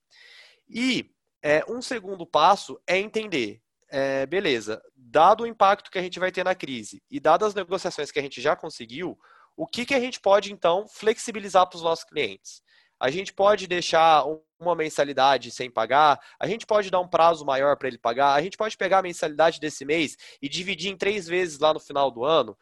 E 0.69 1.11
é, 1.43 1.65
um 1.69 1.81
segundo 1.81 2.27
passo 2.27 2.81
é 2.87 2.99
entender, 2.99 3.61
é, 3.89 4.27
beleza, 4.27 4.83
dado 4.95 5.45
o 5.45 5.47
impacto 5.47 5.91
que 5.91 5.99
a 5.99 6.03
gente 6.03 6.19
vai 6.19 6.33
ter 6.33 6.45
na 6.45 6.55
crise 6.55 7.03
e 7.09 7.21
dadas 7.21 7.49
as 7.49 7.55
negociações 7.55 8.11
que 8.11 8.19
a 8.19 8.23
gente 8.23 8.41
já 8.41 8.57
conseguiu, 8.57 9.17
o 9.57 9.67
que, 9.67 9.87
que 9.87 9.95
a 9.95 10.01
gente 10.01 10.21
pode 10.21 10.53
então 10.53 10.87
flexibilizar 10.89 11.67
para 11.69 11.77
os 11.77 11.83
nossos 11.83 12.05
clientes? 12.05 12.61
A 12.99 13.11
gente 13.11 13.33
pode 13.33 13.67
deixar 13.67 14.25
uma 14.59 14.75
mensalidade 14.75 15.51
sem 15.51 15.71
pagar, 15.71 16.19
a 16.39 16.47
gente 16.47 16.67
pode 16.67 16.91
dar 16.91 17.01
um 17.01 17.09
prazo 17.09 17.45
maior 17.45 17.77
para 17.77 17.89
ele 17.89 17.99
pagar, 17.99 18.35
a 18.35 18.43
gente 18.43 18.57
pode 18.57 18.77
pegar 18.77 18.99
a 18.99 19.03
mensalidade 19.03 19.61
desse 19.61 19.85
mês 19.85 20.17
e 20.41 20.49
dividir 20.49 20.91
em 20.91 20.97
três 20.97 21.27
vezes 21.27 21.59
lá 21.59 21.75
no 21.75 21.81
final 21.81 22.11
do 22.11 22.25
ano. 22.25 22.57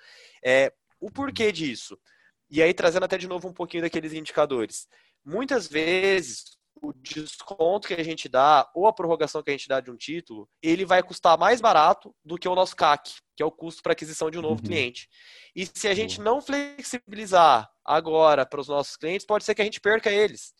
É, 0.44 0.72
o 1.00 1.11
porquê 1.11 1.52
disso? 1.52 1.98
E 2.50 2.62
aí, 2.62 2.72
trazendo 2.74 3.04
até 3.04 3.16
de 3.16 3.28
novo 3.28 3.48
um 3.48 3.52
pouquinho 3.52 3.83
daqueles 3.83 4.12
indicadores. 4.12 4.87
Muitas 5.24 5.66
vezes, 5.66 6.59
o 6.80 6.92
desconto 6.92 7.88
que 7.88 7.94
a 7.94 8.02
gente 8.02 8.28
dá 8.28 8.70
ou 8.74 8.87
a 8.87 8.92
prorrogação 8.92 9.42
que 9.42 9.50
a 9.50 9.52
gente 9.52 9.68
dá 9.68 9.80
de 9.80 9.90
um 9.90 9.96
título, 9.96 10.48
ele 10.62 10.85
vai 10.85 11.02
custar 11.02 11.38
mais 11.38 11.61
barato 11.61 12.14
do 12.24 12.37
que 12.37 12.48
o 12.48 12.54
nosso 12.54 12.76
CAC, 12.76 13.14
que 13.37 13.42
é 13.42 13.46
o 13.46 13.50
custo 13.50 13.83
para 13.83 13.92
aquisição 13.92 14.30
de 14.30 14.38
um 14.38 14.42
novo 14.42 14.61
uhum. 14.61 14.68
cliente. 14.68 15.09
E 15.54 15.66
se 15.66 15.88
a 15.88 15.94
gente 15.94 16.20
não 16.20 16.40
flexibilizar 16.40 17.70
agora 17.85 18.44
para 18.44 18.61
os 18.61 18.68
nossos 18.68 18.96
clientes, 18.96 19.26
pode 19.26 19.44
ser 19.44 19.54
que 19.54 19.62
a 19.62 19.64
gente 19.64 19.80
perca 19.80 20.11
eles. 20.11 20.52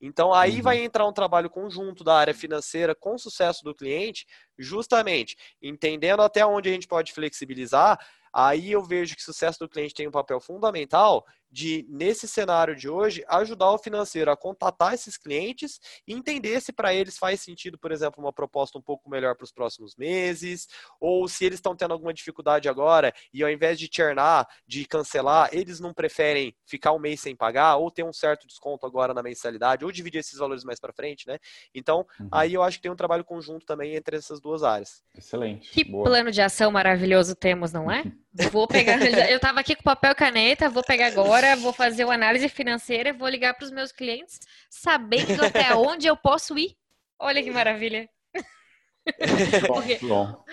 Então 0.00 0.32
aí 0.32 0.56
uhum. 0.56 0.62
vai 0.62 0.78
entrar 0.78 1.06
um 1.06 1.12
trabalho 1.12 1.50
conjunto 1.50 2.04
da 2.04 2.14
área 2.14 2.34
financeira 2.34 2.94
com 2.94 3.14
o 3.14 3.18
sucesso 3.18 3.64
do 3.64 3.74
cliente, 3.74 4.26
justamente 4.58 5.36
entendendo 5.60 6.20
até 6.20 6.44
onde 6.46 6.68
a 6.68 6.72
gente 6.72 6.86
pode 6.86 7.12
flexibilizar. 7.12 7.98
Aí 8.32 8.70
eu 8.70 8.82
vejo 8.82 9.16
que 9.16 9.22
o 9.22 9.24
sucesso 9.24 9.58
do 9.58 9.68
cliente 9.68 9.94
tem 9.94 10.06
um 10.06 10.12
papel 10.12 10.40
fundamental 10.40 11.24
de, 11.50 11.86
nesse 11.88 12.28
cenário 12.28 12.76
de 12.76 12.88
hoje, 12.88 13.24
ajudar 13.28 13.70
o 13.70 13.78
financeiro 13.78 14.30
a 14.30 14.36
contatar 14.36 14.94
esses 14.94 15.16
clientes 15.16 15.80
e 16.06 16.12
entender 16.12 16.60
se 16.60 16.72
para 16.72 16.94
eles 16.94 17.16
faz 17.16 17.40
sentido, 17.40 17.78
por 17.78 17.92
exemplo, 17.92 18.22
uma 18.22 18.32
proposta 18.32 18.78
um 18.78 18.82
pouco 18.82 19.08
melhor 19.08 19.34
para 19.34 19.44
os 19.44 19.52
próximos 19.52 19.96
meses, 19.96 20.68
ou 21.00 21.28
se 21.28 21.44
eles 21.44 21.58
estão 21.58 21.74
tendo 21.74 21.92
alguma 21.92 22.12
dificuldade 22.12 22.68
agora 22.68 23.12
e 23.32 23.42
ao 23.42 23.50
invés 23.50 23.78
de 23.78 23.88
churnar, 23.90 24.46
de 24.66 24.84
cancelar, 24.86 25.48
eles 25.52 25.80
não 25.80 25.94
preferem 25.94 26.54
ficar 26.66 26.92
um 26.92 26.98
mês 26.98 27.20
sem 27.20 27.34
pagar, 27.34 27.76
ou 27.76 27.90
ter 27.90 28.04
um 28.04 28.12
certo 28.12 28.46
desconto 28.46 28.86
agora 28.86 29.14
na 29.14 29.22
mensalidade, 29.22 29.84
ou 29.84 29.92
dividir 29.92 30.18
esses 30.18 30.38
valores 30.38 30.64
mais 30.64 30.78
para 30.78 30.92
frente, 30.92 31.26
né? 31.26 31.38
Então, 31.74 32.06
uhum. 32.20 32.28
aí 32.30 32.54
eu 32.54 32.62
acho 32.62 32.78
que 32.78 32.82
tem 32.82 32.92
um 32.92 32.96
trabalho 32.96 33.24
conjunto 33.24 33.64
também 33.64 33.94
entre 33.94 34.16
essas 34.16 34.40
duas 34.40 34.62
áreas. 34.62 35.02
Excelente. 35.16 35.70
Que 35.70 35.84
Boa. 35.84 36.04
plano 36.04 36.30
de 36.30 36.40
ação 36.40 36.70
maravilhoso 36.70 37.34
temos, 37.34 37.72
não 37.72 37.90
é? 37.90 38.04
Vou 38.52 38.68
pegar, 38.68 38.98
eu 39.30 39.36
estava 39.36 39.60
aqui 39.60 39.74
com 39.74 39.82
papel 39.82 40.12
e 40.12 40.14
caneta, 40.14 40.68
vou 40.68 40.84
pegar 40.84 41.06
agora, 41.06 41.56
vou 41.56 41.72
fazer 41.72 42.04
uma 42.04 42.14
análise 42.14 42.48
financeira, 42.48 43.12
vou 43.12 43.28
ligar 43.28 43.54
para 43.54 43.64
os 43.64 43.70
meus 43.70 43.90
clientes, 43.90 44.38
sabendo 44.70 45.44
até 45.44 45.74
onde 45.76 46.06
eu 46.06 46.16
posso 46.16 46.56
ir. 46.56 46.76
Olha 47.18 47.42
que 47.42 47.50
maravilha. 47.50 48.08
Porque, 49.66 49.98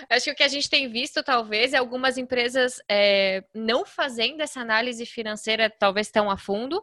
acho 0.09 0.25
que 0.25 0.31
o 0.31 0.35
que 0.35 0.43
a 0.43 0.47
gente 0.47 0.69
tem 0.69 0.89
visto, 0.89 1.21
talvez, 1.21 1.73
é 1.73 1.77
algumas 1.77 2.17
empresas 2.17 2.81
é, 2.89 3.43
não 3.53 3.85
fazendo 3.85 4.41
essa 4.41 4.61
análise 4.61 5.05
financeira, 5.05 5.69
talvez 5.69 6.09
tão 6.09 6.31
a 6.31 6.37
fundo, 6.37 6.81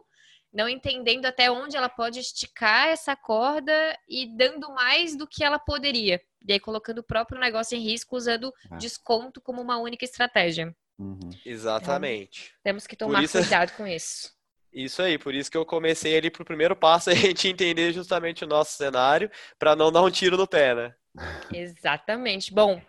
não 0.53 0.69
entendendo 0.69 1.25
até 1.25 1.49
onde 1.49 1.75
ela 1.75 1.89
pode 1.89 2.19
esticar 2.19 2.89
essa 2.89 3.15
corda 3.15 3.73
e 4.07 4.27
dando 4.37 4.71
mais 4.71 5.17
do 5.17 5.27
que 5.27 5.43
ela 5.43 5.57
poderia. 5.57 6.21
E 6.47 6.53
aí 6.53 6.59
colocando 6.59 6.99
o 6.99 7.03
próprio 7.03 7.39
negócio 7.39 7.75
em 7.75 7.81
risco, 7.81 8.15
usando 8.15 8.53
é. 8.71 8.77
desconto 8.77 9.41
como 9.41 9.59
uma 9.59 9.77
única 9.77 10.05
estratégia. 10.05 10.73
Uhum. 10.97 11.29
Exatamente. 11.45 12.45
Então, 12.45 12.63
temos 12.63 12.87
que 12.87 12.95
tomar 12.95 13.23
isso, 13.23 13.37
cuidado 13.37 13.71
com 13.73 13.87
isso. 13.87 14.31
Isso 14.73 15.03
aí, 15.03 15.19
por 15.19 15.35
isso 15.35 15.51
que 15.51 15.57
eu 15.57 15.63
comecei 15.63 16.17
ali 16.17 16.31
pro 16.31 16.43
primeiro 16.43 16.75
passo 16.75 17.11
a 17.11 17.13
gente 17.13 17.47
entender 17.47 17.93
justamente 17.93 18.43
o 18.43 18.47
nosso 18.47 18.75
cenário, 18.75 19.29
para 19.59 19.75
não 19.75 19.91
dar 19.91 20.01
um 20.01 20.09
tiro 20.09 20.35
no 20.35 20.47
pé, 20.47 20.73
né? 20.73 20.93
Exatamente. 21.53 22.51
Bom, 22.51 22.81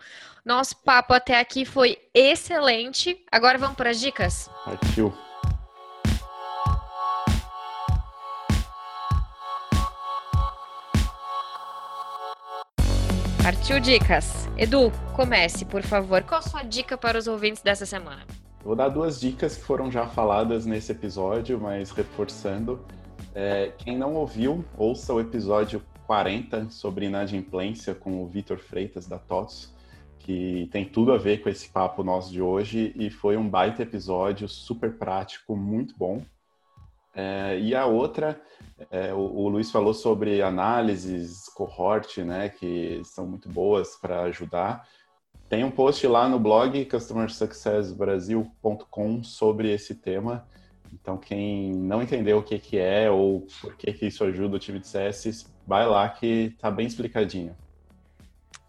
nosso 0.43 0.83
papo 0.83 1.13
até 1.13 1.39
aqui 1.39 1.67
foi 1.67 1.99
excelente. 2.15 3.23
Agora 3.31 3.59
vamos 3.59 3.77
para 3.77 3.91
as 3.91 4.01
dicas? 4.01 4.49
Partiu. 4.65 5.15
Partiu 13.43 13.79
dicas. 13.79 14.44
Edu, 14.57 14.93
comece, 15.17 15.65
por 15.65 15.83
favor. 15.83 16.23
Qual 16.23 16.39
a 16.39 16.43
sua 16.43 16.63
dica 16.63 16.97
para 16.97 17.19
os 17.19 17.27
ouvintes 17.27 17.61
dessa 17.61 17.85
semana? 17.85 18.25
Vou 18.63 18.77
dar 18.77 18.89
duas 18.89 19.21
dicas 19.21 19.57
que 19.57 19.65
foram 19.65 19.91
já 19.91 20.07
faladas 20.07 20.65
nesse 20.65 20.93
episódio, 20.93 21.61
mas 21.61 21.91
reforçando. 21.91 22.81
É, 23.35 23.73
quem 23.77 23.99
não 23.99 24.15
ouviu, 24.15 24.65
ouça 24.79 25.13
o 25.13 25.21
episódio 25.21 25.83
40 26.07 26.71
sobre 26.71 27.07
inadimplência 27.07 27.97
com 27.97 28.23
o 28.23 28.29
Vitor 28.29 28.59
Freitas 28.59 29.09
da 29.09 29.19
TOTS, 29.19 29.75
que 30.21 30.69
tem 30.71 30.85
tudo 30.85 31.13
a 31.13 31.19
ver 31.19 31.43
com 31.43 31.49
esse 31.49 31.69
papo 31.69 32.05
nosso 32.05 32.31
de 32.31 32.41
hoje 32.41 32.93
e 32.95 33.11
foi 33.11 33.37
um 33.37 33.49
baita 33.49 33.83
episódio, 33.83 34.49
super 34.49 34.93
prático, 34.93 35.57
muito 35.57 35.97
bom. 35.99 36.23
É, 37.15 37.59
e 37.61 37.75
a 37.75 37.87
outra, 37.87 38.39
é, 38.91 39.15
o, 39.15 39.19
o, 39.19 39.49
Luiz 39.49 39.71
falou 39.71 39.95
sobre 39.95 40.43
análises, 40.43 41.49
cohort, 41.51 42.19
né, 42.19 42.49
que 42.49 43.01
são 43.05 43.25
muito 43.27 43.49
boas 43.49 43.95
para 43.97 44.23
ajudar. 44.23 44.89
Tem 45.49 45.63
um 45.63 45.71
post 45.71 46.05
lá 46.07 46.29
no 46.29 46.41
blog 46.41 46.85
customersuccessbrasil.com 46.87 49.23
sobre 49.23 49.73
esse 49.73 49.95
tema. 49.95 50.45
Então, 50.93 51.17
quem 51.17 51.73
não 51.73 52.03
entendeu 52.03 52.39
o 52.39 52.43
que, 52.43 52.59
que 52.59 52.77
é 52.79 53.09
ou 53.11 53.47
por 53.61 53.77
que, 53.77 53.93
que 53.93 54.07
isso 54.07 54.25
ajuda 54.25 54.57
o 54.57 54.61
time 54.61 54.81
de 54.81 54.89
CS, 54.89 55.47
vai 55.67 55.87
lá 55.87 56.09
que 56.09 56.57
tá 56.59 56.71
bem 56.71 56.87
explicadinho. 56.87 57.55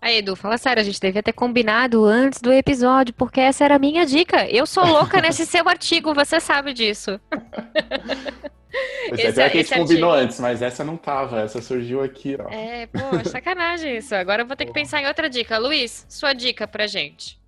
Aí, 0.05 0.17
Edu, 0.17 0.35
fala 0.35 0.55
sério, 0.55 0.79
a 0.79 0.83
gente 0.83 0.99
devia 1.01 1.23
ter 1.23 1.33
combinado 1.33 2.05
antes 2.05 2.39
do 2.39 2.53
episódio, 2.53 3.11
porque 3.15 3.39
essa 3.39 3.65
era 3.65 3.77
a 3.77 3.79
minha 3.79 4.05
dica. 4.05 4.47
Eu 4.47 4.67
sou 4.67 4.85
louca 4.85 5.19
nesse 5.19 5.47
seu 5.49 5.67
artigo, 5.67 6.13
você 6.13 6.39
sabe 6.39 6.73
disso. 6.73 7.19
Esse, 9.13 9.41
é 9.41 9.49
que 9.49 9.57
a 9.57 9.63
gente 9.63 9.73
combinou 9.73 10.11
artigo... 10.11 10.25
antes, 10.25 10.39
mas 10.39 10.61
essa 10.61 10.83
não 10.83 10.95
tava, 10.95 11.41
essa 11.41 11.59
surgiu 11.59 12.03
aqui, 12.03 12.37
ó. 12.39 12.53
É, 12.53 12.85
pô, 12.85 13.27
sacanagem 13.27 13.97
isso. 13.97 14.13
Agora 14.13 14.43
eu 14.43 14.45
vou 14.45 14.55
ter 14.55 14.67
que 14.67 14.73
pensar 14.73 15.01
em 15.01 15.07
outra 15.07 15.27
dica. 15.27 15.57
Luiz, 15.57 16.05
sua 16.07 16.33
dica 16.33 16.67
pra 16.67 16.85
gente. 16.85 17.39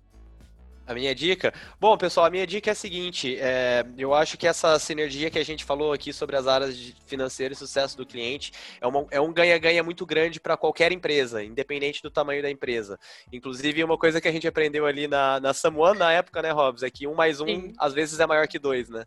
A 0.88 0.94
minha 0.94 1.14
dica? 1.14 1.52
Bom, 1.78 1.98
pessoal, 1.98 2.24
a 2.24 2.30
minha 2.30 2.46
dica 2.46 2.70
é 2.70 2.72
a 2.72 2.74
seguinte: 2.74 3.36
é, 3.38 3.84
eu 3.98 4.14
acho 4.14 4.38
que 4.38 4.46
essa 4.46 4.78
sinergia 4.78 5.28
que 5.28 5.38
a 5.38 5.44
gente 5.44 5.62
falou 5.62 5.92
aqui 5.92 6.14
sobre 6.14 6.34
as 6.34 6.46
áreas 6.46 6.74
de 6.74 6.96
financeiro 7.04 7.52
e 7.52 7.56
sucesso 7.56 7.94
do 7.94 8.06
cliente 8.06 8.52
é, 8.80 8.86
uma, 8.86 9.06
é 9.10 9.20
um 9.20 9.30
ganha-ganha 9.30 9.82
muito 9.82 10.06
grande 10.06 10.40
para 10.40 10.56
qualquer 10.56 10.90
empresa, 10.90 11.44
independente 11.44 12.02
do 12.02 12.10
tamanho 12.10 12.40
da 12.40 12.50
empresa. 12.50 12.98
Inclusive, 13.30 13.84
uma 13.84 13.98
coisa 13.98 14.18
que 14.18 14.28
a 14.28 14.32
gente 14.32 14.48
aprendeu 14.48 14.86
ali 14.86 15.06
na, 15.06 15.38
na 15.38 15.52
Samuan 15.52 15.92
na 15.92 16.10
época, 16.10 16.40
né, 16.40 16.52
Robs, 16.52 16.82
é 16.82 16.88
que 16.88 17.06
um 17.06 17.14
mais 17.14 17.38
um 17.38 17.46
Sim. 17.46 17.72
às 17.78 17.92
vezes 17.92 18.18
é 18.18 18.26
maior 18.26 18.48
que 18.48 18.58
dois, 18.58 18.88
né? 18.88 19.04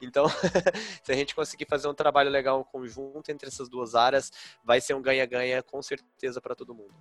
Então, 0.00 0.26
se 1.02 1.10
a 1.10 1.16
gente 1.16 1.34
conseguir 1.34 1.66
fazer 1.68 1.88
um 1.88 1.94
trabalho 1.94 2.30
legal 2.30 2.64
conjunto 2.64 3.28
entre 3.28 3.48
essas 3.48 3.68
duas 3.68 3.96
áreas, 3.96 4.30
vai 4.64 4.80
ser 4.80 4.94
um 4.94 5.02
ganha-ganha 5.02 5.64
com 5.64 5.82
certeza 5.82 6.40
para 6.40 6.54
todo 6.54 6.72
mundo. 6.72 6.94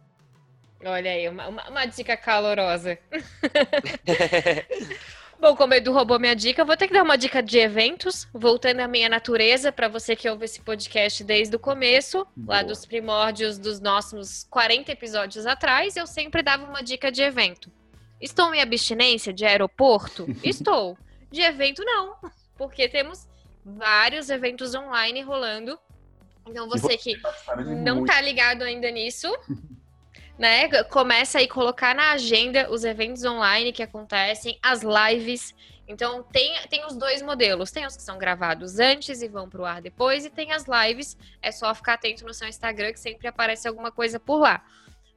Olha 0.85 1.11
aí, 1.11 1.29
uma, 1.29 1.47
uma, 1.47 1.69
uma 1.69 1.85
dica 1.85 2.17
calorosa. 2.17 2.97
Bom, 5.39 5.55
como 5.57 5.73
o 5.73 5.75
Edu 5.75 5.91
roubou 5.91 6.17
minha 6.17 6.35
dica, 6.35 6.61
eu 6.61 6.65
vou 6.65 6.77
ter 6.77 6.87
que 6.87 6.93
dar 6.93 7.03
uma 7.03 7.17
dica 7.17 7.43
de 7.43 7.57
eventos, 7.57 8.25
voltando 8.33 8.79
à 8.79 8.87
minha 8.87 9.09
natureza, 9.09 9.73
para 9.73 9.89
você 9.89 10.15
que 10.15 10.29
ouve 10.29 10.45
esse 10.45 10.61
podcast 10.61 11.21
desde 11.21 11.53
o 11.53 11.59
começo, 11.59 12.25
Boa. 12.33 12.57
lá 12.57 12.63
dos 12.63 12.85
primórdios 12.85 13.57
dos 13.57 13.81
nossos 13.81 14.47
40 14.49 14.93
episódios 14.93 15.45
atrás, 15.45 15.97
eu 15.97 16.07
sempre 16.07 16.41
dava 16.41 16.63
uma 16.63 16.81
dica 16.81 17.11
de 17.11 17.21
evento. 17.21 17.69
Estou 18.21 18.55
em 18.55 18.61
abstinência 18.61 19.33
de 19.33 19.45
aeroporto? 19.45 20.25
Estou. 20.41 20.97
De 21.29 21.41
evento, 21.41 21.83
não, 21.83 22.15
porque 22.57 22.87
temos 22.87 23.27
vários 23.65 24.29
eventos 24.29 24.73
online 24.73 25.23
rolando 25.23 25.77
Então 26.47 26.69
você 26.69 26.95
que 26.95 27.19
não 27.83 28.05
tá 28.05 28.21
ligado 28.21 28.61
ainda 28.61 28.89
nisso, 28.91 29.27
né? 30.37 30.83
Começa 30.85 31.39
aí 31.39 31.47
colocar 31.47 31.93
na 31.93 32.11
agenda 32.11 32.69
os 32.71 32.83
eventos 32.83 33.23
online 33.23 33.71
que 33.71 33.83
acontecem, 33.83 34.57
as 34.61 34.81
lives. 34.81 35.53
Então 35.87 36.23
tem, 36.23 36.55
tem 36.69 36.85
os 36.85 36.95
dois 36.95 37.21
modelos. 37.21 37.71
Tem 37.71 37.85
os 37.85 37.95
que 37.95 38.01
são 38.01 38.17
gravados 38.17 38.79
antes 38.79 39.21
e 39.21 39.27
vão 39.27 39.49
pro 39.49 39.65
ar 39.65 39.81
depois, 39.81 40.25
e 40.25 40.29
tem 40.29 40.51
as 40.51 40.65
lives. 40.65 41.17
É 41.41 41.51
só 41.51 41.73
ficar 41.75 41.93
atento 41.93 42.25
no 42.25 42.33
seu 42.33 42.47
Instagram 42.47 42.93
que 42.93 42.99
sempre 42.99 43.27
aparece 43.27 43.67
alguma 43.67 43.91
coisa 43.91 44.19
por 44.19 44.39
lá. 44.39 44.63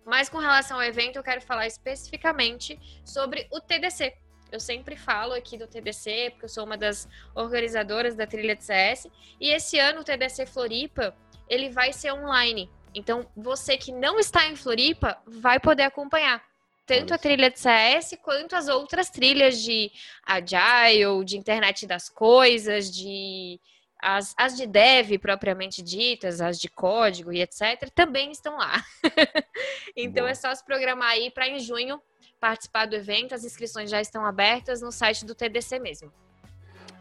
Mas 0.04 0.28
com 0.28 0.38
relação 0.38 0.76
ao 0.76 0.84
evento, 0.84 1.16
eu 1.16 1.22
quero 1.22 1.40
falar 1.40 1.66
especificamente 1.66 2.78
sobre 3.04 3.48
o 3.50 3.60
TDC. 3.60 4.14
Eu 4.52 4.60
sempre 4.60 4.94
falo 4.94 5.32
aqui 5.32 5.58
do 5.58 5.66
TDC, 5.66 6.30
porque 6.30 6.44
eu 6.44 6.48
sou 6.48 6.64
uma 6.64 6.76
das 6.76 7.08
organizadoras 7.34 8.14
da 8.14 8.26
trilha 8.26 8.54
de 8.54 8.62
CS. 8.62 9.08
E 9.40 9.50
esse 9.50 9.78
ano 9.78 10.00
o 10.00 10.04
TDC 10.04 10.46
Floripa, 10.46 11.16
ele 11.48 11.70
vai 11.70 11.92
ser 11.92 12.12
online. 12.12 12.70
Então, 12.96 13.26
você 13.36 13.76
que 13.76 13.92
não 13.92 14.18
está 14.18 14.48
em 14.48 14.56
Floripa, 14.56 15.18
vai 15.26 15.60
poder 15.60 15.82
acompanhar. 15.82 16.42
Tanto 16.86 17.12
a 17.12 17.18
trilha 17.18 17.50
de 17.50 17.60
CS 17.60 18.16
quanto 18.22 18.56
as 18.56 18.68
outras 18.68 19.10
trilhas 19.10 19.60
de 19.60 19.92
Agile, 20.24 21.22
de 21.24 21.36
internet 21.36 21.86
das 21.86 22.08
coisas, 22.08 22.90
de 22.90 23.60
as, 24.00 24.34
as 24.38 24.56
de 24.56 24.66
dev 24.66 25.18
propriamente 25.18 25.82
ditas, 25.82 26.40
as 26.40 26.58
de 26.58 26.68
código 26.68 27.32
e 27.32 27.42
etc., 27.42 27.90
também 27.94 28.30
estão 28.30 28.56
lá. 28.56 28.82
então 29.94 30.22
Boa. 30.22 30.30
é 30.30 30.34
só 30.34 30.54
se 30.54 30.64
programar 30.64 31.10
aí 31.10 31.30
para 31.30 31.48
em 31.48 31.58
junho 31.58 32.00
participar 32.40 32.86
do 32.86 32.96
evento. 32.96 33.34
As 33.34 33.44
inscrições 33.44 33.90
já 33.90 34.00
estão 34.00 34.24
abertas 34.24 34.80
no 34.80 34.90
site 34.90 35.26
do 35.26 35.34
TDC 35.34 35.78
mesmo. 35.80 36.10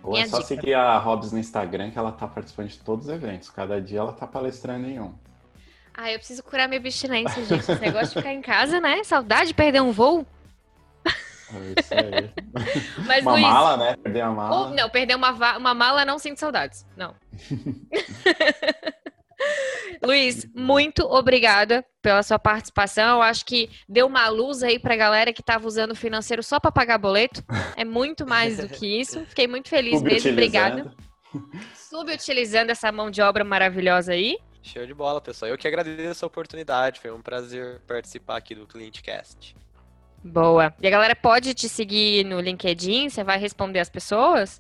Ou 0.04 0.18
é 0.18 0.28
só 0.28 0.38
dica. 0.38 0.48
seguir 0.48 0.74
a 0.74 0.98
Robs 0.98 1.32
no 1.32 1.40
Instagram 1.40 1.92
que 1.92 1.98
ela 1.98 2.12
tá 2.12 2.28
participando 2.28 2.68
de 2.68 2.80
todos 2.80 3.06
os 3.06 3.14
eventos. 3.14 3.50
Cada 3.50 3.80
dia 3.80 4.00
ela 4.00 4.12
tá 4.12 4.28
palestrando 4.28 4.88
em 4.88 5.00
um. 5.00 5.14
Ah, 5.98 6.12
eu 6.12 6.18
preciso 6.18 6.44
curar 6.44 6.68
minha 6.68 6.80
abstinência, 6.80 7.46
gente. 7.46 7.72
Esse 7.72 7.80
negócio 7.80 8.10
de 8.10 8.16
ficar 8.16 8.34
em 8.34 8.42
casa, 8.42 8.82
né? 8.82 9.04
Saudade 9.04 9.48
de 9.48 9.54
perder 9.54 9.82
um 9.82 9.92
voo. 9.92 10.26
É 11.08 11.80
isso 11.80 11.94
aí. 11.94 12.30
Mas, 13.06 13.22
uma 13.22 13.32
Luiz, 13.32 13.44
mala, 13.44 13.78
né? 13.78 13.96
Perder 13.96 14.24
uma 14.24 14.34
mala. 14.34 14.70
não, 14.72 14.90
perder 14.90 15.16
uma, 15.16 15.58
uma 15.58 15.74
mala 15.74 16.04
não 16.04 16.20
sinto 16.20 16.40
saudades. 16.40 16.86
Não. 16.98 17.16
Luiz, 20.04 20.46
muito 20.54 21.06
obrigada 21.06 21.86
pela 22.02 22.24
sua 22.24 22.40
participação. 22.40 23.18
Eu 23.18 23.22
acho 23.22 23.46
que 23.46 23.70
deu 23.88 24.08
uma 24.08 24.28
luz 24.28 24.64
aí 24.64 24.80
pra 24.80 24.96
galera 24.96 25.32
que 25.32 25.42
estava 25.42 25.68
usando 25.68 25.92
o 25.92 25.96
financeiro 25.96 26.44
só 26.44 26.60
para 26.60 26.72
pagar 26.72 26.98
boleto. 26.98 27.44
É 27.76 27.86
muito 27.86 28.28
mais 28.28 28.58
do 28.58 28.68
que 28.68 29.00
isso. 29.00 29.26
Fiquei 29.26 29.48
muito 29.48 29.70
feliz 29.70 30.02
mesmo. 30.02 30.32
Obrigada. 30.32 30.94
Subutilizando 31.74 32.72
essa 32.72 32.92
mão 32.92 33.10
de 33.10 33.22
obra 33.22 33.44
maravilhosa 33.44 34.14
aí. 34.14 34.38
Show 34.66 34.84
de 34.84 34.96
bola, 34.96 35.22
pessoal. 35.22 35.52
Eu 35.52 35.58
que 35.60 35.68
agradeço 35.68 36.26
a 36.26 36.28
oportunidade. 36.28 37.00
Foi 37.00 37.12
um 37.12 37.22
prazer 37.22 37.80
participar 37.88 38.38
aqui 38.38 38.56
do 38.56 38.66
ClientCast. 38.66 39.56
Boa. 40.24 40.74
E 40.82 40.88
a 40.88 40.90
galera 40.90 41.16
pode 41.16 41.54
te 41.54 41.70
seguir 41.70 42.26
no 42.26 42.40
LinkedIn? 42.40 43.10
Você 43.10 43.24
vai 43.24 43.38
responder 43.38 43.80
as 43.80 43.90
pessoas? 43.90 44.60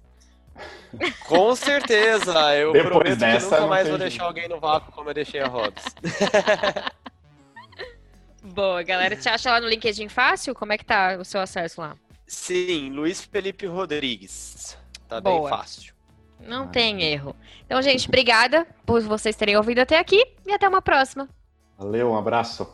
Com 1.28 1.56
certeza. 1.56 2.32
Eu 2.53 2.72
Depois 2.72 2.93
prometo 2.93 3.20
dessa, 3.20 3.47
que 3.47 3.56
nunca 3.56 3.68
mais 3.68 3.89
vou 3.89 3.97
deixar 3.97 4.26
alguém 4.26 4.47
no 4.47 4.60
vácuo 4.60 4.91
como 4.91 5.10
eu 5.10 5.14
deixei 5.16 5.41
a 5.41 5.47
Robs. 5.47 5.84
Boa, 8.43 8.84
galera. 8.84 9.16
Te 9.16 9.28
acha 9.28 9.49
lá 9.49 9.60
no 9.60 9.68
LinkedIn 9.68 10.08
fácil? 10.08 10.53
Como 10.53 10.72
é 10.72 10.78
que 10.78 10.86
tá 10.86 11.18
o 11.20 11.26
seu 11.26 11.41
acesso 11.41 11.82
lá? 11.82 11.97
Sim, 12.28 12.91
Luiz 12.91 13.22
Felipe 13.22 13.66
Rodrigues. 13.66 14.78
Tá 15.10 15.20
Boa. 15.20 15.49
bem 15.49 15.49
fácil. 15.49 15.95
Não 16.40 16.68
tem 16.68 17.02
erro. 17.02 17.36
Então, 17.66 17.82
gente, 17.82 18.08
obrigada 18.08 18.68
por 18.86 19.02
vocês 19.02 19.36
terem 19.36 19.58
ouvido 19.58 19.80
até 19.80 20.00
aqui 20.00 20.24
e 20.46 20.52
até 20.52 20.68
uma 20.68 20.82
próxima. 20.82 21.28
Valeu, 21.78 22.12
um 22.12 22.18
abraço. 22.18 22.68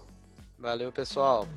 Valeu, 0.59 0.91
pessoal. 0.91 1.47